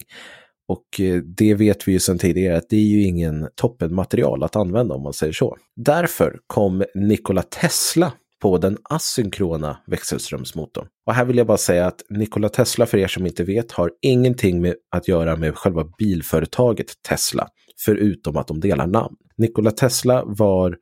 Och 0.67 0.99
eh, 0.99 1.15
det 1.15 1.53
vet 1.53 1.87
vi 1.87 1.91
ju 1.91 1.99
sedan 1.99 2.17
tidigare 2.17 2.57
att 2.57 2.69
det 2.69 2.75
är 2.75 2.87
ju 2.87 3.03
ingen 3.03 3.47
toppenmaterial 3.55 4.43
att 4.43 4.55
använda 4.55 4.95
om 4.95 5.03
man 5.03 5.13
säger 5.13 5.33
så. 5.33 5.57
Därför 5.75 6.39
kom 6.47 6.83
Nikola 6.95 7.41
Tesla 7.41 8.13
på 8.45 8.57
den 8.57 8.77
asynkrona 8.83 9.77
växelströmsmotorn. 9.87 10.87
Och 11.05 11.13
här 11.13 11.25
vill 11.25 11.37
jag 11.37 11.47
bara 11.47 11.57
säga 11.57 11.87
att 11.87 12.01
Nikola 12.09 12.49
Tesla, 12.49 12.85
för 12.85 12.97
er 12.97 13.07
som 13.07 13.25
inte 13.25 13.43
vet, 13.43 13.71
har 13.71 13.91
ingenting 14.01 14.61
med 14.61 14.75
att 14.91 15.07
göra 15.07 15.35
med 15.35 15.55
själva 15.55 15.83
bilföretaget 15.97 16.87
Tesla, 17.09 17.47
förutom 17.85 18.37
att 18.37 18.47
de 18.47 18.59
delar 18.59 18.87
namn. 18.87 19.15
Nikola 19.37 19.71
Tesla 19.71 20.23
var 20.25 20.77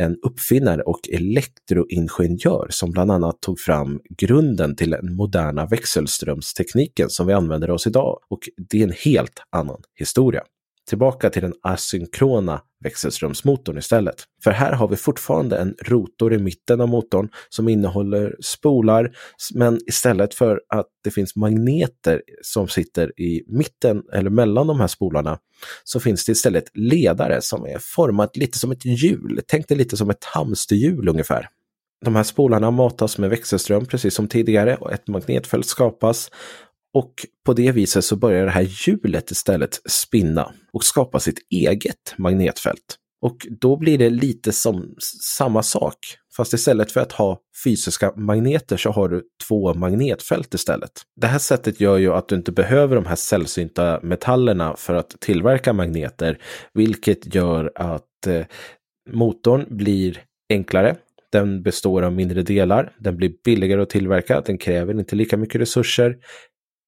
en 0.00 0.16
uppfinnare 0.22 0.82
och 0.82 1.00
elektroingenjör 1.12 2.66
som 2.70 2.90
bland 2.90 3.10
annat 3.10 3.42
tog 3.42 3.60
fram 3.60 4.00
grunden 4.18 4.76
till 4.76 4.90
den 4.90 5.16
moderna 5.16 5.66
växelströmstekniken 5.66 7.10
som 7.10 7.26
vi 7.26 7.32
använder 7.32 7.70
oss 7.70 7.86
idag. 7.86 8.18
Och 8.30 8.40
det 8.70 8.78
är 8.78 8.84
en 8.84 8.94
helt 9.04 9.42
annan 9.50 9.82
historia 9.98 10.42
tillbaka 10.88 11.30
till 11.30 11.42
den 11.42 11.54
asynkrona 11.62 12.60
växelströmsmotorn 12.84 13.78
istället. 13.78 14.24
För 14.44 14.50
här 14.50 14.72
har 14.72 14.88
vi 14.88 14.96
fortfarande 14.96 15.58
en 15.58 15.74
rotor 15.82 16.34
i 16.34 16.38
mitten 16.38 16.80
av 16.80 16.88
motorn 16.88 17.28
som 17.48 17.68
innehåller 17.68 18.36
spolar, 18.40 19.16
men 19.54 19.78
istället 19.86 20.34
för 20.34 20.60
att 20.68 20.86
det 21.04 21.10
finns 21.10 21.36
magneter 21.36 22.22
som 22.42 22.68
sitter 22.68 23.20
i 23.20 23.44
mitten 23.46 24.02
eller 24.12 24.30
mellan 24.30 24.66
de 24.66 24.80
här 24.80 24.86
spolarna 24.86 25.38
så 25.84 26.00
finns 26.00 26.24
det 26.24 26.32
istället 26.32 26.64
ledare 26.74 27.40
som 27.40 27.66
är 27.66 27.78
format 27.80 28.36
lite 28.36 28.58
som 28.58 28.72
ett 28.72 28.84
hjul. 28.84 29.40
Tänk 29.46 29.68
dig 29.68 29.76
lite 29.76 29.96
som 29.96 30.10
ett 30.10 30.24
hamsterhjul 30.24 31.08
ungefär. 31.08 31.48
De 32.04 32.16
här 32.16 32.22
spolarna 32.22 32.70
matas 32.70 33.18
med 33.18 33.30
växelström 33.30 33.86
precis 33.86 34.14
som 34.14 34.28
tidigare 34.28 34.76
och 34.76 34.92
ett 34.92 35.08
magnetfält 35.08 35.66
skapas 35.66 36.30
och 36.94 37.26
på 37.46 37.52
det 37.52 37.72
viset 37.72 38.04
så 38.04 38.16
börjar 38.16 38.44
det 38.44 38.50
här 38.50 38.68
hjulet 38.86 39.30
istället 39.30 39.80
spinna 39.90 40.52
och 40.72 40.84
skapa 40.84 41.20
sitt 41.20 41.38
eget 41.50 42.14
magnetfält. 42.18 42.98
Och 43.22 43.46
då 43.60 43.76
blir 43.76 43.98
det 43.98 44.10
lite 44.10 44.52
som 44.52 44.94
samma 45.22 45.62
sak. 45.62 45.96
Fast 46.36 46.52
istället 46.52 46.92
för 46.92 47.00
att 47.00 47.12
ha 47.12 47.40
fysiska 47.64 48.12
magneter 48.16 48.76
så 48.76 48.90
har 48.90 49.08
du 49.08 49.22
två 49.48 49.74
magnetfält 49.74 50.54
istället. 50.54 50.90
Det 51.20 51.26
här 51.26 51.38
sättet 51.38 51.80
gör 51.80 51.96
ju 51.96 52.12
att 52.12 52.28
du 52.28 52.34
inte 52.34 52.52
behöver 52.52 52.96
de 52.96 53.06
här 53.06 53.16
sällsynta 53.16 54.00
metallerna 54.02 54.76
för 54.76 54.94
att 54.94 55.20
tillverka 55.20 55.72
magneter, 55.72 56.38
vilket 56.74 57.34
gör 57.34 57.72
att 57.74 58.26
eh, 58.26 58.46
motorn 59.10 59.66
blir 59.70 60.22
enklare. 60.50 60.96
Den 61.32 61.62
består 61.62 62.02
av 62.02 62.12
mindre 62.12 62.42
delar, 62.42 62.92
den 62.98 63.16
blir 63.16 63.32
billigare 63.44 63.82
att 63.82 63.90
tillverka, 63.90 64.40
den 64.40 64.58
kräver 64.58 65.00
inte 65.00 65.16
lika 65.16 65.36
mycket 65.36 65.60
resurser, 65.60 66.16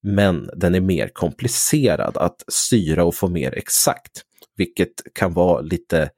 men 0.06 0.50
den 0.56 0.74
är 0.74 0.80
mer 0.80 1.08
komplicerad 1.08 2.16
att 2.16 2.44
styra 2.48 3.04
och 3.04 3.14
få 3.14 3.28
mer 3.28 3.58
exakt, 3.58 4.22
vilket 4.56 4.92
kan 5.14 5.32
vara 5.32 5.60
lite 5.60 6.10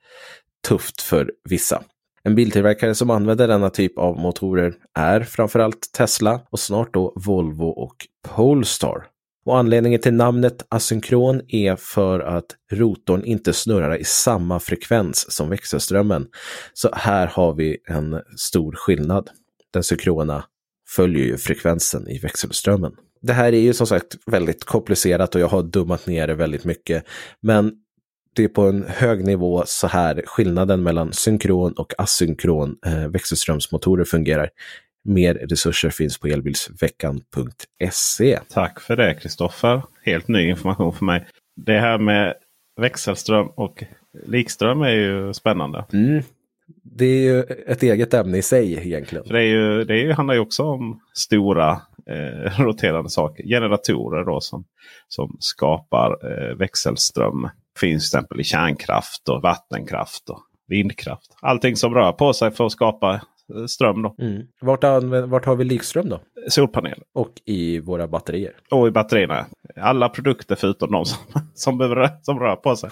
tufft 0.68 1.02
för 1.02 1.32
vissa. 1.48 1.82
En 2.22 2.34
biltillverkare 2.34 2.94
som 2.94 3.10
använder 3.10 3.48
denna 3.48 3.70
typ 3.70 3.98
av 3.98 4.18
motorer 4.18 4.74
är 4.94 5.20
framförallt 5.20 5.92
Tesla 5.92 6.40
och 6.50 6.60
snart 6.60 6.94
då 6.94 7.12
Volvo 7.16 7.64
och 7.64 7.96
Polestar. 8.28 9.06
Och 9.44 9.58
anledningen 9.58 10.00
till 10.00 10.14
namnet 10.14 10.66
asynkron 10.68 11.40
är 11.48 11.76
för 11.76 12.20
att 12.20 12.46
rotorn 12.72 13.24
inte 13.24 13.52
snurrar 13.52 13.96
i 13.96 14.04
samma 14.04 14.60
frekvens 14.60 15.32
som 15.32 15.48
växelströmmen. 15.48 16.26
Så 16.72 16.90
här 16.92 17.26
har 17.26 17.54
vi 17.54 17.78
en 17.88 18.22
stor 18.36 18.72
skillnad. 18.72 19.30
Den 19.72 19.82
synkrona 19.82 20.44
följer 20.96 21.24
ju 21.24 21.36
frekvensen 21.36 22.08
i 22.08 22.18
växelströmmen. 22.18 22.92
Det 23.20 23.32
här 23.32 23.52
är 23.52 23.60
ju 23.60 23.74
som 23.74 23.86
sagt 23.86 24.16
väldigt 24.26 24.64
komplicerat 24.64 25.34
och 25.34 25.40
jag 25.40 25.48
har 25.48 25.62
dummat 25.62 26.06
ner 26.06 26.26
det 26.26 26.34
väldigt 26.34 26.64
mycket. 26.64 27.04
Men 27.40 27.72
det 28.36 28.44
är 28.44 28.48
på 28.48 28.62
en 28.62 28.84
hög 28.88 29.24
nivå 29.24 29.62
så 29.66 29.86
här 29.86 30.22
skillnaden 30.26 30.82
mellan 30.82 31.12
synkron 31.12 31.72
och 31.72 31.92
asynkron 31.98 32.76
eh, 32.86 33.08
växelströmsmotorer 33.08 34.04
fungerar. 34.04 34.50
Mer 35.04 35.34
resurser 35.34 35.90
finns 35.90 36.18
på 36.18 36.26
elbilsveckan.se. 36.26 38.38
Tack 38.48 38.80
för 38.80 38.96
det 38.96 39.14
Kristoffer. 39.14 39.82
Helt 40.02 40.28
ny 40.28 40.48
information 40.48 40.92
för 40.92 41.04
mig. 41.04 41.26
Det 41.56 41.80
här 41.80 41.98
med 41.98 42.34
växelström 42.80 43.46
och 43.46 43.84
likström 44.26 44.82
är 44.82 44.90
ju 44.90 45.34
spännande. 45.34 45.84
Mm. 45.92 46.22
Det 46.82 47.04
är 47.04 47.22
ju 47.22 47.42
ett 47.42 47.82
eget 47.82 48.14
ämne 48.14 48.38
i 48.38 48.42
sig 48.42 48.86
egentligen. 48.86 49.24
För 49.24 49.34
det, 49.34 49.40
är 49.40 49.46
ju, 49.46 49.84
det 49.84 50.12
handlar 50.12 50.34
ju 50.34 50.40
också 50.40 50.62
om 50.62 51.00
stora 51.14 51.80
eh, 52.08 52.60
roterande 52.60 53.10
saker. 53.10 53.44
Generatorer 53.44 54.24
då 54.24 54.40
som, 54.40 54.64
som 55.08 55.36
skapar 55.40 56.10
eh, 56.10 56.56
växelström. 56.56 57.48
Finns 57.80 58.10
till 58.10 58.18
exempel 58.18 58.40
i 58.40 58.44
kärnkraft 58.44 59.28
och 59.28 59.42
vattenkraft 59.42 60.30
och 60.30 60.40
vindkraft. 60.68 61.36
Allting 61.42 61.76
som 61.76 61.94
rör 61.94 62.12
på 62.12 62.32
sig 62.32 62.50
för 62.50 62.66
att 62.66 62.72
skapa 62.72 63.20
ström. 63.66 64.02
Då. 64.02 64.14
Mm. 64.18 64.42
Vart, 64.60 64.84
vart 65.28 65.44
har 65.44 65.56
vi 65.56 65.64
likström 65.64 66.08
då? 66.08 66.20
Solpaneler. 66.48 67.02
Och 67.14 67.32
i 67.44 67.80
våra 67.80 68.08
batterier? 68.08 68.52
Och 68.70 68.88
i 68.88 68.90
batterierna. 68.90 69.46
Alla 69.76 70.08
produkter 70.08 70.54
förutom 70.54 70.92
de 70.92 71.04
som, 71.04 71.18
som, 71.54 71.78
behöver, 71.78 72.10
som 72.22 72.40
rör 72.40 72.56
på 72.56 72.76
sig. 72.76 72.90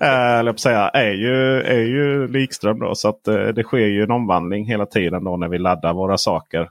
äh, 0.46 0.54
säga, 0.54 0.88
är, 0.88 1.10
ju, 1.10 1.62
är 1.62 1.80
ju 1.80 2.28
likström. 2.28 2.78
Då, 2.78 2.94
så 2.94 3.08
att, 3.08 3.28
äh, 3.28 3.34
det 3.34 3.62
sker 3.62 3.86
ju 3.86 4.02
en 4.02 4.10
omvandling 4.10 4.66
hela 4.66 4.86
tiden 4.86 5.24
då 5.24 5.36
när 5.36 5.48
vi 5.48 5.58
laddar 5.58 5.94
våra 5.94 6.18
saker. 6.18 6.68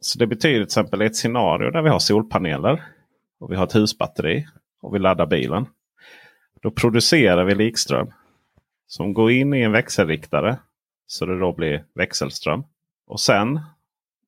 Så 0.00 0.18
det 0.18 0.26
betyder 0.26 0.54
till 0.54 0.62
exempel 0.62 1.02
ett 1.02 1.16
scenario 1.16 1.70
där 1.70 1.82
vi 1.82 1.88
har 1.88 1.98
solpaneler. 1.98 2.82
Och 3.40 3.52
vi 3.52 3.56
har 3.56 3.64
ett 3.64 3.74
husbatteri. 3.74 4.46
Och 4.80 4.94
vi 4.94 4.98
laddar 4.98 5.26
bilen. 5.26 5.66
Då 6.62 6.70
producerar 6.70 7.44
vi 7.44 7.54
likström. 7.54 8.12
Som 8.86 9.14
går 9.14 9.30
in 9.30 9.54
i 9.54 9.62
en 9.62 9.72
växelriktare 9.72 10.58
så 11.06 11.26
det 11.26 11.38
då 11.38 11.52
blir 11.52 11.84
växelström. 11.94 12.64
Och 13.06 13.20
sen 13.20 13.60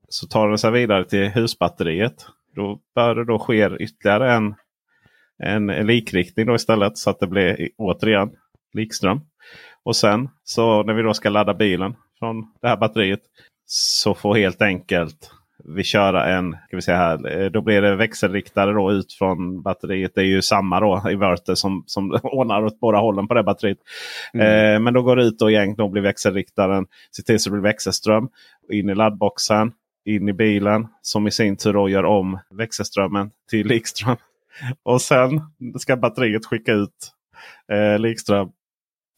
så 0.09 0.27
tar 0.27 0.49
den 0.49 0.59
sig 0.59 0.71
vidare 0.71 1.05
till 1.05 1.29
husbatteriet. 1.29 2.27
Då 2.55 2.81
bör 2.95 3.15
det 3.15 3.25
då 3.25 3.39
ske 3.39 3.77
ytterligare 3.81 4.33
en, 4.33 4.55
en, 5.39 5.87
likriktning 5.87 6.47
då 6.47 6.55
istället 6.55 6.99
så 6.99 7.11
att 7.11 7.21
det 7.21 7.27
blir 7.27 7.69
återigen 7.77 8.31
likström. 8.73 9.21
Och 9.83 9.97
sen 9.97 10.29
så 10.45 10.83
när 10.83 10.95
vi 10.95 11.03
då 11.03 11.15
ska 11.15 11.31
ladda 11.31 11.55
bilen 11.55 11.95
från 12.19 12.53
det 12.61 12.69
här 12.69 12.77
batteriet 12.77 13.23
så 13.67 14.15
får 14.15 14.35
helt 14.35 14.63
enkelt 14.63 15.31
vi 15.75 15.85
köra 15.85 16.27
en, 16.27 16.57
ska 16.67 16.77
vi 16.77 16.83
säga 16.83 16.97
här, 16.97 17.39
eh, 17.39 17.51
då 17.51 17.61
blir 17.61 17.83
det 17.83 17.97
växelriktare 17.97 18.73
då 18.73 18.93
ut 18.93 19.13
från 19.13 19.63
batteriet. 19.63 20.15
Det 20.15 20.21
är 20.21 20.25
ju 20.25 20.43
samma 20.43 20.81
då 20.81 21.11
inverter 21.11 21.55
som, 21.55 21.85
som 21.87 22.11
ordnar 22.23 22.65
åt 22.65 22.81
båda 22.81 22.99
hållen 22.99 23.29
på 23.29 23.35
det 23.35 23.43
batteriet. 23.43 23.79
Mm. 24.33 24.75
Eh, 24.75 24.81
men 24.81 24.95
då 24.95 25.03
går 25.03 25.17
det 25.17 25.25
ut 25.25 25.43
och 25.43 25.51
igen, 25.51 25.75
då 25.75 25.89
blir 25.89 26.03
växelriktaren, 26.03 26.87
se 27.11 27.23
till 27.23 27.41
så 27.41 27.51
det 27.51 27.53
blir 27.53 27.63
växelström. 27.63 28.29
In 28.73 28.91
i 28.91 28.95
laddboxen, 28.95 29.73
in 30.05 30.29
i 30.29 30.33
bilen 30.33 30.87
som 31.03 31.27
i 31.27 31.31
sin 31.31 31.57
tur 31.57 31.73
då 31.73 31.89
gör 31.89 32.05
om 32.05 32.39
växelströmmen 32.51 33.31
till 33.51 33.67
likström. 33.67 34.17
Och 34.83 35.03
sen 35.03 35.41
ska 35.79 35.97
batteriet 35.97 36.47
skicka 36.47 36.73
ut 36.73 37.13
eh, 37.73 37.99
likström 37.99 38.49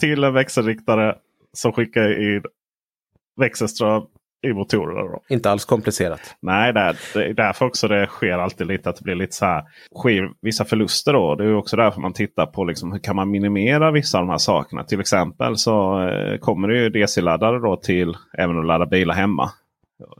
till 0.01 0.25
en 0.25 0.35
växelriktare 0.35 1.15
som 1.53 1.73
skickar 1.73 2.21
in 2.21 2.43
växelström 3.37 4.03
i 4.43 4.53
motorerna. 4.53 5.01
Då. 5.01 5.23
Inte 5.29 5.51
alls 5.51 5.65
komplicerat. 5.65 6.37
Nej, 6.43 6.73
det 6.73 6.81
är, 6.81 7.35
därför 7.35 7.67
också 7.67 7.89
det 7.89 8.07
sker 8.07 8.39
alltid 8.39 8.67
lite 8.67 8.91
att 8.91 8.97
det 8.97 9.05
blir 9.05 9.15
lite 9.15 9.37
så 9.37 9.45
här. 9.45 9.65
Sker 9.95 10.31
vissa 10.43 10.65
förluster 10.65 11.13
då. 11.13 11.35
Det 11.35 11.45
är 11.45 11.55
också 11.55 11.77
därför 11.77 12.01
man 12.01 12.13
tittar 12.13 12.47
på 12.47 12.65
liksom, 12.65 12.93
hur 12.93 12.99
kan 12.99 13.17
man 13.17 13.31
minimera 13.31 13.91
vissa 13.91 14.19
av 14.19 14.27
de 14.27 14.31
här 14.31 14.39
sakerna. 14.39 14.85
Till 14.85 15.01
exempel 15.01 15.57
så 15.57 16.09
eh, 16.09 16.39
kommer 16.39 16.69
det 16.69 16.79
ju 16.79 16.89
DC-laddare 16.89 17.59
då 17.59 17.77
till 17.77 18.17
även 18.39 18.59
att 18.59 18.67
ladda 18.67 18.87
bilar 18.87 19.15
hemma. 19.15 19.51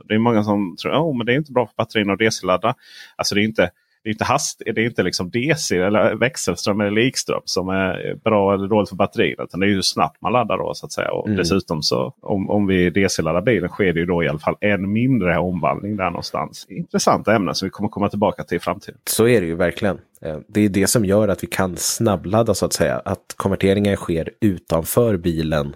Det 0.07 0.13
är 0.13 0.19
många 0.19 0.43
som 0.43 0.75
tror 0.81 0.91
att 0.91 1.01
oh, 1.01 1.25
det 1.25 1.33
är 1.33 1.37
inte 1.37 1.51
bra 1.51 1.67
för 1.67 1.75
batterierna 1.77 2.13
att 2.13 2.19
DC-ladda. 2.19 2.75
Alltså 3.15 3.35
det 3.35 3.41
är 3.41 3.45
inte 3.45 3.71
det 4.03 4.09
är 4.09 4.11
inte, 4.11 4.23
hast, 4.23 4.61
det 4.65 4.81
är 4.81 4.85
inte 4.85 5.03
liksom 5.03 5.29
DC 5.29 5.77
eller 5.77 6.15
växelström 6.15 6.81
eller 6.81 6.91
likström 6.91 7.41
som 7.45 7.69
är 7.69 8.15
bra 8.23 8.53
eller 8.53 8.67
dåligt 8.67 8.89
för 8.89 8.95
batterierna. 8.95 9.43
Utan 9.43 9.59
det 9.59 9.65
är 9.65 9.69
hur 9.69 9.81
snabbt 9.81 10.21
man 10.21 10.33
laddar 10.33 10.57
då 10.57 10.73
så 10.73 10.85
att 10.85 10.91
säga. 10.91 11.11
Och 11.11 11.27
mm. 11.27 11.37
Dessutom 11.37 11.83
så 11.83 12.13
om, 12.21 12.49
om 12.49 12.67
vi 12.67 12.89
DC-laddar 12.89 13.41
bilen 13.41 13.69
sker 13.69 13.93
det 13.93 13.99
ju 13.99 14.05
då 14.05 14.23
i 14.23 14.27
alla 14.27 14.39
fall 14.39 14.55
en 14.59 14.91
mindre 14.91 15.37
omvandling 15.37 15.97
där 15.97 16.09
någonstans. 16.09 16.65
Intressanta 16.69 17.35
ämnen 17.35 17.55
som 17.55 17.65
vi 17.65 17.69
kommer 17.69 17.89
komma 17.89 18.09
tillbaka 18.09 18.43
till 18.43 18.57
i 18.57 18.59
framtiden. 18.59 18.99
Så 19.09 19.27
är 19.27 19.41
det 19.41 19.47
ju 19.47 19.55
verkligen. 19.55 19.97
Eh, 20.21 20.37
det 20.47 20.61
är 20.61 20.69
det 20.69 20.87
som 20.87 21.05
gör 21.05 21.27
att 21.27 21.43
vi 21.43 21.47
kan 21.47 21.77
snabbladda 21.77 22.53
så 22.53 22.65
att 22.65 22.73
säga. 22.73 23.01
Att 23.05 23.33
konverteringen 23.35 23.95
sker 23.95 24.29
utanför 24.41 25.17
bilen 25.17 25.73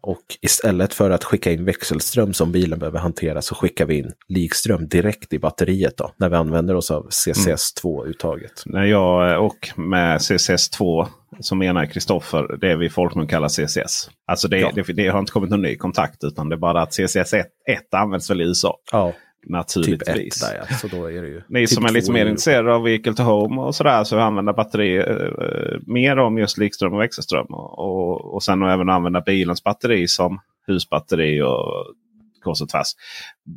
och 0.00 0.22
istället 0.40 0.94
för 0.94 1.10
att 1.10 1.24
skicka 1.24 1.52
in 1.52 1.64
växelström 1.64 2.32
som 2.32 2.52
bilen 2.52 2.78
behöver 2.78 2.98
hantera 2.98 3.42
så 3.42 3.54
skickar 3.54 3.86
vi 3.86 3.98
in 3.98 4.12
likström 4.28 4.88
direkt 4.88 5.32
i 5.32 5.38
batteriet 5.38 5.96
då, 5.96 6.12
när 6.16 6.28
vi 6.28 6.36
använder 6.36 6.74
oss 6.74 6.90
av 6.90 7.08
CCS2-uttaget. 7.08 8.62
När 8.66 8.84
jag 8.84 9.30
eh, 9.30 9.36
och 9.36 9.68
med 9.76 10.18
CCS2 10.18 11.06
så 11.40 11.54
menar 11.54 11.86
Kristoffer 11.86 12.56
det 12.60 12.76
vi 12.76 12.90
folkmun 12.90 13.26
kallar 13.26 13.48
CCS. 13.48 14.10
Alltså 14.26 14.48
det, 14.48 14.58
ja. 14.58 14.70
det, 14.74 14.92
det, 14.92 15.08
har 15.08 15.18
inte 15.18 15.32
kommit 15.32 15.50
någon 15.50 15.62
ny 15.62 15.76
kontakt 15.76 16.24
utan 16.24 16.48
det 16.48 16.54
är 16.54 16.58
bara 16.58 16.82
att 16.82 16.90
CCS1 16.90 17.44
används 17.90 18.30
väl 18.30 18.40
i 18.40 18.44
USA. 18.44 18.76
Ja. 18.92 19.12
Naturligtvis. 19.46 20.40
Typ 20.40 20.48
1 20.48 20.50
där, 20.50 20.66
ja. 20.70 20.76
så 20.76 20.88
då 20.88 21.10
är 21.10 21.22
det 21.22 21.28
ju 21.28 21.42
Ni 21.48 21.66
typ 21.66 21.74
som 21.74 21.84
är 21.84 21.92
lite 21.92 22.12
mer 22.12 22.26
intresserade 22.26 22.74
av 22.74 22.82
Vehicle 22.82 23.14
to 23.14 23.22
Home 23.22 23.60
och 23.60 23.74
sådär 23.74 24.04
så 24.04 24.18
använder 24.18 24.52
batteri 24.52 24.96
eh, 24.96 25.80
mer 25.86 26.18
om 26.18 26.38
just 26.38 26.58
likström 26.58 26.92
och 26.92 27.00
växelström. 27.00 27.46
Och, 27.46 27.78
och, 27.78 28.34
och 28.34 28.42
sen 28.42 28.62
även 28.62 28.88
använda 28.88 29.20
bilens 29.20 29.64
batteri 29.64 30.08
som 30.08 30.40
husbatteri 30.66 31.42
och 31.42 31.94
kors 32.40 32.62
och 32.62 32.68
tvärs. 32.68 32.86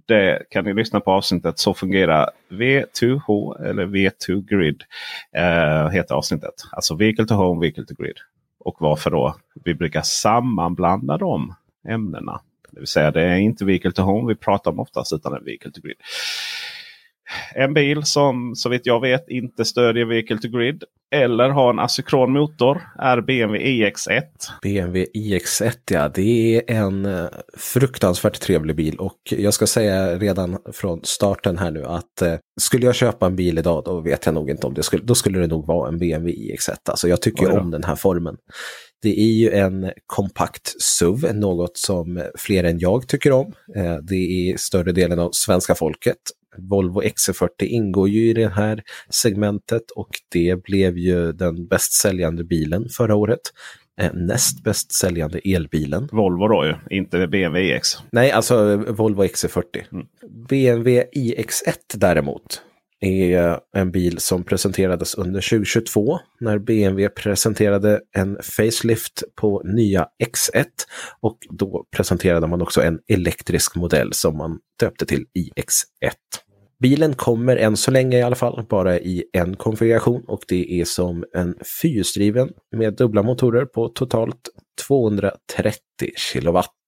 Det 0.08 0.44
kan 0.50 0.66
ni 0.66 0.74
lyssna 0.74 1.00
på 1.00 1.12
avsnittet 1.12 1.60
Så 1.60 1.74
fungerar 1.74 2.30
V2H 2.50 3.64
eller 3.66 3.86
V2 3.86 4.46
Grid. 4.46 4.84
Eh, 5.36 5.90
heter 5.90 6.16
avsnittet. 6.16 6.54
Alltså 6.72 6.96
Vehicle 6.96 7.26
to 7.26 7.34
Home, 7.34 7.62
Vehicle 7.62 7.86
to 7.86 7.94
Grid. 7.94 8.18
Och 8.60 8.76
varför 8.80 9.12
då? 9.12 9.36
Vi 9.64 9.74
brukar 9.74 10.02
sammanblanda 10.02 11.18
de 11.18 11.56
ämnena. 11.88 12.42
Det 12.74 12.80
vill 12.80 12.88
säga 12.88 13.12
det 13.12 13.22
är 13.22 13.38
inte 13.38 13.66
vehicle 13.66 13.92
to 13.92 14.02
home 14.02 14.34
vi 14.34 14.36
pratar 14.36 14.72
om 14.72 14.80
oftast 14.80 15.14
utan 15.14 15.34
en 15.34 15.44
vehicle 15.44 15.72
to 15.72 15.82
grid. 15.82 15.98
En 17.56 17.74
bil 17.74 18.04
som 18.04 18.56
så 18.56 18.70
vitt 18.70 18.86
jag 18.86 19.02
vet 19.02 19.30
inte 19.30 19.66
stödjer 19.66 20.06
vehicle 20.06 20.38
to 20.38 20.48
grid 20.48 20.84
eller 21.16 21.50
har 21.50 21.70
en 21.70 21.80
asynkron 21.80 22.32
motor 22.32 22.82
är 23.00 23.22
BMW 23.22 23.66
iX1. 23.66 24.22
BMW 24.62 25.06
iX1 25.14 25.78
ja, 25.92 26.10
det 26.10 26.56
är 26.56 26.64
en 26.68 27.06
eh, 27.06 27.26
fruktansvärt 27.58 28.40
trevlig 28.40 28.76
bil 28.76 28.96
och 28.96 29.20
jag 29.30 29.54
ska 29.54 29.68
säga 29.68 30.16
redan 30.16 30.58
från 30.74 31.00
starten 31.04 31.58
här 31.58 31.72
nu 31.72 31.86
att 31.86 32.22
eh, 32.22 32.36
skulle 32.62 32.86
jag 32.86 32.96
köpa 32.96 33.26
en 33.26 33.36
bil 33.36 33.58
idag 33.58 33.84
då 33.86 34.02
vet 34.02 34.26
jag 34.26 34.36
nog 34.36 34.50
inte 34.50 34.68
om 34.68 34.74
det 34.74 34.84
skulle, 34.84 35.04
då 35.04 35.16
skulle 35.16 35.40
det 35.40 35.48
nog 35.48 35.68
vara 35.68 35.88
en 35.88 35.98
BMW 35.98 36.32
iX1. 36.32 36.76
Alltså 36.90 37.08
jag 37.08 37.22
tycker 37.22 37.60
om 37.60 37.72
den 37.72 37.84
här 37.84 37.96
formen. 37.96 38.36
Det 39.04 39.20
är 39.20 39.34
ju 39.34 39.52
en 39.52 39.92
kompakt 40.06 40.82
SUV, 40.82 41.36
något 41.36 41.78
som 41.78 42.24
fler 42.38 42.64
än 42.64 42.80
jag 42.80 43.08
tycker 43.08 43.32
om. 43.32 43.54
Eh, 43.76 43.98
det 43.98 44.16
är 44.16 44.58
större 44.58 44.92
delen 44.92 45.20
av 45.20 45.30
svenska 45.32 45.76
folket. 45.76 46.18
Volvo 46.58 47.02
XC40 47.02 47.64
ingår 47.64 48.10
ju 48.10 48.30
i 48.30 48.34
det 48.34 48.48
här 48.48 48.84
segmentet 49.10 49.92
och 49.96 50.10
det 50.32 50.64
blev 50.64 50.98
ju 50.98 51.32
den 51.32 51.68
bäst 51.68 51.94
säljande 51.94 52.44
bilen 52.44 52.90
förra 52.90 53.16
året. 53.16 53.42
Eh, 54.02 54.14
näst 54.14 54.64
bäst 54.64 54.92
säljande 54.92 55.40
elbilen. 55.46 56.10
Volvo 56.12 56.48
då 56.48 56.66
ju, 56.66 56.98
inte 56.98 57.28
BMW 57.28 57.76
iX. 57.76 57.98
Nej, 58.12 58.32
alltså 58.32 58.76
Volvo 58.76 59.24
XC40. 59.24 59.64
Mm. 59.92 60.06
BMW 60.50 61.04
iX1 61.16 61.78
däremot 61.96 62.62
är 63.04 63.60
en 63.76 63.92
bil 63.92 64.20
som 64.20 64.44
presenterades 64.44 65.16
under 65.16 65.42
2022 65.42 66.20
när 66.40 66.58
BMW 66.58 67.10
presenterade 67.10 68.02
en 68.18 68.38
facelift 68.44 69.24
på 69.36 69.62
nya 69.66 70.08
X1 70.24 70.66
och 71.22 71.38
då 71.50 71.86
presenterade 71.96 72.48
man 72.48 72.62
också 72.62 72.82
en 72.82 73.00
elektrisk 73.08 73.76
modell 73.76 74.14
som 74.14 74.38
man 74.38 74.60
döpte 74.80 75.06
till 75.06 75.26
iX1. 75.40 76.14
Bilen 76.80 77.14
kommer 77.14 77.58
än 77.58 77.78
så 77.78 77.92
länge 77.92 78.18
i 78.18 78.22
alla 78.22 78.36
fall 78.36 78.66
bara 78.70 79.00
i 79.00 79.24
en 79.34 79.56
konfiguration 79.56 80.24
och 80.28 80.44
det 80.48 80.82
är 80.82 80.86
som 80.86 81.26
en 81.36 81.56
fyrhjulsdriven 81.82 82.50
med 82.76 82.94
dubbla 82.94 83.24
motorer 83.24 83.66
på 83.66 83.88
totalt 83.88 84.50
230 84.88 85.80
kilowatt. 86.16 86.83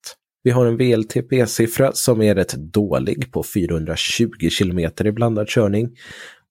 Vi 0.46 0.52
har 0.52 0.66
en 0.66 0.78
VLTP-siffra 0.78 1.91
som 1.93 2.22
är 2.22 2.36
rätt 2.36 2.54
dålig 2.54 3.32
på 3.32 3.43
420 3.43 4.50
kilometer 4.50 5.08
i 5.08 5.12
blandad 5.12 5.48
körning. 5.50 5.89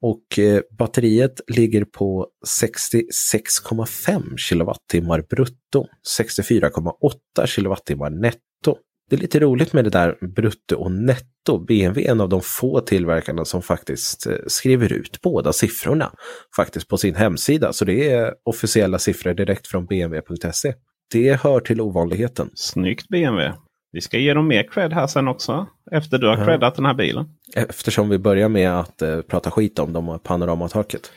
Och 0.01 0.39
eh, 0.39 0.61
batteriet 0.79 1.41
ligger 1.47 1.85
på 1.85 2.29
66,5 2.63 4.37
kilowattimmar 4.37 5.25
brutto, 5.31 5.87
64,8 6.19 7.47
kilowattimmar 7.47 8.11
netto. 8.11 8.77
Det 9.11 9.17
är 9.17 9.21
lite 9.21 9.41
roligt 9.41 9.73
med 9.73 9.85
det 9.85 9.91
där 9.91 10.27
brutto 10.27 10.77
och 10.77 10.93
netto. 10.93 11.59
BMW 11.59 12.07
är 12.07 12.11
en 12.11 12.21
av 12.21 12.29
de 12.29 12.41
få 12.43 12.81
tillverkarna 12.81 13.45
som 13.45 13.63
faktiskt 13.63 14.27
eh, 14.27 14.37
skriver 14.47 14.93
ut 14.93 15.21
båda 15.23 15.53
siffrorna 15.53 16.13
faktiskt 16.57 16.89
på 16.89 16.97
sin 16.97 17.15
hemsida. 17.15 17.73
Så 17.73 17.85
det 17.85 18.11
är 18.11 18.35
officiella 18.45 18.99
siffror 18.99 19.35
direkt 19.35 19.67
från 19.67 19.87
bmw.se. 19.87 20.75
Det 21.13 21.41
hör 21.41 21.61
till 21.61 21.81
ovanligheten. 21.81 22.51
Snyggt 22.55 23.09
BMW! 23.09 23.55
Vi 23.95 24.01
ska 24.01 24.19
ge 24.19 24.35
dem 24.35 24.49
mer 24.49 24.63
cred 24.63 24.93
här 24.93 25.07
sen 25.07 25.29
också. 25.29 25.67
Efter 25.91 26.19
du 26.19 26.27
har 26.27 26.39
ja. 26.39 26.45
creddat 26.45 26.75
den 26.75 26.85
här 26.85 26.95
bilen. 26.95 27.27
Eftersom 27.57 28.09
vi 28.09 28.19
börjar 28.19 28.49
med 28.49 28.81
att 28.81 29.03
uh, 29.03 29.21
prata 29.21 29.51
skit 29.51 29.79
om 29.79 29.93
dem 29.93 30.09
och 30.09 30.23
panoramataket. 30.23 31.13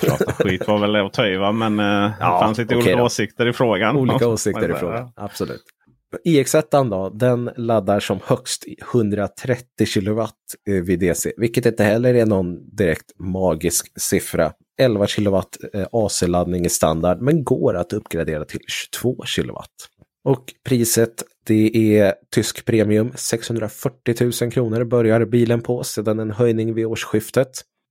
Prata 0.00 0.32
skit 0.32 0.68
var 0.68 0.78
väl 0.78 0.96
att 0.96 1.12
ta 1.12 1.26
i 1.26 1.36
va? 1.36 1.52
Men 1.52 1.80
uh, 1.80 1.86
ja, 2.20 2.34
det 2.34 2.44
fanns 2.46 2.58
lite 2.58 2.76
okay 2.76 2.82
olika 2.86 2.98
då. 2.98 3.04
åsikter 3.04 3.46
i 3.46 3.52
frågan. 3.52 3.96
Olika 3.96 4.28
åsikter 4.28 4.70
i 4.70 4.74
frågan, 4.74 5.12
absolut. 5.16 5.62
iX1 6.26 6.90
då, 6.90 7.10
den 7.10 7.50
laddar 7.56 8.00
som 8.00 8.18
högst 8.24 8.64
130 8.92 9.86
kilowatt 9.86 10.34
eh, 10.68 10.74
vid 10.74 11.00
DC, 11.00 11.32
vilket 11.36 11.66
inte 11.66 11.84
heller 11.84 12.14
är 12.14 12.26
någon 12.26 12.76
direkt 12.76 13.18
magisk 13.18 14.00
siffra. 14.00 14.52
11 14.80 15.06
kilowatt 15.06 15.56
AC-laddning 15.92 16.64
är 16.64 16.68
standard, 16.68 17.20
men 17.20 17.44
går 17.44 17.76
att 17.76 17.92
uppgradera 17.92 18.44
till 18.44 18.60
22 18.68 19.24
kilowatt. 19.24 19.88
Och 20.24 20.54
priset 20.64 21.24
det 21.48 21.98
är 21.98 22.14
tysk 22.30 22.64
premium, 22.64 23.12
640 23.14 24.32
000 24.42 24.52
kronor 24.52 24.84
börjar 24.84 25.24
bilen 25.24 25.60
på 25.60 25.84
sedan 25.84 26.18
en 26.18 26.30
höjning 26.30 26.74
vid 26.74 26.86
årsskiftet. 26.86 27.48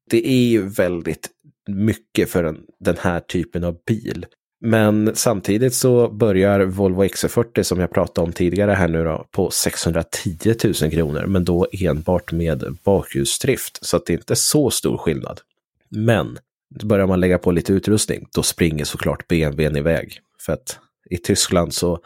Det 0.09 0.27
är 0.27 0.49
ju 0.49 0.67
väldigt 0.67 1.29
mycket 1.67 2.29
för 2.29 2.43
en, 2.43 2.57
den 2.79 2.97
här 2.99 3.19
typen 3.19 3.63
av 3.63 3.77
bil. 3.87 4.25
Men 4.61 5.15
samtidigt 5.15 5.73
så 5.73 6.09
börjar 6.09 6.59
Volvo 6.59 7.03
XC40 7.03 7.63
som 7.63 7.79
jag 7.79 7.91
pratade 7.91 8.27
om 8.27 8.33
tidigare 8.33 8.71
här 8.71 8.87
nu 8.87 9.03
då 9.03 9.27
på 9.31 9.51
610 9.51 10.53
000 10.81 10.91
kronor, 10.91 11.25
men 11.25 11.45
då 11.45 11.67
enbart 11.71 12.31
med 12.31 12.77
bakhjulsdrift. 12.83 13.79
Så 13.85 13.97
att 13.97 14.05
det 14.05 14.13
är 14.13 14.17
inte 14.17 14.35
så 14.35 14.69
stor 14.69 14.97
skillnad. 14.97 15.41
Men 15.89 16.37
börjar 16.83 17.07
man 17.07 17.19
lägga 17.19 17.37
på 17.37 17.51
lite 17.51 17.73
utrustning, 17.73 18.27
då 18.35 18.43
springer 18.43 18.85
såklart 18.85 19.27
BMWn 19.27 19.75
iväg. 19.75 20.19
För 20.39 20.53
att 20.53 20.79
i 21.09 21.17
Tyskland 21.17 21.73
så 21.73 21.99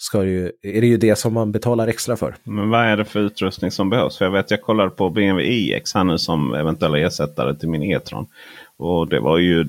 ska 0.00 0.24
ju, 0.24 0.52
är 0.62 0.80
det 0.80 0.86
ju 0.86 0.96
det 0.96 1.16
som 1.16 1.34
man 1.34 1.52
betalar 1.52 1.88
extra 1.88 2.16
för. 2.16 2.36
Men 2.44 2.70
vad 2.70 2.84
är 2.84 2.96
det 2.96 3.04
för 3.04 3.20
utrustning 3.20 3.70
som 3.70 3.90
behövs? 3.90 4.18
För 4.18 4.24
jag 4.24 4.32
vet 4.32 4.50
jag 4.50 4.62
kollar 4.62 4.88
på 4.88 5.10
BMW 5.10 5.54
iX 5.54 5.94
här 5.94 6.04
nu 6.04 6.18
som 6.18 6.54
eventuella 6.54 6.98
ersättare 6.98 7.54
till 7.54 7.68
min 7.68 7.82
E-tron. 7.82 8.26
Och 8.76 9.08
det 9.08 9.20
var 9.20 9.38
ju 9.38 9.68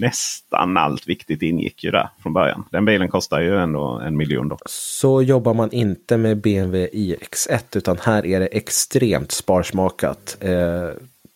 nästan 0.00 0.76
allt 0.76 1.08
viktigt 1.08 1.42
ingick 1.42 1.84
ju 1.84 1.90
där 1.90 2.08
från 2.22 2.32
början. 2.32 2.64
Den 2.70 2.84
bilen 2.84 3.08
kostar 3.08 3.40
ju 3.40 3.56
ändå 3.56 4.00
en 4.06 4.16
miljon. 4.16 4.48
Då. 4.48 4.58
Så 4.66 5.22
jobbar 5.22 5.54
man 5.54 5.72
inte 5.72 6.16
med 6.16 6.40
BMW 6.40 6.88
iX1 6.92 7.76
utan 7.76 7.98
här 8.02 8.26
är 8.26 8.40
det 8.40 8.46
extremt 8.46 9.32
sparsmakat. 9.32 10.36
Eh, 10.40 10.88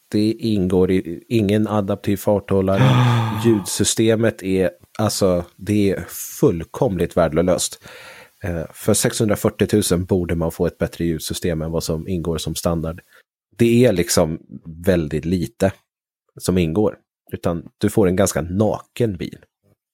det 0.09 0.33
ingår 0.33 0.91
i 0.91 1.25
ingen 1.29 1.69
adaptiv 1.69 2.17
farthållare. 2.17 2.83
Ljudsystemet 3.45 4.43
är 4.43 4.71
alltså 5.03 5.45
det 5.57 5.91
är 5.91 6.05
fullkomligt 6.41 7.17
värdelöst. 7.17 7.85
Eh, 8.45 8.65
för 8.73 8.95
640 8.95 9.83
000 9.93 10.07
borde 10.07 10.35
man 10.35 10.53
få 10.53 10.67
ett 10.67 10.79
bättre 10.79 11.05
ljudsystem 11.05 11.63
än 11.63 11.71
vad 11.71 11.85
som 11.85 12.09
ingår 12.09 12.39
som 12.39 12.55
standard. 12.55 13.01
Det 13.57 13.85
är 13.85 13.93
liksom 13.93 14.39
väldigt 14.87 15.25
lite 15.25 15.73
som 16.39 16.59
ingår, 16.59 16.97
utan 17.33 17.69
du 17.79 17.91
får 17.91 18.09
en 18.09 18.17
ganska 18.17 18.43
naken 18.43 19.17
bil. 19.17 19.39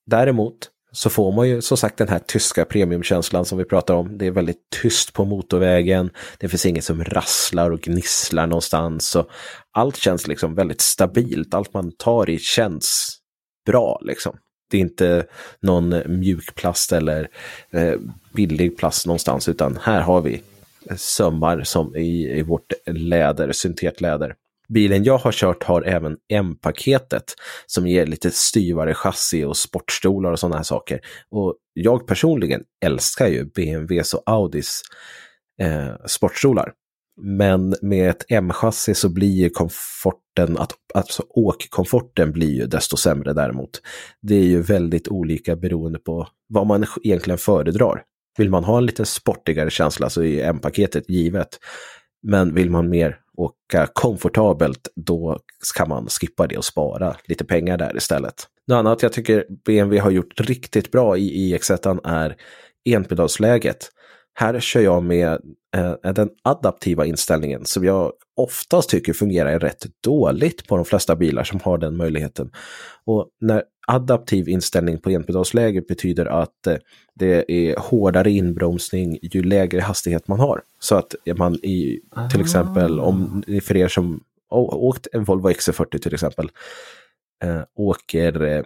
Däremot 0.06 0.70
så 0.92 1.10
får 1.10 1.32
man 1.32 1.48
ju 1.48 1.62
som 1.62 1.76
sagt 1.76 1.98
den 1.98 2.08
här 2.08 2.18
tyska 2.18 2.64
premiumkänslan 2.64 3.44
som 3.44 3.58
vi 3.58 3.64
pratar 3.64 3.94
om. 3.94 4.18
Det 4.18 4.26
är 4.26 4.30
väldigt 4.30 4.70
tyst 4.82 5.12
på 5.12 5.24
motorvägen. 5.24 6.10
Det 6.38 6.48
finns 6.48 6.66
inget 6.66 6.84
som 6.84 7.04
rasslar 7.04 7.70
och 7.70 7.80
gnisslar 7.80 8.46
någonstans. 8.46 9.16
Och 9.16 9.28
allt 9.70 9.96
känns 9.96 10.26
liksom 10.26 10.54
väldigt 10.54 10.80
stabilt. 10.80 11.54
Allt 11.54 11.74
man 11.74 11.92
tar 11.92 12.30
i 12.30 12.38
känns 12.38 13.18
bra 13.66 14.00
liksom. 14.02 14.38
Det 14.70 14.76
är 14.76 14.80
inte 14.80 15.26
någon 15.60 15.92
eh, 15.92 16.08
mjukplast 16.08 16.92
eller 16.92 17.28
eh, 17.70 17.94
billig 18.32 18.76
plast 18.78 19.06
någonstans, 19.06 19.48
utan 19.48 19.78
här 19.82 20.00
har 20.00 20.20
vi 20.20 20.42
eh, 20.90 20.96
sömmar 20.96 21.62
som 21.62 21.96
i, 21.96 22.38
i 22.38 22.42
vårt 22.42 22.72
läder, 22.86 23.52
syntetläder. 23.52 24.34
Bilen 24.68 25.04
jag 25.04 25.18
har 25.18 25.32
kört 25.32 25.62
har 25.64 25.82
även 25.82 26.16
M-paketet 26.32 27.34
som 27.66 27.86
ger 27.86 28.06
lite 28.06 28.30
styvare 28.30 28.94
chassi 28.94 29.44
och 29.44 29.56
sportstolar 29.56 30.32
och 30.32 30.38
sådana 30.38 30.56
här 30.56 30.62
saker. 30.62 31.00
Och 31.30 31.54
jag 31.72 32.06
personligen 32.06 32.62
älskar 32.84 33.26
ju 33.26 33.44
BMWs 33.44 34.14
och 34.14 34.22
Audis 34.26 34.82
eh, 35.60 36.06
sportstolar. 36.06 36.72
Men 37.20 37.74
med 37.82 38.10
ett 38.10 38.24
M-chassi 38.28 38.94
så 38.94 39.08
blir 39.08 39.36
ju 39.36 39.50
komforten, 39.50 40.58
att, 40.58 40.72
alltså 40.94 41.22
åkkomforten 41.28 42.32
blir 42.32 42.54
ju 42.54 42.66
desto 42.66 42.96
sämre 42.96 43.32
däremot. 43.32 43.70
Det 44.22 44.34
är 44.34 44.44
ju 44.44 44.62
väldigt 44.62 45.08
olika 45.08 45.56
beroende 45.56 45.98
på 45.98 46.28
vad 46.48 46.66
man 46.66 46.86
egentligen 47.02 47.38
föredrar. 47.38 48.02
Vill 48.38 48.50
man 48.50 48.64
ha 48.64 48.78
en 48.78 48.86
lite 48.86 49.04
sportigare 49.04 49.70
känsla 49.70 50.10
så 50.10 50.22
är 50.22 50.44
M-paketet 50.44 51.10
givet. 51.10 51.48
Men 52.22 52.54
vill 52.54 52.70
man 52.70 52.88
mer 52.88 53.18
åka 53.36 53.88
komfortabelt, 53.92 54.88
då 54.96 55.38
kan 55.76 55.88
man 55.88 56.06
skippa 56.06 56.46
det 56.46 56.56
och 56.56 56.64
spara 56.64 57.16
lite 57.24 57.44
pengar 57.44 57.78
där 57.78 57.96
istället. 57.96 58.34
Något 58.66 58.76
annat 58.76 59.02
jag 59.02 59.12
tycker 59.12 59.44
BMW 59.66 59.98
har 60.00 60.10
gjort 60.10 60.40
riktigt 60.40 60.90
bra 60.90 61.16
i 61.16 61.54
iX1 61.54 62.00
är 62.04 62.36
enpedalsläget. 62.84 63.90
Här 64.40 64.60
kör 64.60 64.80
jag 64.80 65.02
med 65.02 65.40
eh, 65.76 66.12
den 66.12 66.30
adaptiva 66.42 67.06
inställningen 67.06 67.64
som 67.64 67.84
jag 67.84 68.12
oftast 68.36 68.90
tycker 68.90 69.12
fungerar 69.12 69.58
rätt 69.58 69.86
dåligt 70.04 70.66
på 70.66 70.76
de 70.76 70.84
flesta 70.84 71.16
bilar 71.16 71.44
som 71.44 71.60
har 71.60 71.78
den 71.78 71.96
möjligheten. 71.96 72.50
Och 73.04 73.28
när 73.40 73.62
adaptiv 73.86 74.48
inställning 74.48 74.98
på 74.98 75.10
enpedalsläge 75.10 75.82
betyder 75.88 76.26
att 76.26 76.66
eh, 76.66 76.76
det 77.14 77.52
är 77.52 77.76
hårdare 77.78 78.30
inbromsning 78.30 79.18
ju 79.22 79.42
lägre 79.42 79.80
hastighet 79.80 80.28
man 80.28 80.40
har. 80.40 80.62
Så 80.78 80.96
att 80.96 81.14
man 81.36 81.54
i 81.54 82.00
till 82.30 82.40
exempel, 82.40 83.00
om 83.00 83.42
för 83.62 83.76
er 83.76 83.88
som 83.88 84.20
åkt 84.50 85.06
en 85.12 85.24
Volvo 85.24 85.48
XC40 85.48 85.98
till 85.98 86.14
exempel, 86.14 86.50
äh, 87.44 87.60
åker 87.74 88.64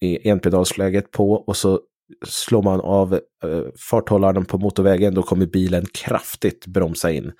i 0.00 0.28
enpedalsläget 0.30 1.10
på 1.10 1.32
och 1.32 1.56
så 1.56 1.80
slår 2.26 2.62
man 2.62 2.80
av 2.80 3.14
eh, 3.14 3.62
farthållaren 3.90 4.44
på 4.44 4.58
motorvägen 4.58 5.14
då 5.14 5.22
kommer 5.22 5.46
bilen 5.46 5.86
kraftigt 5.94 6.66
bromsa 6.66 7.10
in. 7.10 7.32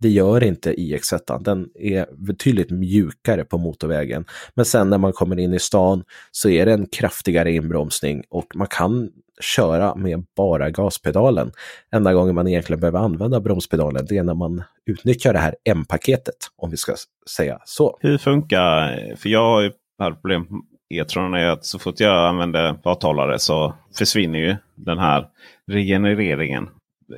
Det 0.00 0.08
gör 0.08 0.44
inte 0.44 0.74
iX1. 0.74 1.42
Den 1.42 1.68
är 1.74 2.26
betydligt 2.26 2.70
mjukare 2.70 3.44
på 3.44 3.58
motorvägen. 3.58 4.24
Men 4.54 4.64
sen 4.64 4.90
när 4.90 4.98
man 4.98 5.12
kommer 5.12 5.38
in 5.38 5.54
i 5.54 5.58
stan 5.58 6.04
så 6.32 6.48
är 6.48 6.66
det 6.66 6.72
en 6.72 6.86
kraftigare 6.86 7.52
inbromsning 7.52 8.22
och 8.30 8.46
man 8.54 8.66
kan 8.66 9.10
köra 9.40 9.94
med 9.94 10.24
bara 10.36 10.70
gaspedalen. 10.70 11.52
Enda 11.92 12.12
gången 12.12 12.34
man 12.34 12.48
egentligen 12.48 12.80
behöver 12.80 12.98
använda 12.98 13.40
bromspedalen 13.40 14.06
det 14.08 14.18
är 14.18 14.22
när 14.22 14.34
man 14.34 14.62
utnyttjar 14.86 15.32
det 15.32 15.38
här 15.38 15.54
M-paketet, 15.64 16.36
om 16.56 16.70
vi 16.70 16.76
ska 16.76 16.94
säga 17.36 17.58
så. 17.64 17.98
Hur 18.00 18.18
funkar, 18.18 19.16
för 19.16 19.28
jag 19.28 19.44
har 19.44 19.62
ju 19.62 19.72
haft 19.98 20.22
problem 20.22 20.46
E-tron 20.90 21.34
är 21.34 21.46
att 21.46 21.64
så 21.64 21.78
fort 21.78 22.00
jag 22.00 22.28
använder 22.28 22.74
farthållare 22.84 23.38
så 23.38 23.74
försvinner 23.98 24.38
ju 24.38 24.56
den 24.74 24.98
här 24.98 25.26
regenereringen. 25.66 26.68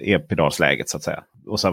E-pedalsläget 0.00 0.88
så 0.88 0.96
att 0.96 1.02
säga. 1.02 1.22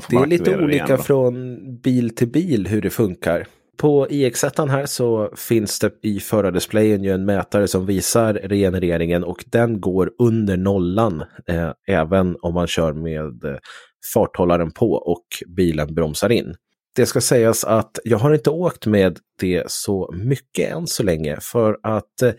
Det 0.10 0.16
är 0.16 0.26
lite 0.26 0.58
olika 0.58 0.98
från 0.98 1.58
bil 1.82 2.16
till 2.16 2.28
bil 2.28 2.68
hur 2.68 2.82
det 2.82 2.90
funkar. 2.90 3.46
På 3.78 4.08
iX1 4.08 4.70
här 4.70 4.86
så 4.86 5.32
finns 5.36 5.80
det 5.80 5.92
i 6.02 6.20
förardisplayen 6.20 7.04
ju 7.04 7.12
en 7.12 7.26
mätare 7.26 7.68
som 7.68 7.86
visar 7.86 8.34
regenereringen 8.34 9.24
och 9.24 9.46
den 9.48 9.82
går 9.82 10.12
under 10.20 10.58
nollan 10.58 11.24
eh, 11.48 11.70
även 11.88 12.38
om 12.42 12.54
man 12.54 12.68
kör 12.68 12.94
med 12.94 13.44
eh, 13.46 13.58
farthållaren 14.14 14.72
på 14.72 14.92
och 14.92 15.26
bilen 15.48 15.96
bromsar 15.96 16.30
in. 16.30 16.56
Det 16.98 17.06
ska 17.06 17.22
sägas 17.22 17.64
att 17.64 18.00
jag 18.04 18.18
har 18.18 18.34
inte 18.34 18.50
åkt 18.50 18.86
med 18.86 19.20
det 19.40 19.72
så 19.72 20.14
mycket 20.14 20.72
än 20.72 20.88
så 20.88 21.04
länge 21.04 21.38
för 21.42 21.80
att 21.84 22.22
eh, 22.22 22.32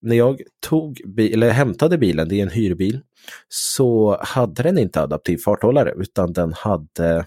när 0.00 0.16
jag 0.16 0.40
tog 0.66 1.00
bil 1.06 1.34
eller 1.34 1.50
hämtade 1.50 1.98
bilen, 1.98 2.28
det 2.28 2.38
är 2.38 2.42
en 2.42 2.50
hyrbil, 2.50 3.00
så 3.48 4.18
hade 4.20 4.62
den 4.62 4.78
inte 4.78 5.00
adaptiv 5.00 5.38
farthållare 5.38 5.94
utan 5.96 6.32
den 6.32 6.52
hade 6.52 7.26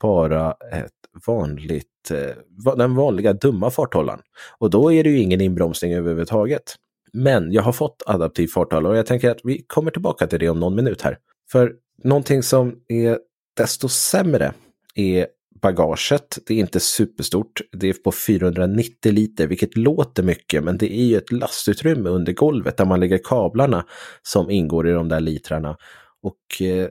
bara 0.00 0.52
ett 0.72 1.22
vanligt, 1.26 2.10
eh, 2.10 2.74
den 2.76 2.94
vanliga 2.94 3.32
dumma 3.32 3.70
farthållaren. 3.70 4.20
Och 4.58 4.70
då 4.70 4.92
är 4.92 5.04
det 5.04 5.10
ju 5.10 5.18
ingen 5.18 5.40
inbromsning 5.40 5.94
överhuvudtaget. 5.94 6.74
Men 7.12 7.52
jag 7.52 7.62
har 7.62 7.72
fått 7.72 8.02
adaptiv 8.06 8.48
farthållare 8.48 8.92
och 8.92 8.98
jag 8.98 9.06
tänker 9.06 9.30
att 9.30 9.40
vi 9.44 9.64
kommer 9.66 9.90
tillbaka 9.90 10.26
till 10.26 10.38
det 10.38 10.48
om 10.48 10.60
någon 10.60 10.74
minut 10.74 11.02
här. 11.02 11.18
För 11.52 11.72
någonting 12.04 12.42
som 12.42 12.76
är 12.88 13.18
desto 13.56 13.88
sämre 13.88 14.52
är 14.94 15.26
bagaget. 15.62 16.38
Det 16.46 16.54
är 16.54 16.58
inte 16.58 16.80
superstort. 16.80 17.60
Det 17.72 17.88
är 17.88 17.92
på 17.92 18.12
490 18.12 19.12
liter, 19.12 19.46
vilket 19.46 19.76
låter 19.76 20.22
mycket, 20.22 20.64
men 20.64 20.78
det 20.78 20.92
är 20.92 21.04
ju 21.04 21.16
ett 21.16 21.32
lastutrymme 21.32 22.08
under 22.08 22.32
golvet 22.32 22.76
där 22.76 22.84
man 22.84 23.00
lägger 23.00 23.20
kablarna 23.24 23.84
som 24.22 24.50
ingår 24.50 24.88
i 24.88 24.92
de 24.92 25.08
där 25.08 25.20
litrarna. 25.20 25.76
Och 26.22 26.62
eh, 26.62 26.88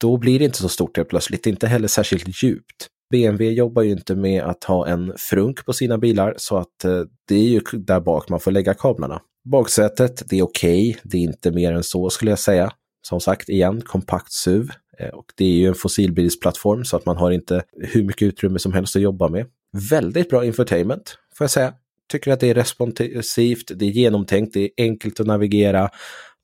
då 0.00 0.16
blir 0.16 0.38
det 0.38 0.44
inte 0.44 0.58
så 0.58 0.68
stort 0.68 0.96
helt 0.96 1.08
plötsligt, 1.08 1.46
inte 1.46 1.66
heller 1.66 1.88
särskilt 1.88 2.42
djupt. 2.42 2.88
BMW 3.10 3.54
jobbar 3.54 3.82
ju 3.82 3.90
inte 3.90 4.14
med 4.14 4.42
att 4.42 4.64
ha 4.64 4.86
en 4.86 5.12
frunk 5.16 5.64
på 5.66 5.72
sina 5.72 5.98
bilar 5.98 6.34
så 6.36 6.56
att 6.56 6.84
eh, 6.84 7.02
det 7.28 7.34
är 7.34 7.48
ju 7.48 7.60
där 7.72 8.00
bak 8.00 8.28
man 8.28 8.40
får 8.40 8.50
lägga 8.50 8.74
kablarna. 8.74 9.20
Baksätet, 9.44 10.22
det 10.28 10.38
är 10.38 10.42
okej, 10.42 10.90
okay. 10.90 11.00
det 11.02 11.16
är 11.16 11.20
inte 11.20 11.50
mer 11.50 11.72
än 11.72 11.82
så 11.82 12.10
skulle 12.10 12.30
jag 12.30 12.38
säga. 12.38 12.70
Som 13.02 13.20
sagt, 13.20 13.48
igen, 13.48 13.80
kompakt 13.80 14.32
SUV. 14.32 14.70
Eh, 15.00 15.08
och 15.08 15.32
det 15.36 15.44
är 15.44 15.54
ju 15.54 15.66
en 15.66 15.74
fossilbilsplattform 15.74 16.84
så 16.84 16.96
att 16.96 17.06
man 17.06 17.16
har 17.16 17.30
inte 17.30 17.62
hur 17.72 18.02
mycket 18.02 18.22
utrymme 18.22 18.58
som 18.58 18.72
helst 18.72 18.96
att 18.96 19.02
jobba 19.02 19.28
med. 19.28 19.46
Väldigt 19.90 20.30
bra 20.30 20.44
infotainment, 20.44 21.18
får 21.34 21.44
jag 21.44 21.50
säga. 21.50 21.74
Tycker 22.08 22.32
att 22.32 22.40
det 22.40 22.50
är 22.50 22.54
responsivt, 22.54 23.70
det 23.74 23.84
är 23.84 23.90
genomtänkt, 23.90 24.54
det 24.54 24.60
är 24.60 24.70
enkelt 24.78 25.20
att 25.20 25.26
navigera 25.26 25.90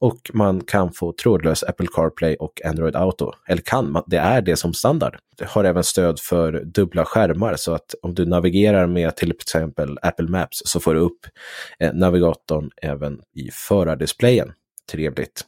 och 0.00 0.30
man 0.32 0.60
kan 0.60 0.92
få 0.92 1.12
trådlös 1.12 1.62
Apple 1.62 1.86
CarPlay 1.94 2.36
och 2.36 2.64
Android 2.64 2.96
Auto. 2.96 3.32
Eller 3.48 3.62
kan, 3.62 4.02
det 4.06 4.16
är 4.16 4.42
det 4.42 4.56
som 4.56 4.74
standard. 4.74 5.18
Det 5.38 5.48
har 5.48 5.64
även 5.64 5.84
stöd 5.84 6.20
för 6.20 6.64
dubbla 6.64 7.04
skärmar 7.04 7.56
så 7.56 7.74
att 7.74 7.94
om 8.02 8.14
du 8.14 8.26
navigerar 8.26 8.86
med 8.86 9.16
till 9.16 9.30
exempel 9.30 9.98
Apple 10.02 10.28
Maps 10.28 10.62
så 10.64 10.80
får 10.80 10.94
du 10.94 11.00
upp 11.00 11.26
eh, 11.78 11.94
navigatorn 11.94 12.70
även 12.82 13.20
i 13.34 13.50
förardisplayen. 13.52 14.52
Trevligt. 14.90 15.44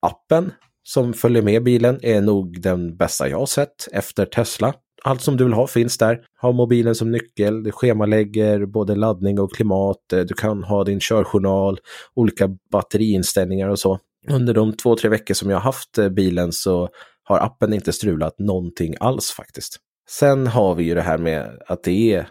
Appen 0.00 0.52
som 0.92 1.12
följer 1.12 1.42
med 1.42 1.62
bilen 1.62 1.98
är 2.02 2.20
nog 2.20 2.60
den 2.62 2.96
bästa 2.96 3.28
jag 3.28 3.38
har 3.38 3.46
sett 3.46 3.88
efter 3.92 4.26
Tesla. 4.26 4.74
Allt 5.02 5.22
som 5.22 5.36
du 5.36 5.44
vill 5.44 5.52
ha 5.52 5.66
finns 5.66 5.98
där. 5.98 6.20
Ha 6.40 6.52
mobilen 6.52 6.94
som 6.94 7.10
nyckel, 7.10 7.62
du 7.62 7.72
schemalägger 7.72 8.66
både 8.66 8.94
laddning 8.94 9.40
och 9.40 9.52
klimat, 9.52 10.12
eh, 10.12 10.20
du 10.20 10.34
kan 10.34 10.64
ha 10.64 10.84
din 10.84 11.00
körjournal, 11.00 11.78
olika 12.14 12.48
batteriinställningar 12.72 13.68
och 13.68 13.78
så. 13.78 13.98
Under 14.30 14.54
de 14.54 14.72
två, 14.72 14.96
tre 14.96 15.10
veckor 15.10 15.34
som 15.34 15.50
jag 15.50 15.56
har 15.56 15.62
haft 15.62 15.98
eh, 15.98 16.08
bilen 16.08 16.52
så 16.52 16.88
har 17.24 17.38
appen 17.38 17.72
inte 17.72 17.92
strulat 17.92 18.38
någonting 18.38 18.94
alls 19.00 19.30
faktiskt. 19.30 19.76
Sen 20.10 20.46
har 20.46 20.74
vi 20.74 20.84
ju 20.84 20.94
det 20.94 21.02
här 21.02 21.18
med 21.18 21.58
att 21.66 21.82
det 21.82 22.14
är 22.14 22.28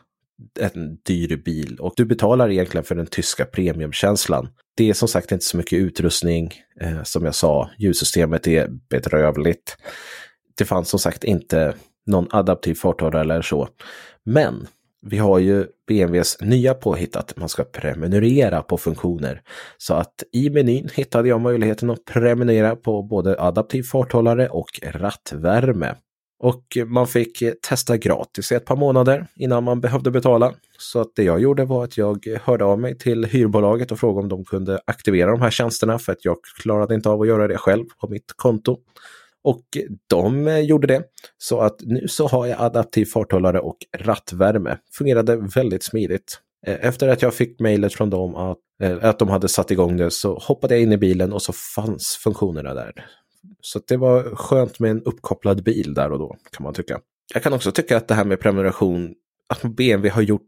en 0.59 0.97
dyr 1.07 1.35
bil 1.45 1.77
och 1.79 1.93
du 1.95 2.05
betalar 2.05 2.49
egentligen 2.49 2.83
för 2.83 2.95
den 2.95 3.05
tyska 3.05 3.45
premiumkänslan. 3.45 4.49
Det 4.77 4.89
är 4.89 4.93
som 4.93 5.07
sagt 5.07 5.31
inte 5.31 5.45
så 5.45 5.57
mycket 5.57 5.79
utrustning. 5.79 6.53
Eh, 6.81 7.03
som 7.03 7.25
jag 7.25 7.35
sa, 7.35 7.69
ljussystemet 7.77 8.47
är 8.47 8.67
bedrövligt. 8.89 9.77
Det 10.57 10.65
fanns 10.65 10.89
som 10.89 10.99
sagt 10.99 11.23
inte 11.23 11.73
någon 12.05 12.27
adaptiv 12.31 12.75
farthållare 12.75 13.21
eller 13.21 13.41
så. 13.41 13.67
Men 14.25 14.67
vi 15.01 15.17
har 15.17 15.39
ju 15.39 15.65
BMWs 15.87 16.37
nya 16.41 16.73
påhitt 16.73 17.15
att 17.15 17.37
man 17.37 17.49
ska 17.49 17.63
prenumerera 17.63 18.61
på 18.61 18.77
funktioner. 18.77 19.41
Så 19.77 19.93
att 19.93 20.23
i 20.33 20.49
menyn 20.49 20.89
hittade 20.93 21.29
jag 21.29 21.41
möjligheten 21.41 21.89
att 21.89 22.05
prenumerera 22.05 22.75
på 22.75 23.03
både 23.03 23.41
adaptiv 23.41 23.83
farthållare 23.83 24.49
och 24.49 24.79
rattvärme. 24.83 25.95
Och 26.43 26.77
man 26.85 27.07
fick 27.07 27.43
testa 27.61 27.97
gratis 27.97 28.51
i 28.51 28.55
ett 28.55 28.65
par 28.65 28.75
månader 28.75 29.27
innan 29.35 29.63
man 29.63 29.81
behövde 29.81 30.11
betala. 30.11 30.53
Så 30.77 31.01
att 31.01 31.11
det 31.15 31.23
jag 31.23 31.41
gjorde 31.41 31.65
var 31.65 31.83
att 31.83 31.97
jag 31.97 32.27
hörde 32.43 32.65
av 32.65 32.79
mig 32.79 32.97
till 32.97 33.25
hyrbolaget 33.25 33.91
och 33.91 33.99
frågade 33.99 34.23
om 34.23 34.29
de 34.29 34.45
kunde 34.45 34.79
aktivera 34.85 35.31
de 35.31 35.41
här 35.41 35.49
tjänsterna 35.49 35.99
för 35.99 36.11
att 36.11 36.25
jag 36.25 36.37
klarade 36.61 36.95
inte 36.95 37.09
av 37.09 37.21
att 37.21 37.27
göra 37.27 37.47
det 37.47 37.57
själv 37.57 37.85
på 38.01 38.07
mitt 38.07 38.33
konto. 38.35 38.77
Och 39.43 39.63
de 40.09 40.59
gjorde 40.63 40.87
det. 40.87 41.03
Så 41.37 41.59
att 41.59 41.75
nu 41.81 42.07
så 42.07 42.27
har 42.27 42.47
jag 42.47 42.61
adaptiv 42.61 43.05
farthållare 43.05 43.59
och 43.59 43.77
rattvärme. 43.97 44.77
Fungerade 44.97 45.35
väldigt 45.55 45.83
smidigt. 45.83 46.39
Eh, 46.67 46.77
efter 46.81 47.07
att 47.07 47.21
jag 47.21 47.33
fick 47.33 47.59
mejlet 47.59 47.93
från 47.93 48.09
dem 48.09 48.35
att, 48.35 48.57
eh, 48.83 48.97
att 49.01 49.19
de 49.19 49.29
hade 49.29 49.47
satt 49.47 49.71
igång 49.71 49.97
det 49.97 50.11
så 50.11 50.33
hoppade 50.33 50.73
jag 50.73 50.83
in 50.83 50.91
i 50.91 50.97
bilen 50.97 51.33
och 51.33 51.41
så 51.41 51.53
fanns 51.53 52.19
funktionerna 52.23 52.73
där. 52.73 53.05
Så 53.61 53.79
det 53.87 53.97
var 53.97 54.35
skönt 54.35 54.79
med 54.79 54.91
en 54.91 55.03
uppkopplad 55.03 55.63
bil 55.63 55.93
där 55.93 56.11
och 56.11 56.19
då 56.19 56.35
kan 56.51 56.63
man 56.63 56.73
tycka. 56.73 56.99
Jag 57.33 57.43
kan 57.43 57.53
också 57.53 57.71
tycka 57.71 57.97
att 57.97 58.07
det 58.07 58.13
här 58.13 58.25
med 58.25 58.39
prenumeration, 58.39 59.13
att 59.49 59.61
BMW 59.61 60.09
har 60.09 60.21
gjort 60.21 60.47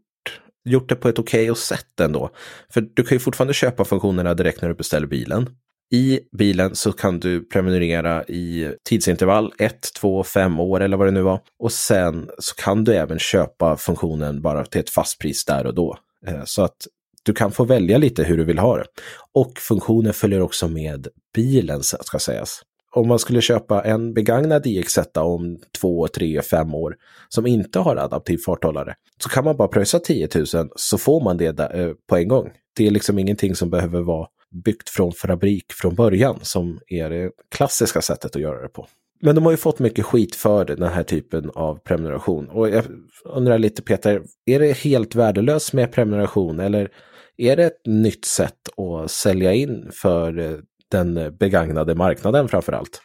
gjort 0.64 0.88
det 0.88 0.94
på 0.94 1.08
ett 1.08 1.18
okej 1.18 1.50
okay 1.50 1.60
sätt 1.60 2.00
ändå. 2.00 2.30
För 2.72 2.80
du 2.80 3.02
kan 3.02 3.16
ju 3.16 3.18
fortfarande 3.18 3.54
köpa 3.54 3.84
funktionerna 3.84 4.34
direkt 4.34 4.62
när 4.62 4.68
du 4.68 4.74
beställer 4.74 5.06
bilen. 5.06 5.50
I 5.92 6.20
bilen 6.38 6.74
så 6.74 6.92
kan 6.92 7.20
du 7.20 7.44
prenumerera 7.44 8.24
i 8.24 8.74
tidsintervall 8.88 9.52
1, 9.58 9.78
2, 10.00 10.24
5 10.24 10.60
år 10.60 10.80
eller 10.80 10.96
vad 10.96 11.06
det 11.06 11.10
nu 11.10 11.22
var. 11.22 11.40
Och 11.58 11.72
sen 11.72 12.30
så 12.38 12.54
kan 12.54 12.84
du 12.84 12.94
även 12.94 13.18
köpa 13.18 13.76
funktionen 13.76 14.42
bara 14.42 14.64
till 14.64 14.80
ett 14.80 14.90
fast 14.90 15.20
pris 15.20 15.44
där 15.44 15.66
och 15.66 15.74
då. 15.74 15.98
Eh, 16.26 16.42
så 16.44 16.62
att 16.62 16.76
du 17.22 17.32
kan 17.32 17.52
få 17.52 17.64
välja 17.64 17.98
lite 17.98 18.24
hur 18.24 18.36
du 18.36 18.44
vill 18.44 18.58
ha 18.58 18.76
det. 18.76 18.84
Och 19.32 19.58
funktionen 19.58 20.12
följer 20.12 20.40
också 20.40 20.68
med 20.68 21.08
bilen 21.34 21.82
ska 21.82 22.18
sägas. 22.18 22.62
Om 22.94 23.08
man 23.08 23.18
skulle 23.18 23.40
köpa 23.40 23.82
en 23.82 24.14
begagnad 24.14 24.66
IXZ 24.66 24.98
om 25.14 25.58
2, 25.80 26.08
3, 26.08 26.42
5 26.42 26.74
år 26.74 26.96
som 27.28 27.46
inte 27.46 27.78
har 27.78 27.96
adaptiv 27.96 28.38
farthållare 28.46 28.94
så 29.22 29.28
kan 29.28 29.44
man 29.44 29.56
bara 29.56 29.68
pröjsa 29.68 29.98
10 29.98 30.28
000 30.34 30.46
så 30.76 30.98
får 30.98 31.24
man 31.24 31.36
det 31.36 31.52
där, 31.52 31.80
eh, 31.80 31.92
på 32.08 32.16
en 32.16 32.28
gång. 32.28 32.50
Det 32.76 32.86
är 32.86 32.90
liksom 32.90 33.18
ingenting 33.18 33.54
som 33.54 33.70
behöver 33.70 34.00
vara 34.00 34.28
byggt 34.64 34.88
från 34.88 35.12
fabrik 35.12 35.72
från 35.72 35.94
början 35.94 36.38
som 36.42 36.80
är 36.86 37.10
det 37.10 37.30
klassiska 37.54 38.02
sättet 38.02 38.36
att 38.36 38.42
göra 38.42 38.62
det 38.62 38.68
på. 38.68 38.86
Men 39.20 39.34
de 39.34 39.44
har 39.44 39.50
ju 39.50 39.56
fått 39.56 39.78
mycket 39.78 40.04
skit 40.04 40.34
för 40.34 40.64
den 40.64 40.82
här 40.82 41.02
typen 41.02 41.50
av 41.54 41.78
prenumeration. 41.78 42.48
Och 42.48 42.68
jag 42.68 42.84
undrar 43.24 43.58
lite 43.58 43.82
Peter, 43.82 44.22
är 44.46 44.58
det 44.58 44.76
helt 44.76 45.14
värdelöst 45.14 45.72
med 45.72 45.92
prenumeration 45.92 46.60
eller 46.60 46.88
är 47.36 47.56
det 47.56 47.64
ett 47.64 47.86
nytt 47.86 48.24
sätt 48.24 48.58
att 48.76 49.10
sälja 49.10 49.52
in 49.52 49.90
för 49.92 50.38
eh, 50.38 50.58
den 50.94 51.36
begagnade 51.36 51.94
marknaden 51.94 52.48
framför 52.48 52.72
allt? 52.72 53.02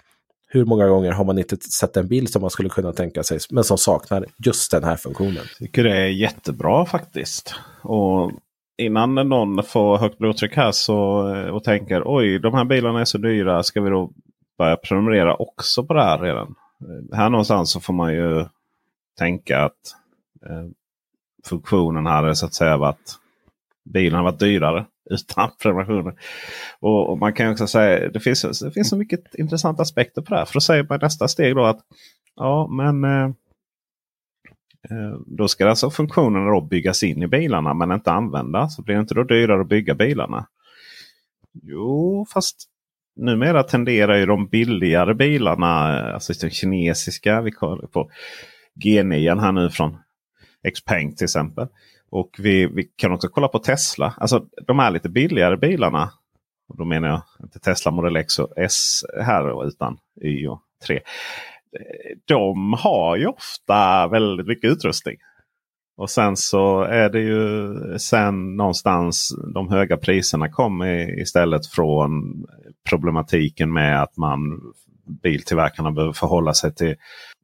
Hur 0.48 0.66
många 0.66 0.88
gånger 0.88 1.12
har 1.12 1.26
man 1.26 1.38
inte 1.38 1.58
sett 1.58 1.98
en 1.98 2.08
bil 2.08 2.28
som 2.28 2.42
man 2.42 2.50
skulle 2.50 2.70
kunna 2.70 2.94
tänka 2.94 3.24
sig 3.24 3.40
men 3.50 3.64
som 3.64 3.78
saknar 3.78 4.26
just 4.46 4.72
den 4.72 4.84
här 4.84 4.96
funktionen? 4.96 5.36
Jag 5.36 5.58
tycker 5.58 5.84
det 5.84 5.98
är 5.98 6.08
jättebra 6.08 6.86
faktiskt. 6.86 7.56
Och 7.82 8.32
innan 8.78 9.16
någon 9.16 9.64
får 9.64 9.98
högt 9.98 10.18
blodtryck 10.18 10.56
här 10.56 10.72
så, 10.72 11.30
eh, 11.36 11.48
och 11.50 11.64
tänker 11.64 12.04
oj 12.06 12.40
de 12.40 12.54
här 12.54 12.66
bilarna 12.66 13.02
är 13.02 13.06
så 13.06 13.18
dyra. 13.18 13.64
Ska 13.64 13.82
vi 13.82 13.90
då 13.90 14.12
börja 14.58 14.76
prenumerera 14.76 15.36
också 15.36 15.84
på 15.84 15.94
det 15.94 16.04
här 16.04 16.20
redan? 16.20 16.56
Eh, 16.82 17.18
här 17.18 17.30
någonstans 17.30 17.72
så 17.72 17.80
får 17.80 17.94
man 17.94 18.14
ju 18.14 18.46
tänka 19.18 19.64
att 19.64 19.96
eh, 20.46 20.66
funktionen 21.46 22.06
hade 22.06 22.36
så 22.36 22.46
att 22.46 22.54
säga 22.54 22.78
varit 22.78 23.16
bilen 23.94 24.18
har 24.18 24.24
varit 24.24 24.40
dyrare 24.40 24.86
utan 25.10 25.50
prenumerationer. 25.62 26.14
Och, 26.80 27.10
och, 27.10 27.18
man 27.18 27.34
kan 27.34 27.52
också 27.52 27.68
säga 27.68 28.10
det 28.10 28.20
finns, 28.20 28.60
det 28.60 28.72
finns 28.72 28.90
så 28.90 28.98
mycket 28.98 29.36
intressanta 29.36 29.82
aspekter 29.82 30.22
på 30.22 30.30
det 30.30 30.40
här. 30.40 30.46
För 30.46 30.54
då 30.54 30.62
säger 30.62 30.86
man 30.90 31.00
nästa 31.02 31.28
steg 31.28 31.56
då 31.56 31.66
att 31.66 31.80
ja 32.36 32.68
men 32.68 33.04
eh, 33.04 33.26
eh 34.90 35.20
då 35.26 35.48
ska 35.48 35.70
alltså 35.70 35.90
funktionerna 35.90 36.52
då 36.52 36.62
byggas 36.62 37.04
in 37.04 37.24
i 37.24 37.28
bilarna 37.28 37.74
men 37.74 37.92
inte 37.92 38.12
användas. 38.12 38.76
Så 38.76 38.82
blir 38.82 38.96
det 38.96 39.02
inte 39.02 39.14
då 39.14 39.24
dyrare 39.24 39.62
att 39.62 39.70
bygga 39.70 39.96
bilarna? 39.96 40.48
Jo, 41.64 42.26
fast 42.34 42.66
numera 43.16 43.64
tenderar 43.64 44.18
ju 44.18 44.26
de 44.26 44.48
billigare 44.48 45.14
bilarna, 45.14 46.00
eh, 46.00 46.14
alltså 46.14 46.34
de 46.34 46.50
kinesiska, 46.50 47.42
vi 47.42 47.52
kollar 47.52 47.88
på 47.88 48.10
G9 48.86 49.40
här 49.40 49.52
nu 49.52 49.70
från 49.70 49.98
Xpeng 50.74 51.16
till 51.16 51.26
exempel. 51.26 51.68
Och 52.12 52.30
vi, 52.40 52.66
vi 52.66 52.84
kan 52.84 53.12
också 53.12 53.28
kolla 53.28 53.48
på 53.48 53.60
Tesla. 53.60 54.14
Alltså 54.18 54.46
de 54.68 54.80
här 54.80 54.92
lite 54.92 55.10
billigare 55.10 55.58
bilarna. 55.58 56.12
Och 56.70 56.78
då 56.78 56.86
menar 56.86 57.08
jag 57.08 57.22
inte 57.44 57.60
Tesla 57.60 57.92
Model 57.92 58.16
X 58.16 58.40
och 58.40 58.54
S 58.58 59.02
här 59.24 59.68
utan 59.68 59.98
Y 60.22 60.48
och 60.48 60.62
3 60.86 61.00
de 62.26 62.74
har 62.74 63.16
ju 63.16 63.28
ofta 63.28 64.08
väldigt 64.08 64.48
mycket 64.48 64.72
utrustning. 64.72 65.18
Och 65.98 66.10
sen 66.10 66.38
så 66.38 66.82
är 66.82 67.10
det 67.10 67.20
ju 67.20 67.74
sen 68.00 68.56
någonstans 68.56 69.36
de 69.54 69.70
höga 69.70 69.98
priserna 69.98 70.50
kommer 70.50 71.20
istället 71.20 71.68
från 71.68 72.12
problematiken 72.90 73.74
med 73.74 74.04
att 74.04 74.18
man 74.18 74.62
biltillverkarna 75.24 75.92
behöver 75.92 76.14
förhålla 76.14 76.54
sig 76.54 76.76
till 76.76 76.96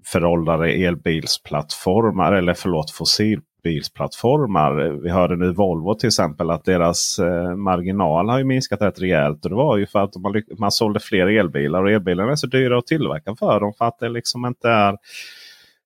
föråldrade 0.06 0.72
elbilsplattformar 0.72 2.34
eller 2.34 2.54
förlåt 2.54 2.92
fossilbilsplattformar. 2.92 5.02
Vi 5.04 5.10
hörde 5.10 5.36
nu 5.36 5.54
Volvo 5.54 5.96
till 5.96 6.08
exempel 6.08 6.52
att 6.52 6.66
deras 6.66 7.20
eh, 7.20 7.56
marginal 7.56 8.30
har 8.30 8.38
ju 8.38 8.44
minskat 8.44 8.82
rätt 8.82 9.02
rejält. 9.02 9.44
Och 9.44 9.50
det 9.50 9.56
var 9.56 9.78
ju 9.78 9.88
för 9.88 10.00
att 10.00 10.16
man, 10.16 10.42
man 10.60 10.72
sålde 10.72 11.00
fler 11.00 11.28
elbilar 11.28 11.84
och 11.84 11.92
elbilarna 11.92 12.32
är 12.32 12.36
så 12.36 12.48
dyra 12.48 12.78
att 12.78 12.88
tillverka 12.88 13.36
för 13.36 13.60
dem. 13.60 13.74
För 13.78 13.86
att 13.86 14.00
det 14.00 14.10
liksom 14.10 14.46
inte 14.46 14.70
är 14.70 14.98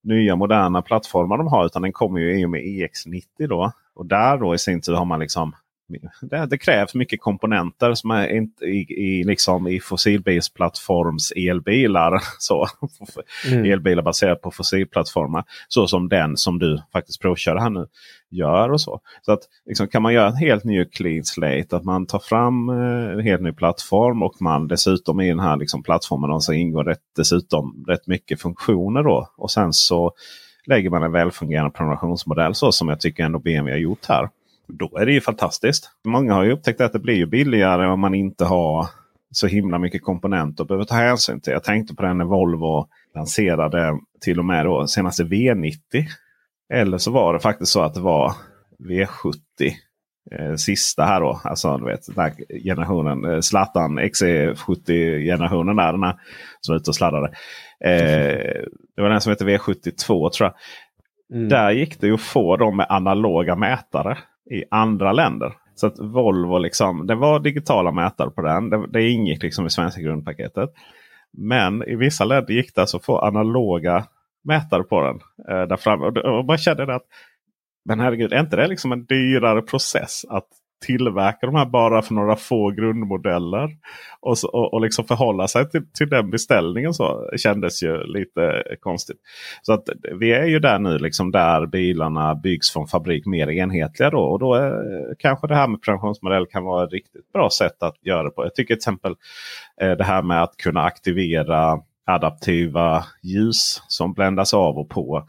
nya 0.04 0.36
moderna 0.36 0.82
plattformar 0.82 1.38
de 1.38 1.48
har. 1.48 1.66
Utan 1.66 1.82
den 1.82 1.94
kommer 1.94 2.20
ju 2.20 2.42
i 2.42 2.46
och 2.46 2.50
med 2.50 2.62
EX90 2.62 3.48
då. 3.48 3.72
Och 3.96 4.06
där 4.06 4.38
då 4.38 4.56
i 4.56 4.58
sin 4.58 4.82
tur 4.82 4.94
har 4.94 5.06
man 5.06 5.20
liksom 5.20 5.54
det, 6.22 6.46
det, 6.46 6.58
krävs 6.58 6.96
mycket 6.96 7.22
komponenter 7.22 7.94
som 7.94 8.12
är 8.12 8.28
inte 8.28 8.66
i, 8.66 8.94
i, 8.94 9.24
liksom 9.24 9.68
i 9.68 9.80
fossilbilsplattforms 9.80 11.32
elbilar. 11.36 12.22
Så, 12.40 12.68
mm. 13.52 13.66
Elbilar 13.66 14.04
baserade 14.04 14.36
på 14.36 14.52
fossilplattformar. 14.52 15.44
Så 15.68 15.88
som 15.88 16.10
den 16.10 16.38
som 16.38 16.60
du 16.60 16.82
faktiskt 16.94 17.22
provkör 17.22 17.56
här 17.56 17.70
nu 17.70 17.88
gör. 18.30 18.72
och 18.72 18.82
Så 18.82 19.02
Så 19.22 19.32
att 19.32 19.42
liksom, 19.66 19.88
kan 19.88 20.02
man 20.02 20.14
göra 20.14 20.28
en 20.28 20.36
helt 20.36 20.64
ny 20.64 20.86
clean 20.86 21.24
slate. 21.24 21.76
Att 21.76 21.84
man 21.84 22.06
tar 22.06 22.20
fram 22.20 22.70
eh, 22.70 23.12
en 23.14 23.20
helt 23.20 23.42
ny 23.42 23.52
plattform 23.52 24.24
och 24.24 24.42
man 24.42 24.68
dessutom 24.68 25.22
i 25.22 25.30
den 25.30 25.40
här 25.40 25.58
liksom, 25.58 25.84
plattformen 25.84 26.42
så 26.42 26.54
ingår 26.54 26.84
rätt, 26.84 27.04
dessutom 27.16 27.86
rätt 27.88 28.08
mycket 28.08 28.42
funktioner. 28.42 29.04
då 29.04 29.30
Och 29.38 29.52
sen 29.52 29.74
så 29.74 30.12
lägger 30.66 30.90
man 30.90 31.04
en 31.04 31.12
välfungerande 31.12 31.72
prenumerationsmodell 31.72 32.56
så 32.56 32.72
som 32.72 32.90
jag 32.90 33.00
tycker 33.00 33.24
ändå 33.24 33.40
BMW 33.40 33.72
har 33.72 33.80
gjort 33.80 34.06
här. 34.06 34.30
Då 34.70 34.98
är 34.98 35.06
det 35.06 35.14
ju 35.14 35.22
fantastiskt. 35.22 35.92
Många 36.06 36.34
har 36.34 36.44
ju 36.44 36.52
upptäckt 36.52 36.82
att 36.82 36.94
det 36.94 37.00
blir 37.00 37.16
ju 37.16 37.26
billigare 37.26 37.88
om 37.88 38.00
man 38.00 38.16
inte 38.16 38.46
har 38.46 38.88
så 39.32 39.48
himla 39.48 39.80
mycket 39.80 40.04
komponenter 40.04 40.64
att 40.64 40.68
behöva 40.68 40.86
ta 40.86 40.96
hänsyn 40.96 41.42
till. 41.42 41.54
Jag 41.54 41.64
tänkte 41.64 41.96
på 41.96 42.02
det 42.02 42.14
när 42.14 42.26
Volvo 42.26 42.88
lanserade 43.16 44.00
till 44.22 44.40
och 44.40 44.46
med 44.46 44.66
då 44.66 44.88
senaste 44.88 45.24
V90. 45.24 45.74
Eller 46.74 46.98
så 46.98 47.12
var 47.12 47.34
det 47.34 47.40
faktiskt 47.40 47.72
så 47.72 47.82
att 47.82 47.94
det 47.94 48.02
var 48.02 48.34
V70. 48.90 49.74
Eh, 50.32 50.56
sista 50.56 51.04
här 51.04 51.22
då. 51.22 51.42
Alltså 51.44 51.78
du 51.78 51.86
vet 51.86 52.16
den 52.16 52.24
här 52.24 52.34
generationen. 52.64 53.26
Eh, 53.26 53.40
Zlatan 53.40 54.00
XC70-generationen 54.00 55.76
där. 55.76 55.92
Den 55.92 56.04
här, 56.04 56.16
som 56.62 56.74
var 56.74 56.80
ute 56.80 56.90
och 56.90 56.96
sladdade. 56.96 57.28
Eh, 57.86 58.64
det 58.96 59.02
var 59.02 59.10
den 59.10 59.22
som 59.22 59.30
hette 59.30 59.46
V72 59.46 60.30
tror 60.30 60.32
jag. 60.40 60.54
Mm. 61.38 61.50
Där 61.50 61.72
gick 61.72 62.02
det 62.02 62.12
att 62.12 62.22
få 62.22 62.58
dem 62.58 62.78
med 62.78 62.86
analoga 62.90 63.56
mätare 63.56 64.18
i 64.52 64.64
andra 64.72 65.12
länder. 65.12 65.54
Så 65.76 65.88
att 65.88 66.00
Volvo 66.00 66.58
liksom, 66.58 67.08
det 67.08 67.16
var 67.16 67.40
digitala 67.40 67.92
mätare 67.92 68.30
på 68.30 68.42
den. 68.42 68.70
Det, 68.70 68.88
det 68.88 69.10
ingick 69.10 69.44
liksom 69.44 69.66
i 69.66 69.70
svenska 69.70 70.02
grundpaketet. 70.02 70.70
Men 71.38 71.84
i 71.84 71.96
vissa 71.96 72.26
länder 72.26 72.54
gick 72.54 72.76
det 72.76 72.82
alltså 72.82 72.98
att 72.98 73.06
få 73.06 73.20
analoga 73.20 74.06
mätare 74.44 74.84
på 74.84 75.02
den. 75.02 75.20
Eh, 75.50 75.68
där 75.68 75.78
fram. 75.78 76.02
Och, 76.02 76.18
och 76.18 76.46
man 76.46 76.58
kände 76.58 76.96
att 76.96 77.06
men 77.86 78.00
herregud, 78.00 78.34
är 78.34 78.40
inte 78.40 78.56
det 78.56 78.68
liksom 78.68 78.92
en 78.92 79.06
dyrare 79.06 79.62
process 79.62 80.26
att 80.30 80.48
tillverka 80.86 81.46
de 81.46 81.56
här 81.56 81.66
bara 81.66 82.02
för 82.02 82.14
några 82.14 82.36
få 82.36 82.72
grundmodeller. 82.72 83.70
Och, 84.22 84.38
så, 84.38 84.48
och, 84.48 84.74
och 84.74 84.82
liksom 84.82 85.06
förhålla 85.06 85.48
sig 85.48 85.70
till, 85.70 85.92
till 85.98 86.10
den 86.10 86.30
beställningen 86.30 86.94
så 86.94 87.30
kändes 87.38 87.84
ju 87.84 88.04
lite 88.04 88.64
konstigt. 88.80 89.18
Så 89.62 89.74
att 89.74 89.84
vi 90.20 90.32
är 90.32 90.46
ju 90.46 90.60
där 90.60 90.80
nu 90.80 90.98
liksom 90.98 91.32
där 91.32 91.66
bilarna 91.66 92.36
byggs 92.36 92.72
från 92.74 92.88
fabrik 92.88 93.26
mer 93.26 93.50
enhetliga. 93.50 94.10
Då, 94.10 94.20
och 94.20 94.40
då 94.40 94.54
är, 94.54 95.16
kanske 95.20 95.48
det 95.48 95.56
här 95.56 95.68
med 95.68 95.82
prenumerationsmodell 95.82 96.46
kan 96.46 96.64
vara 96.64 96.84
ett 96.84 96.94
riktigt 96.94 97.32
bra 97.34 97.50
sätt 97.50 97.84
att 97.84 97.96
göra 98.02 98.24
det 98.24 98.30
på. 98.30 98.44
Jag 98.44 98.56
tycker 98.56 98.74
till 98.74 98.80
exempel 98.80 99.16
eh, 99.82 99.92
det 99.92 100.04
här 100.04 100.22
med 100.22 100.44
att 100.44 100.58
kunna 100.58 100.82
aktivera 100.82 101.80
adaptiva 102.06 103.04
ljus 103.24 103.82
som 103.88 104.14
bländas 104.14 104.54
av 104.54 104.78
och 104.78 104.90
på. 104.90 105.28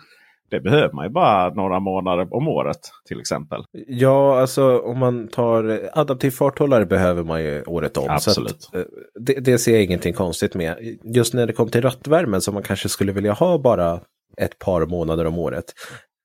Det 0.51 0.61
behöver 0.61 0.93
man 0.93 1.05
ju 1.05 1.11
bara 1.11 1.55
några 1.55 1.81
månader 1.81 2.35
om 2.35 2.49
året 2.49 2.81
till 3.09 3.21
exempel. 3.21 3.65
Ja, 3.87 4.41
alltså 4.41 4.79
om 4.79 4.99
man 4.99 5.29
tar 5.29 5.91
adaptiv 5.93 6.31
farthållare 6.31 6.87
behöver 6.87 7.25
man 7.25 7.43
ju 7.43 7.63
året 7.63 7.97
om. 7.97 8.07
Absolut. 8.11 8.63
Så 8.63 8.69
att, 8.69 8.75
eh, 8.75 8.93
det, 9.21 9.35
det 9.35 9.59
ser 9.59 9.73
jag 9.73 9.83
ingenting 9.83 10.15
konstigt 10.15 10.55
med. 10.55 10.99
Just 11.05 11.35
när 11.35 11.47
det 11.47 11.53
kom 11.53 11.69
till 11.69 11.83
rattvärmen 11.83 12.41
som 12.41 12.55
man 12.55 12.63
kanske 12.63 12.89
skulle 12.89 13.13
vilja 13.13 13.33
ha 13.33 13.59
bara 13.59 14.01
ett 14.37 14.59
par 14.59 14.87
månader 14.87 15.25
om 15.25 15.39
året. 15.39 15.65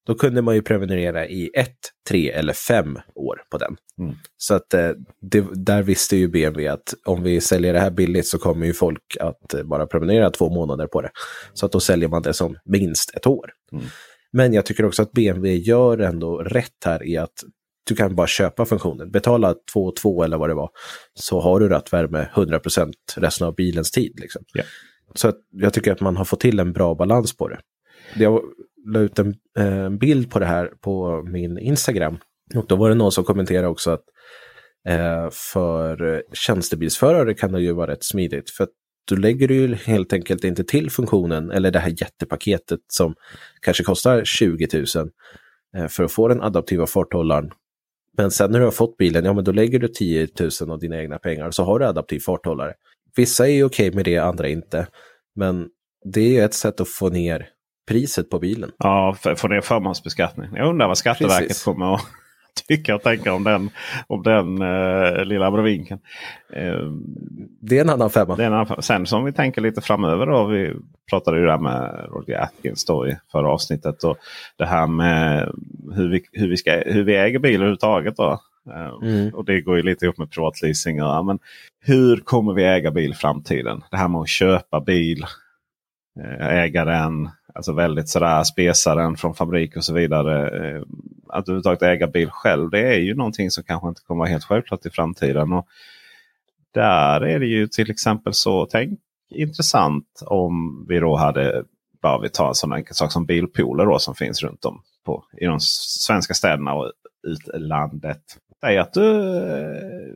Då 0.05 0.15
kunde 0.15 0.41
man 0.41 0.55
ju 0.55 0.61
prenumerera 0.61 1.27
i 1.27 1.49
ett, 1.53 1.77
tre 2.09 2.31
eller 2.31 2.53
fem 2.53 2.99
år 3.15 3.41
på 3.51 3.57
den. 3.57 3.75
Mm. 3.99 4.15
Så 4.37 4.53
att 4.53 4.73
eh, 4.73 4.89
det, 5.21 5.45
där 5.53 5.83
visste 5.83 6.17
ju 6.17 6.27
BMW 6.27 6.73
att 6.73 6.93
om 7.05 7.23
vi 7.23 7.41
säljer 7.41 7.73
det 7.73 7.79
här 7.79 7.91
billigt 7.91 8.27
så 8.27 8.37
kommer 8.37 8.65
ju 8.65 8.73
folk 8.73 9.17
att 9.19 9.65
bara 9.65 9.85
prenumerera 9.85 10.29
två 10.29 10.49
månader 10.49 10.87
på 10.87 11.01
det. 11.01 11.09
Så 11.53 11.65
att 11.65 11.71
då 11.71 11.79
säljer 11.79 12.09
man 12.09 12.21
det 12.21 12.33
som 12.33 12.57
minst 12.65 13.15
ett 13.15 13.27
år. 13.27 13.49
Mm. 13.71 13.85
Men 14.35 14.53
jag 14.53 14.65
tycker 14.65 14.85
också 14.85 15.01
att 15.01 15.11
BMW 15.11 15.55
gör 15.55 15.97
ändå 15.97 16.37
rätt 16.37 16.85
här 16.85 17.07
i 17.07 17.17
att 17.17 17.43
du 17.87 17.95
kan 17.95 18.15
bara 18.15 18.27
köpa 18.27 18.65
funktionen. 18.65 19.11
Betala 19.11 19.55
2 19.73 19.91
2 19.91 20.23
eller 20.23 20.37
vad 20.37 20.49
det 20.49 20.53
var. 20.53 20.69
Så 21.13 21.39
har 21.39 21.59
du 21.59 21.69
rattvärme 21.69 22.29
100% 22.33 22.93
resten 23.17 23.47
av 23.47 23.55
bilens 23.55 23.91
tid. 23.91 24.19
Liksom. 24.19 24.43
Yeah. 24.55 24.67
Så 25.13 25.33
jag 25.51 25.73
tycker 25.73 25.91
att 25.91 26.01
man 26.01 26.17
har 26.17 26.25
fått 26.25 26.39
till 26.39 26.59
en 26.59 26.73
bra 26.73 26.95
balans 26.95 27.37
på 27.37 27.47
det. 27.47 27.59
Jag 28.15 28.41
la 28.93 28.99
ut 28.99 29.19
en, 29.19 29.35
eh, 29.57 29.77
en 29.77 29.97
bild 29.97 30.31
på 30.31 30.39
det 30.39 30.45
här 30.45 30.67
på 30.81 31.23
min 31.23 31.57
Instagram. 31.57 32.17
Och 32.55 32.65
då 32.67 32.75
var 32.75 32.89
det 32.89 32.95
någon 32.95 33.11
som 33.11 33.23
kommenterade 33.23 33.67
också 33.67 33.91
att 33.91 34.03
eh, 34.87 35.29
för 35.31 36.23
tjänstebilsförare 36.33 37.33
kan 37.33 37.51
det 37.51 37.61
ju 37.61 37.73
vara 37.73 37.91
rätt 37.91 38.03
smidigt. 38.03 38.49
För 38.49 38.63
att 38.63 38.73
då 39.05 39.15
lägger 39.15 39.47
du 39.47 39.55
ju 39.55 39.75
helt 39.75 40.13
enkelt 40.13 40.43
inte 40.43 40.63
till 40.63 40.91
funktionen 40.91 41.51
eller 41.51 41.71
det 41.71 41.79
här 41.79 41.93
jättepaketet 42.01 42.79
som 42.87 43.15
kanske 43.61 43.83
kostar 43.83 44.23
20 44.25 44.67
000 44.73 45.09
eh, 45.77 45.87
för 45.87 46.03
att 46.03 46.11
få 46.11 46.27
den 46.27 46.41
adaptiva 46.41 46.87
farthållaren. 46.87 47.51
Men 48.17 48.31
sen 48.31 48.51
när 48.51 48.59
du 48.59 48.65
har 48.65 48.71
fått 48.71 48.97
bilen, 48.97 49.25
ja 49.25 49.33
men 49.33 49.43
då 49.43 49.51
lägger 49.51 49.79
du 49.79 49.87
10 49.87 50.27
000 50.61 50.71
av 50.71 50.79
dina 50.79 51.01
egna 51.01 51.17
pengar 51.17 51.47
och 51.47 51.55
så 51.55 51.63
har 51.63 51.79
du 51.79 51.85
adaptiv 51.85 52.19
farthållare. 52.19 52.73
Vissa 53.15 53.47
är 53.47 53.51
ju 53.51 53.63
okej 53.63 53.87
okay 53.87 53.95
med 53.95 54.05
det, 54.05 54.17
andra 54.17 54.47
inte. 54.47 54.87
Men 55.35 55.67
det 56.13 56.37
är 56.37 56.45
ett 56.45 56.53
sätt 56.53 56.81
att 56.81 56.89
få 56.89 57.09
ner 57.09 57.47
priset 57.87 58.29
på 58.29 58.39
bilen. 58.39 58.71
Ja, 58.77 59.15
få 59.37 59.47
ner 59.47 59.61
förmånsbeskattning. 59.61 60.49
Jag 60.55 60.69
undrar 60.69 60.87
vad 60.87 60.97
Skatteverket 60.97 61.47
Precis. 61.47 61.63
kommer 61.63 61.93
att 61.93 62.01
tycka 62.67 62.95
och 62.95 63.01
tänka 63.01 63.33
om 63.33 63.43
den, 63.43 63.69
om 64.07 64.23
den 64.23 64.61
uh, 64.61 65.25
lilla 65.25 65.47
abrovinken. 65.47 65.99
Uh, 66.57 66.91
det 67.61 67.77
är 67.77 67.81
en 67.81 67.89
annan 67.89 68.09
femma. 68.09 68.35
Det 68.35 68.43
är 68.43 68.47
en 68.47 68.53
annan 68.53 68.67
femma. 68.67 68.81
Sen 68.81 69.05
som 69.05 69.25
vi 69.25 69.31
tänker 69.31 69.61
lite 69.61 69.81
framöver. 69.81 70.25
Då, 70.25 70.45
vi 70.45 70.73
pratade 71.09 71.39
ju 71.39 71.45
där 71.45 71.57
med 71.57 72.07
Roger 72.09 72.39
Atkins 72.39 72.85
då 72.85 73.07
i 73.07 73.17
förra 73.31 73.49
avsnittet. 73.49 74.03
Och 74.03 74.17
det 74.57 74.65
här 74.65 74.87
med 74.87 75.51
hur 75.95 76.09
vi, 76.09 76.23
hur 76.31 76.49
vi, 76.49 76.57
ska, 76.57 76.83
hur 76.85 77.03
vi 77.03 77.15
äger 77.15 77.39
bil 77.39 77.55
överhuvudtaget. 77.55 78.17
Då. 78.17 78.39
Uh, 78.69 79.09
mm. 79.09 79.33
Och 79.33 79.45
det 79.45 79.61
går 79.61 79.77
ju 79.77 79.83
lite 79.83 80.05
ihop 80.05 80.17
med 80.17 80.31
privatleasing. 80.31 80.97
Ja, 80.97 81.23
men 81.23 81.39
hur 81.81 82.17
kommer 82.17 82.53
vi 82.53 82.63
äga 82.63 82.91
bil 82.91 83.11
i 83.11 83.15
framtiden? 83.15 83.83
Det 83.91 83.97
här 83.97 84.07
med 84.07 84.21
att 84.21 84.29
köpa 84.29 84.79
bil. 84.79 85.25
Äga 86.39 86.85
den 86.85 87.29
Alltså 87.55 87.73
väldigt 87.73 88.09
sådär 88.09 88.43
spesaren 88.43 89.17
från 89.17 89.35
fabrik 89.35 89.77
och 89.77 89.83
så 89.83 89.93
vidare. 89.93 90.47
Eh, 90.47 90.81
att 91.27 91.47
överhuvudtaget 91.47 91.81
äga 91.81 92.07
bil 92.07 92.29
själv 92.29 92.69
det 92.69 92.95
är 92.95 92.99
ju 92.99 93.15
någonting 93.15 93.51
som 93.51 93.63
kanske 93.63 93.87
inte 93.89 94.01
kommer 94.01 94.19
vara 94.19 94.29
helt 94.29 94.43
självklart 94.43 94.85
i 94.85 94.89
framtiden. 94.89 95.53
Och 95.53 95.67
där 96.73 97.21
är 97.21 97.39
det 97.39 97.45
ju 97.45 97.67
till 97.67 97.91
exempel 97.91 98.33
så 98.33 98.65
tänk 98.65 98.99
intressant 99.29 100.23
om 100.25 100.85
vi 100.89 100.99
då 100.99 101.15
hade, 101.15 101.63
bara 102.01 102.21
vi 102.21 102.29
tar 102.29 102.47
en 102.47 102.55
sån 102.55 102.73
enkel 102.73 102.95
sak 102.95 103.11
som 103.11 103.25
bilpooler 103.25 103.85
då, 103.85 103.99
som 103.99 104.15
finns 104.15 104.43
runt 104.43 104.65
om 104.65 104.81
på, 105.05 105.25
i 105.37 105.45
de 105.45 105.59
svenska 105.59 106.33
städerna 106.33 106.73
och 106.73 106.91
utlandet. 107.27 108.21
Säg 108.61 108.77
att 108.77 108.93
du 108.93 109.37
eh, 109.37 110.13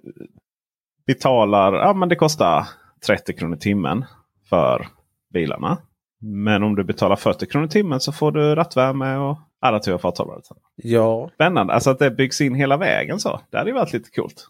betalar, 1.08 1.74
ja 1.74 1.94
men 1.94 2.10
det 2.10 2.16
kostar 2.16 2.68
30 3.08 3.34
kronor 3.34 3.56
timmen 3.56 4.06
för 4.50 4.88
bilarna. 5.34 5.78
Men 6.22 6.64
om 6.64 6.76
du 6.76 6.84
betalar 6.84 7.16
40 7.16 7.46
kronor 7.46 7.68
i 7.68 7.70
timmen 7.70 8.00
så 8.00 8.12
får 8.12 8.32
du 8.32 8.56
rattvärme 8.56 9.18
och 9.18 9.38
adaptiva 9.62 9.98
farthållare. 9.98 10.42
Ja. 10.76 11.30
Spännande. 11.34 11.74
Alltså 11.74 11.90
att 11.90 12.00
det 12.00 12.12
byggs 12.12 12.42
in 12.42 12.56
hela 12.56 12.78
vägen 12.78 13.20
så. 13.20 13.42
Det 13.50 13.58
hade 13.58 13.70
ju 13.70 13.76
varit 13.76 13.94
lite 13.94 14.10
coolt. 14.10 14.48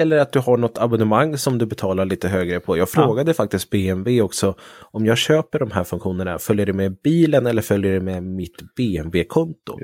Eller 0.00 0.18
att 0.18 0.32
du 0.32 0.38
har 0.38 0.56
något 0.56 0.78
abonnemang 0.78 1.38
som 1.38 1.58
du 1.58 1.66
betalar 1.66 2.04
lite 2.04 2.28
högre 2.28 2.60
på. 2.60 2.76
Jag 2.76 2.90
frågade 2.90 3.30
ja. 3.30 3.34
faktiskt 3.34 3.70
BMW 3.70 4.22
också 4.22 4.54
om 4.80 5.06
jag 5.06 5.18
köper 5.18 5.58
de 5.58 5.70
här 5.70 5.84
funktionerna, 5.84 6.38
följer 6.38 6.66
det 6.66 6.72
med 6.72 6.96
bilen 7.04 7.46
eller 7.46 7.62
följer 7.62 7.92
det 7.92 8.00
med 8.00 8.22
mitt 8.22 8.74
BMW-konto? 8.76 9.78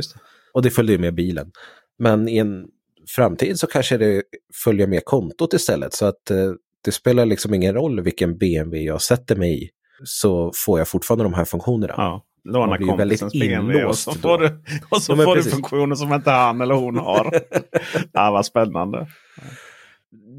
Och 0.53 0.63
det 0.63 0.71
följer 0.71 0.99
med 0.99 1.15
bilen. 1.15 1.51
Men 1.99 2.29
i 2.29 2.37
en 2.37 2.67
framtid 3.17 3.59
så 3.59 3.67
kanske 3.67 3.97
det 3.97 4.23
följer 4.65 4.87
med 4.87 5.05
kontot 5.05 5.53
istället. 5.53 5.93
Så 5.93 6.07
att 6.07 6.31
eh, 6.31 6.53
det 6.85 6.93
spelar 6.93 7.27
liksom 7.27 7.55
ingen 7.55 7.75
roll 7.75 8.01
vilken 8.01 8.39
BMW 8.39 8.87
jag 8.87 9.03
sätter 9.03 9.37
mig 9.37 9.65
i 9.65 9.71
så 10.05 10.53
får 10.55 10.79
jag 10.79 10.89
fortfarande 10.89 11.25
de 11.25 11.35
här 11.35 11.45
funktionerna. 11.45 11.95
Ja. 11.97 12.25
Låna 12.45 12.79
kompisens 12.79 13.33
BMW 13.33 13.85
och 13.85 13.97
så 13.97 14.13
får 14.13 14.39
du, 14.39 14.63
och 14.89 15.03
så 15.03 15.13
ja, 15.13 15.25
får 15.25 15.37
du 15.37 15.43
funktioner 15.43 15.95
som 15.95 16.13
inte 16.13 16.31
han 16.31 16.61
eller 16.61 16.75
hon 16.75 16.99
har. 16.99 17.41
ja, 18.13 18.31
vad 18.31 18.47
spännande. 18.47 19.07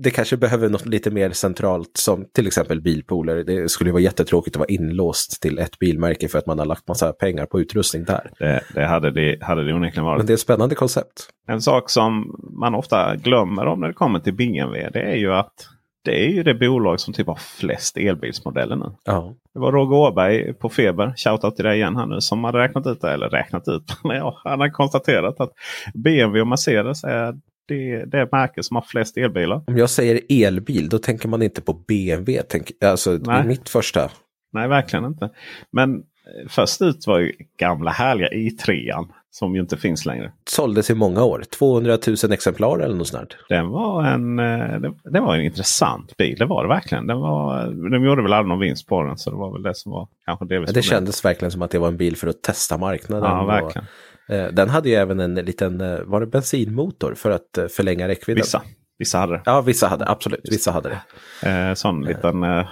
det 0.04 0.12
kanske 0.12 0.38
behöver 0.38 0.70
något 0.70 0.86
lite 0.86 1.12
mer 1.12 1.32
centralt 1.32 1.98
som 1.98 2.26
till 2.34 2.48
exempel 2.48 2.82
bilpooler. 2.82 3.44
Det 3.44 3.70
skulle 3.72 3.92
vara 3.92 4.02
jättetråkigt 4.02 4.56
att 4.56 4.60
vara 4.60 4.70
inlåst 4.70 5.42
till 5.42 5.60
ett 5.60 5.80
bilmärke 5.80 6.28
för 6.28 6.40
att 6.40 6.46
man 6.46 6.60
har 6.60 6.66
lagt 6.66 6.88
massa 6.88 7.14
pengar 7.14 7.46
på 7.46 7.62
utrustning 7.62 8.04
där. 8.04 8.32
Det, 8.40 8.64
det 8.74 8.86
hade 8.86 9.12
det, 9.12 9.44
hade 9.44 9.64
det 9.64 9.74
onekligen 9.74 10.06
varit. 10.06 10.18
Men 10.18 10.26
det 10.26 10.34
är 10.34 10.36
ett 10.36 10.40
spännande 10.40 10.76
koncept. 10.76 11.30
En 11.48 11.62
sak 11.62 11.90
som 11.90 12.36
man 12.60 12.76
ofta 12.76 13.16
glömmer 13.16 13.66
om 13.66 13.80
när 13.80 13.88
det 13.88 13.94
kommer 13.94 14.20
till 14.20 14.34
BMW 14.34 14.90
det 14.94 15.02
är 15.02 15.16
ju 15.16 15.34
att 15.34 15.75
det 16.06 16.26
är 16.26 16.30
ju 16.30 16.44
det 16.44 16.54
bolag 16.54 17.00
som 17.00 17.14
typ 17.14 17.28
har 17.28 17.36
flest 17.36 17.98
elbilsmodeller 17.98 18.76
nu. 18.76 18.92
Ja. 19.06 19.36
Det 19.54 19.60
var 19.60 19.72
Roger 19.72 19.98
Åberg 19.98 20.54
på 20.54 20.70
Feber, 20.70 21.14
shoutout 21.18 21.56
till 21.56 21.66
dig 21.66 21.78
igen 21.78 21.96
här 21.96 22.06
nu, 22.06 22.22
som 22.22 22.44
hade 22.44 22.58
räknat 22.58 22.88
ut 22.88 23.02
det. 23.02 23.12
Eller 23.12 23.30
räknat 23.30 23.68
ut, 23.68 23.84
ja, 24.04 24.42
han 24.44 24.60
har 24.60 24.70
konstaterat 24.70 25.40
att 25.40 25.52
BMW 25.94 26.42
och 26.42 26.48
Mercedes 26.48 27.04
är 27.04 27.36
det, 27.68 28.06
det 28.06 28.32
märke 28.32 28.64
som 28.64 28.76
har 28.76 28.82
flest 28.88 29.18
elbilar. 29.18 29.62
Om 29.68 29.78
jag 29.78 29.90
säger 29.90 30.22
elbil, 30.30 30.90
då 30.90 30.98
tänker 30.98 31.28
man 31.28 31.42
inte 31.42 31.62
på 31.62 31.74
BMW. 31.74 32.42
Tänk, 32.50 32.72
alltså 32.84 33.12
Nej. 33.12 33.48
mitt 33.48 33.70
första. 33.70 34.10
Nej, 34.54 34.68
verkligen 34.68 35.06
inte. 35.06 35.30
Men 35.72 35.96
eh, 35.96 36.48
först 36.50 36.82
ut 36.82 37.08
var 37.08 37.20
ju 37.20 37.32
gamla 37.60 37.92
härliga 37.92 38.30
i3an. 38.30 39.08
Som 39.40 39.56
ju 39.56 39.62
inte 39.62 39.78
finns 39.78 40.06
längre. 40.06 40.32
Såldes 40.50 40.90
i 40.90 40.96
många 40.96 41.24
år. 41.24 41.44
200 41.60 41.98
000 42.24 42.32
exemplar 42.32 42.80
eller 42.80 42.96
något 42.96 43.08
sånt. 43.08 43.36
Den 43.50 43.70
var 43.70 44.04
en, 44.04 44.40
eh, 44.40 44.80
det, 44.80 44.94
det 45.12 45.20
var 45.20 45.36
en 45.36 45.42
intressant 45.42 46.18
bil. 46.18 46.36
Det 46.40 46.46
var 46.46 46.64
det 46.64 46.70
verkligen. 46.70 47.08
Den 47.08 47.20
var, 47.20 47.66
de 47.92 48.06
gjorde 48.06 48.22
väl 48.24 48.34
aldrig 48.34 48.50
någon 48.50 48.60
vinst 48.60 48.88
på 48.88 49.04
den. 49.04 49.18
Så 49.18 49.30
det 49.30 49.36
var 49.36 49.52
väl 49.54 49.64
det 49.64 49.76
som 49.76 49.92
var 49.92 50.08
kanske 50.26 50.46
delvis 50.46 50.68
Det 50.68 50.74
problemet. 50.74 50.86
kändes 50.86 51.26
verkligen 51.26 51.52
som 51.52 51.62
att 51.62 51.72
det 51.72 51.80
var 51.80 51.88
en 51.88 51.98
bil 51.98 52.18
för 52.18 52.28
att 52.28 52.42
testa 52.44 52.78
marknaden. 52.78 53.30
Ja, 53.30 53.42
Och, 53.42 53.50
verkligen. 53.50 53.88
eh, 54.30 54.48
den 54.54 54.70
hade 54.70 54.90
ju 54.90 54.96
även 54.96 55.20
en 55.20 55.36
liten, 55.36 55.82
eh, 55.82 56.00
var 56.06 56.20
det 56.20 56.28
bensinmotor 56.28 57.14
för 57.14 57.32
att 57.32 57.58
eh, 57.58 57.68
förlänga 57.68 58.08
räckvidden? 58.08 58.42
Vissa. 58.42 58.62
Vissa 59.00 59.18
hade 59.18 59.34
det. 59.34 59.42
Ja, 59.46 59.62
vissa 59.62 59.88
hade 59.88 60.08
absolut. 60.10 60.42
Vissa 60.52 60.72
hade 60.72 60.90
det. 60.90 61.50
Eh, 61.50 61.74
sån 61.74 62.02
liten 62.06 62.44
eh, 62.44 62.68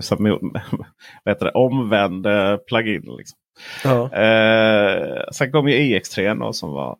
som, 0.00 0.16
vad 1.24 1.34
heter 1.34 1.44
det, 1.46 1.52
omvänd 1.52 2.26
eh, 2.26 2.56
plugin. 2.56 3.02
Liksom. 3.18 3.38
Ja. 3.84 4.12
Eh, 4.12 5.22
sen 5.32 5.52
kom 5.52 5.68
ju 5.68 5.74
iX3 5.76 6.40
då, 6.40 6.52
som 6.52 6.70
var 6.70 6.90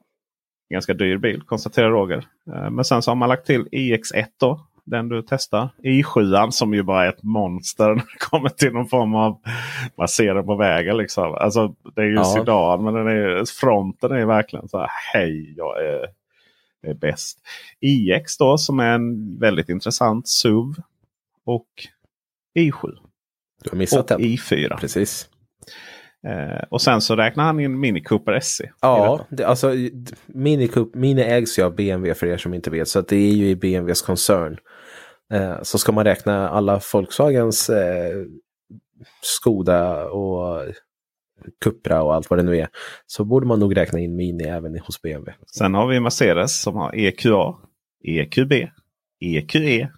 en 0.70 0.74
ganska 0.74 0.94
dyr 0.94 1.16
bil 1.16 1.42
konstaterar 1.42 1.90
Roger. 1.90 2.24
Eh, 2.54 2.70
men 2.70 2.84
sen 2.84 3.02
så 3.02 3.10
har 3.10 3.16
man 3.16 3.28
lagt 3.28 3.46
till 3.46 3.68
iX1 3.72 4.26
då. 4.40 4.60
Den 4.84 5.08
du 5.08 5.22
testar. 5.28 5.68
i7 5.84 6.50
som 6.50 6.74
ju 6.74 6.82
bara 6.82 7.04
är 7.04 7.08
ett 7.08 7.22
monster 7.22 7.88
när 7.88 7.94
det 7.94 8.18
kommer 8.18 8.48
till 8.48 8.72
någon 8.72 8.88
form 8.88 9.14
av... 9.14 9.40
Man 9.98 10.08
ser 10.08 10.34
den 10.34 10.46
på 10.46 10.56
vägen 10.56 10.96
liksom. 10.96 11.34
Alltså 11.34 11.74
det 11.94 12.00
är 12.00 12.06
ju 12.06 12.14
Ja. 12.14 12.24
sedan 12.24 12.84
men 12.84 12.94
den 12.94 13.06
är, 13.06 13.44
fronten 13.60 14.12
är 14.12 14.26
verkligen 14.26 14.68
så 14.68 14.78
här. 14.78 14.88
Hej, 15.12 15.54
jag 15.56 15.84
är, 15.84 16.06
är 16.90 16.94
bäst. 16.94 17.38
iX 17.80 18.36
då 18.38 18.58
som 18.58 18.80
är 18.80 18.94
en 18.94 19.38
väldigt 19.38 19.68
intressant 19.68 20.28
SUV. 20.28 20.74
Och 21.44 21.68
i7. 22.58 22.72
Du 23.64 23.70
har 23.70 23.76
missat 23.78 24.10
Och 24.10 24.18
den. 24.18 24.20
i4. 24.20 24.76
Precis. 24.80 25.28
Eh, 26.26 26.64
och 26.70 26.82
sen 26.82 27.00
så 27.00 27.16
räknar 27.16 27.44
han 27.44 27.60
in 27.60 27.80
Mini 27.80 28.02
Cooper 28.02 28.40
SE. 28.40 28.70
Ja, 28.80 29.26
det, 29.30 29.44
alltså 29.44 29.72
Mini, 30.26 30.68
Cup, 30.68 30.94
Mini 30.94 31.22
ägs 31.22 31.58
ju 31.58 31.62
av 31.62 31.74
BMW 31.74 32.14
för 32.14 32.26
er 32.26 32.36
som 32.36 32.54
inte 32.54 32.70
vet. 32.70 32.88
Så 32.88 33.00
det 33.00 33.16
är 33.16 33.32
ju 33.32 33.48
i 33.48 33.56
BMWs 33.56 34.02
koncern. 34.02 34.58
Eh, 35.32 35.62
så 35.62 35.78
ska 35.78 35.92
man 35.92 36.04
räkna 36.04 36.48
alla 36.48 36.80
Volkswagens 36.92 37.70
eh, 37.70 38.24
Skoda 39.22 40.04
och 40.04 40.74
Cupra 41.64 42.02
och 42.02 42.14
allt 42.14 42.30
vad 42.30 42.38
det 42.38 42.42
nu 42.42 42.58
är. 42.58 42.68
Så 43.06 43.24
borde 43.24 43.46
man 43.46 43.60
nog 43.60 43.76
räkna 43.76 43.98
in 43.98 44.16
Mini 44.16 44.44
även 44.44 44.78
hos 44.78 45.02
BMW. 45.02 45.34
Sen 45.46 45.74
har 45.74 45.86
vi 45.86 46.00
Mercedes 46.00 46.62
som 46.62 46.76
har 46.76 46.94
EQA, 46.94 47.56
EQB, 48.04 48.52
EQE, 49.20 49.88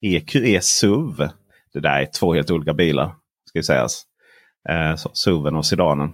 EQE 0.00 0.60
SUV. 0.60 1.28
Det 1.72 1.80
där 1.80 2.00
är 2.00 2.06
två 2.06 2.34
helt 2.34 2.50
olika 2.50 2.74
bilar. 2.74 3.14
Ska 3.48 3.62
sägas. 3.62 4.07
Eh, 4.68 4.96
så, 4.96 5.10
SUVen 5.12 5.56
och 5.56 5.66
sedanen. 5.66 6.10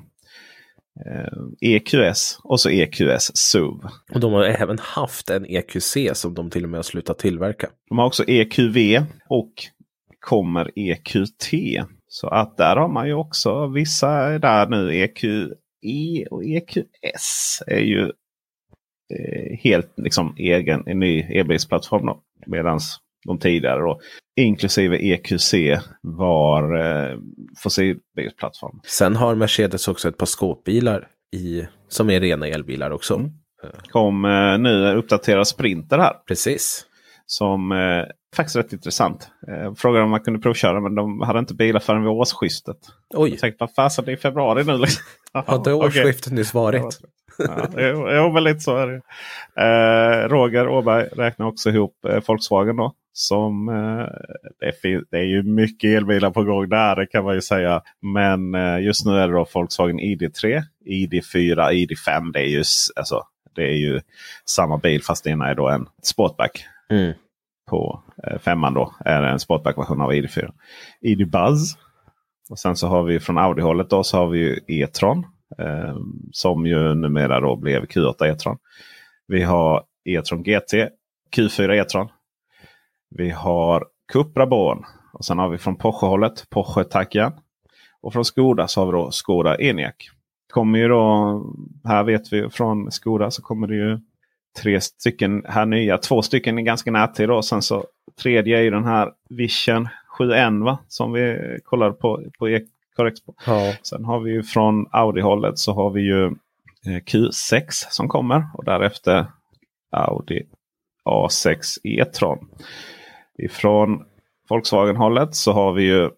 Eh, 1.06 1.70
EQS 1.70 2.38
och 2.44 2.60
så 2.60 2.70
EQS 2.70 3.36
SUV. 3.36 3.80
Och 4.14 4.20
de 4.20 4.32
har 4.32 4.44
även 4.44 4.78
haft 4.78 5.30
en 5.30 5.46
EQC 5.46 5.96
som 6.12 6.34
de 6.34 6.50
till 6.50 6.64
och 6.64 6.70
med 6.70 6.78
har 6.78 6.82
slutat 6.82 7.18
tillverka. 7.18 7.68
De 7.88 7.98
har 7.98 8.06
också 8.06 8.24
EQV 8.28 9.04
och 9.28 9.52
kommer 10.20 10.70
EQT. 10.78 11.50
Så 12.08 12.28
att 12.28 12.56
där 12.56 12.76
har 12.76 12.88
man 12.88 13.06
ju 13.06 13.14
också 13.14 13.66
vissa 13.66 14.08
är 14.08 14.38
där 14.38 14.66
nu. 14.66 14.96
EQE 14.96 16.26
och 16.30 16.44
EQS 16.44 17.62
är 17.66 17.80
ju 17.80 18.02
eh, 19.14 19.58
helt 19.58 19.92
liksom 19.96 20.34
egen 20.38 20.82
en 20.86 20.98
ny 20.98 21.20
elbilsplattform. 21.20 22.08
Medan 22.46 22.80
de 23.24 23.38
tidigare 23.38 23.80
då, 23.80 24.00
inklusive 24.36 24.98
EQC 24.98 25.54
var 26.02 26.76
eh, 26.76 27.18
fossilbilsplattform. 27.62 28.80
Sen 28.86 29.16
har 29.16 29.34
Mercedes 29.34 29.88
också 29.88 30.08
ett 30.08 30.18
par 30.18 30.26
skåpbilar 30.26 31.08
i, 31.36 31.66
som 31.88 32.10
är 32.10 32.20
rena 32.20 32.46
elbilar 32.46 32.90
också. 32.90 33.14
Mm. 33.14 33.30
Kom 33.90 34.24
eh, 34.24 34.58
nu 34.58 34.94
uppdaterad 34.96 35.48
Sprinter 35.48 35.98
här. 35.98 36.12
Precis. 36.28 36.86
Som 37.26 37.72
eh, 37.72 38.04
faktiskt 38.36 38.56
rätt 38.56 38.72
intressant. 38.72 39.28
Eh, 39.48 39.74
frågade 39.74 40.04
om 40.04 40.10
man 40.10 40.20
kunde 40.20 40.40
provköra 40.40 40.80
men 40.80 40.94
de 40.94 41.20
hade 41.20 41.38
inte 41.38 41.54
bilar 41.54 41.80
förrän 41.80 42.02
vid 42.02 42.10
årsskiftet. 42.10 42.76
Oj, 43.14 43.30
Jag 43.30 43.38
tänkte, 43.38 43.56
vad 43.60 43.74
fasen 43.74 44.04
det 44.04 44.12
är 44.12 44.16
februari 44.16 44.64
nu. 44.64 44.78
Liksom. 44.78 45.02
har 45.32 45.64
det 45.64 45.72
Okej. 45.74 45.86
årsskiftet 45.86 46.32
nyss 46.32 46.54
varit? 46.54 47.00
Ja, 47.38 47.68
jo, 48.16 48.32
men 48.32 48.44
lite 48.44 48.60
så 48.60 48.76
är 48.76 48.86
det. 48.86 49.00
Eh, 49.62 50.28
Roger 50.28 50.68
Åberg 50.68 51.08
räknar 51.16 51.46
också 51.46 51.70
ihop 51.70 52.04
eh, 52.08 52.22
Volkswagen. 52.26 52.76
Då, 52.76 52.94
som, 53.12 53.68
eh, 53.68 54.06
det, 54.60 55.04
det 55.10 55.18
är 55.18 55.24
ju 55.24 55.42
mycket 55.42 55.96
elbilar 55.96 56.30
på 56.30 56.44
gång 56.44 56.68
där 56.68 56.96
det 56.96 57.06
kan 57.06 57.24
man 57.24 57.34
ju 57.34 57.40
säga. 57.40 57.82
Men 58.00 58.54
eh, 58.54 58.80
just 58.80 59.06
nu 59.06 59.12
är 59.12 59.28
det 59.28 59.34
då 59.34 59.46
Volkswagen 59.54 60.00
ID3, 60.00 60.62
ID4, 60.86 61.70
ID5. 61.70 62.32
Det 62.32 62.40
är 62.40 62.48
ju, 62.48 62.62
alltså, 62.96 63.22
det 63.54 63.62
är 63.62 63.76
ju 63.76 64.00
samma 64.44 64.78
bil 64.78 65.02
fast 65.02 65.24
det 65.24 65.30
ena 65.30 65.48
är 65.48 65.54
då 65.54 65.68
en 65.68 65.86
Sportback. 66.02 66.66
Mm. 66.90 67.12
På 67.70 68.02
eh, 68.26 68.38
femman 68.38 68.74
då 68.74 68.94
är 69.04 69.22
det 69.22 69.28
en 69.28 69.38
Sportback-version 69.38 70.00
av 70.00 70.12
ID4. 70.12 70.52
ID 71.00 71.30
Buzz. 71.30 71.76
Och 72.50 72.58
sen 72.58 72.76
så 72.76 72.88
har 72.88 73.02
vi 73.02 73.20
från 73.20 73.38
Audi-hållet 73.38 73.90
då 73.90 74.04
så 74.04 74.16
har 74.16 74.26
vi 74.26 74.38
ju 74.38 74.60
E-tron. 74.68 75.26
Eh, 75.58 75.96
som 76.32 76.66
ju 76.66 76.94
numera 76.94 77.40
då 77.40 77.56
blev 77.56 77.84
Q8 77.84 78.24
E-tron. 78.24 78.58
Vi 79.26 79.42
har 79.42 79.82
E-tron 80.04 80.42
GT, 80.42 80.74
Q4 81.36 81.72
E-tron. 81.72 82.08
Vi 83.10 83.30
har 83.30 83.86
Cupra 84.12 84.46
Born. 84.46 84.84
Och 85.12 85.24
sen 85.24 85.38
har 85.38 85.48
vi 85.48 85.58
från 85.58 85.76
Porsche-hållet 85.76 86.50
Porsche 86.50 86.84
Taycan. 86.84 87.32
Och 88.00 88.12
från 88.12 88.24
Skoda 88.24 88.68
så 88.68 88.80
har 88.80 88.86
vi 88.86 88.92
då 88.92 89.10
Skoda 89.10 89.56
Enyaq. 89.56 90.10
Kommer 90.52 90.78
ju 90.78 90.88
då, 90.88 91.42
här 91.84 92.04
vet 92.04 92.32
vi 92.32 92.50
från 92.50 92.90
Skoda 92.90 93.30
så 93.30 93.42
kommer 93.42 93.66
det 93.66 93.74
ju 93.74 93.98
tre 94.62 94.80
stycken 94.80 95.44
här 95.48 95.66
nya. 95.66 95.98
Två 95.98 96.22
stycken 96.22 96.58
i 96.58 96.62
ganska 96.62 96.90
närtid. 96.90 97.28
Då. 97.28 97.42
Sen 97.42 97.62
så 97.62 97.84
tredje 98.22 98.58
är 98.58 98.62
ju 98.62 98.70
den 98.70 98.84
här 98.84 99.12
Vision 99.30 99.88
7N 100.18 100.64
va? 100.64 100.78
som 100.88 101.12
vi 101.12 101.58
kollade 101.64 101.92
på 101.92 102.22
på 102.38 102.48
e- 102.48 102.66
Ecoexpo. 102.94 103.34
Ja. 103.46 103.74
Sen 103.82 104.04
har 104.04 104.20
vi 104.20 104.32
ju 104.32 104.42
från 104.42 104.86
Audi-hållet 104.92 105.58
så 105.58 105.72
har 105.72 105.90
vi 105.90 106.00
ju 106.00 106.26
eh, 106.86 107.02
Q6 107.06 107.66
som 107.70 108.08
kommer. 108.08 108.46
Och 108.54 108.64
därefter 108.64 109.26
Audi 109.90 110.42
A6 111.04 111.56
E-tron. 111.84 112.48
Ifrån 113.38 114.04
Volkswagen-hållet 114.48 115.34
så 115.34 115.52
har 115.52 115.72
vi 115.72 115.82
ju 115.82 116.10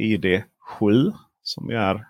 ID7 0.00 1.12
som 1.42 1.70
är 1.70 2.06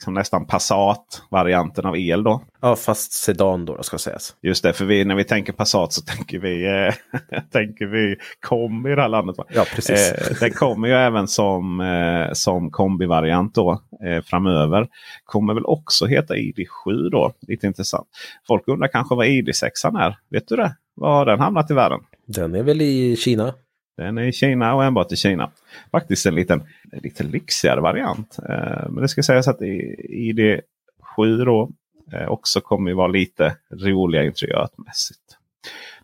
liksom 0.00 0.14
nästan 0.14 0.46
Passat-varianten 0.46 1.86
av 1.86 1.96
el. 1.96 2.22
då. 2.22 2.42
ja, 2.60 2.76
fast 2.76 3.12
sedan 3.12 3.64
då, 3.64 3.82
ska 3.82 3.98
sägas. 3.98 4.34
Just 4.42 4.62
det, 4.62 4.72
för 4.72 4.84
vi, 4.84 5.04
när 5.04 5.14
vi 5.14 5.24
tänker 5.24 5.52
Passat 5.52 5.92
så 5.92 6.02
tänker 6.02 6.38
vi, 6.38 6.66
eh, 6.66 6.94
tänker 7.52 7.86
vi 7.86 8.16
kombi 8.40 8.92
i 8.92 8.94
det 8.94 9.02
här 9.02 9.08
landet. 9.08 9.38
Va? 9.38 9.44
Ja, 9.48 9.64
precis. 9.74 10.12
Eh, 10.12 10.36
den 10.40 10.50
kommer 10.50 10.88
ju 10.88 10.94
även 10.94 11.28
som, 11.28 11.80
eh, 11.80 12.32
som 12.32 12.70
kombivariant 12.70 13.54
då 13.54 13.80
eh, 14.04 14.22
framöver. 14.22 14.88
Kommer 15.24 15.54
väl 15.54 15.64
också 15.64 16.06
heta 16.06 16.34
ID7 16.34 17.10
då. 17.10 17.32
Lite 17.48 17.66
intressant. 17.66 18.08
Folk 18.46 18.68
undrar 18.68 18.88
kanske 18.88 19.14
vad 19.14 19.26
ID6 19.26 20.00
är. 20.00 20.16
Vet 20.30 20.48
du 20.48 20.56
det? 20.56 20.76
Var 20.94 21.12
har 21.12 21.26
den 21.26 21.40
hamnat 21.40 21.70
i 21.70 21.74
världen? 21.74 22.00
Den 22.26 22.54
är 22.54 22.62
väl 22.62 22.82
i 22.82 23.16
Kina? 23.16 23.54
Den 24.00 24.18
är 24.18 24.22
i 24.22 24.32
Kina 24.32 24.74
och 24.74 24.84
enbart 24.84 25.12
i 25.12 25.16
Kina. 25.16 25.50
Faktiskt 25.90 26.26
en 26.26 26.34
liten, 26.34 26.62
en 26.92 26.98
lite 27.02 27.24
lyxigare 27.24 27.80
variant. 27.80 28.38
Eh, 28.48 28.88
men 28.90 29.02
det 29.02 29.08
ska 29.08 29.22
sägas 29.22 29.48
att 29.48 29.60
ID7 29.60 31.44
då 31.44 31.70
eh, 32.12 32.28
också 32.28 32.60
kommer 32.60 32.92
vara 32.92 33.08
lite 33.08 33.56
roliga 33.70 34.24
interiörmässigt. 34.24 35.20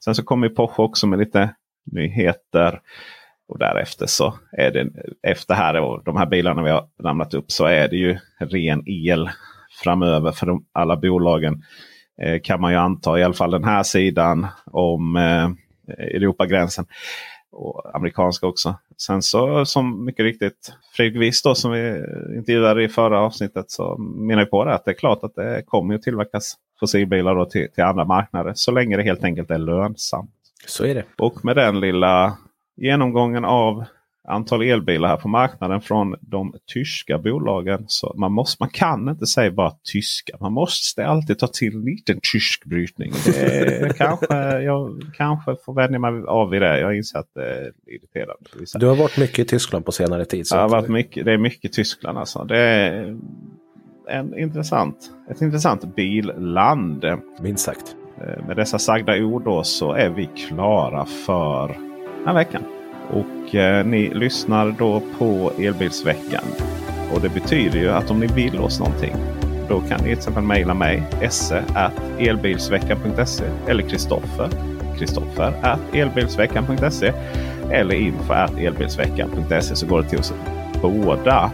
Sen 0.04 0.14
så 0.14 0.22
kommer 0.22 0.48
Porsche 0.48 0.82
också 0.82 1.06
med 1.06 1.18
lite 1.18 1.54
nyheter. 1.92 2.80
Och 3.48 3.58
därefter 3.58 4.06
så 4.06 4.34
är 4.52 4.70
det 4.70 4.88
efter 5.22 5.54
här 5.54 5.80
och 5.80 6.04
de 6.04 6.16
här 6.16 6.26
bilarna 6.26 6.62
vi 6.62 6.70
har 6.70 6.88
ramlat 7.02 7.34
upp 7.34 7.50
så 7.50 7.64
är 7.64 7.88
det 7.88 7.96
ju 7.96 8.18
ren 8.38 8.82
el 8.86 9.30
framöver 9.82 10.32
för 10.32 10.46
de, 10.46 10.64
alla 10.72 10.96
bolagen. 10.96 11.62
Eh, 12.22 12.40
kan 12.40 12.60
man 12.60 12.72
ju 12.72 12.78
anta 12.78 13.18
i 13.18 13.22
alla 13.22 13.34
fall 13.34 13.50
den 13.50 13.64
här 13.64 13.82
sidan 13.82 14.46
om 14.64 15.16
eh, 15.16 15.50
Europagränsen 15.98 16.86
och 17.56 17.96
amerikanska 17.96 18.46
också. 18.46 18.74
Sen 18.96 19.22
så 19.22 19.64
som 19.64 20.04
mycket 20.04 20.22
riktigt 20.22 20.72
Fredrik 20.92 21.22
Wiss 21.22 21.42
då 21.42 21.54
som 21.54 21.70
vi 21.72 22.04
intervjuade 22.36 22.84
i 22.84 22.88
förra 22.88 23.20
avsnittet 23.20 23.70
så 23.70 23.96
menar 23.98 24.44
på 24.44 24.64
det 24.64 24.74
att 24.74 24.84
det 24.84 24.90
är 24.90 24.94
klart 24.94 25.24
att 25.24 25.34
det 25.34 25.62
kommer 25.66 25.94
att 25.94 26.02
tillverkas 26.02 26.56
fossilbilar 26.80 27.34
då 27.34 27.44
till, 27.44 27.68
till 27.74 27.84
andra 27.84 28.04
marknader. 28.04 28.52
Så 28.54 28.70
länge 28.70 28.96
det 28.96 29.02
helt 29.02 29.24
enkelt 29.24 29.50
är 29.50 29.58
lönsamt. 29.58 30.30
Så 30.66 30.84
är 30.84 30.94
det. 30.94 31.04
Och 31.18 31.44
med 31.44 31.56
den 31.56 31.80
lilla 31.80 32.38
genomgången 32.76 33.44
av 33.44 33.84
antal 34.26 34.62
elbilar 34.62 35.08
här 35.08 35.16
på 35.16 35.28
marknaden 35.28 35.80
från 35.80 36.14
de 36.20 36.54
tyska 36.74 37.18
bolagen. 37.18 37.84
Så 37.86 38.14
man, 38.16 38.32
måste, 38.32 38.62
man 38.62 38.68
kan 38.68 39.08
inte 39.08 39.26
säga 39.26 39.50
bara 39.50 39.72
tyska. 39.92 40.36
Man 40.40 40.52
måste 40.52 41.06
alltid 41.06 41.38
ta 41.38 41.46
till 41.46 41.74
en 41.74 41.84
liten 41.84 42.20
tysk 42.32 42.64
brytning. 42.64 43.12
Kanske, 43.96 44.60
jag 44.60 45.02
kanske 45.16 45.56
får 45.64 45.74
vänja 45.74 45.98
mig 45.98 46.22
av 46.26 46.50
vid 46.50 46.62
det. 46.62 46.80
Jag 46.80 46.96
inser 46.96 47.18
att 47.18 47.34
det 47.34 47.44
är 47.44 47.72
irriterande. 47.86 48.34
Du 48.74 48.86
har 48.86 48.96
varit 48.96 49.18
mycket 49.18 49.38
i 49.38 49.44
Tyskland 49.44 49.84
på 49.84 49.92
senare 49.92 50.24
tid. 50.24 50.46
Så 50.46 50.56
jag 50.56 50.62
har 50.62 50.68
varit 50.68 50.88
mycket, 50.88 51.24
det 51.24 51.32
är 51.32 51.38
mycket 51.38 51.72
Tyskland 51.72 52.18
alltså. 52.18 52.44
Det 52.44 52.58
är 52.58 53.16
en 54.08 54.38
intressant, 54.38 54.96
ett 55.30 55.40
intressant 55.40 55.96
billand. 55.96 57.04
Minst 57.40 57.64
sagt. 57.64 57.96
Eh, 58.20 58.46
med 58.46 58.56
dessa 58.56 58.78
sagda 58.78 59.16
ord 59.24 59.44
då 59.44 59.62
så 59.62 59.92
är 59.92 60.10
vi 60.10 60.26
klara 60.26 61.04
för 61.04 61.68
den 61.68 62.26
här 62.26 62.34
veckan. 62.34 62.62
Och 63.10 63.54
eh, 63.54 63.86
ni 63.86 64.10
lyssnar 64.14 64.74
då 64.78 65.02
på 65.18 65.52
Elbilsveckan. 65.58 66.44
Och 67.14 67.20
det 67.20 67.28
betyder 67.28 67.78
ju 67.78 67.90
att 67.90 68.10
om 68.10 68.20
ni 68.20 68.26
vill 68.26 68.60
oss 68.60 68.80
någonting. 68.80 69.14
Då 69.68 69.80
kan 69.80 69.98
ni 69.98 70.04
till 70.04 70.12
exempel 70.12 70.42
mejla 70.42 70.74
mig. 70.74 71.02
esse 71.20 71.64
elbilsveckan.se 72.18 73.44
eller 73.68 73.82
Kristoffer. 73.82 74.48
Kristoffer 74.98 75.78
elbilsveckan.se 75.92 77.12
eller 77.70 77.94
info 77.94 78.32
elbilsveckan.se 78.58 79.76
så 79.76 79.86
går 79.86 80.02
det 80.02 80.08
till 80.08 80.18
oss 80.18 80.32
båda. 80.82 81.50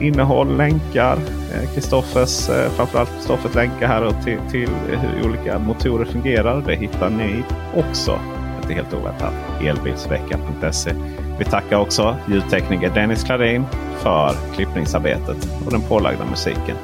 Innehåll, 0.00 0.56
länkar. 0.56 1.18
Eh, 1.52 1.74
Kristoffers, 1.74 2.48
eh, 2.48 2.70
framförallt 2.70 3.10
Kristoffers 3.10 3.54
länkar 3.54 3.86
här 3.86 4.12
till, 4.24 4.38
till 4.50 4.68
hur 4.88 5.28
olika 5.28 5.58
motorer 5.58 6.04
fungerar. 6.04 6.62
Det 6.66 6.74
hittar 6.76 7.10
ni 7.10 7.42
också 7.74 8.20
inte 8.66 8.82
helt 8.82 8.94
oväntat. 8.94 9.34
Elbilsveckan.se. 9.60 10.92
Vi 11.38 11.44
tackar 11.44 11.76
också 11.76 12.16
ljudtekniker 12.28 12.90
Dennis 12.94 13.24
Klarin 13.24 13.64
för 13.98 14.34
klippningsarbetet 14.54 15.48
och 15.66 15.72
den 15.72 15.82
pålagda 15.82 16.24
musiken. 16.24 16.76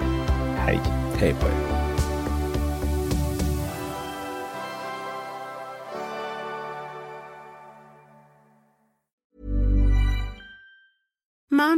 Hej! 0.57 0.81
Hej 1.19 1.35
på 1.41 1.47
er! 1.47 1.72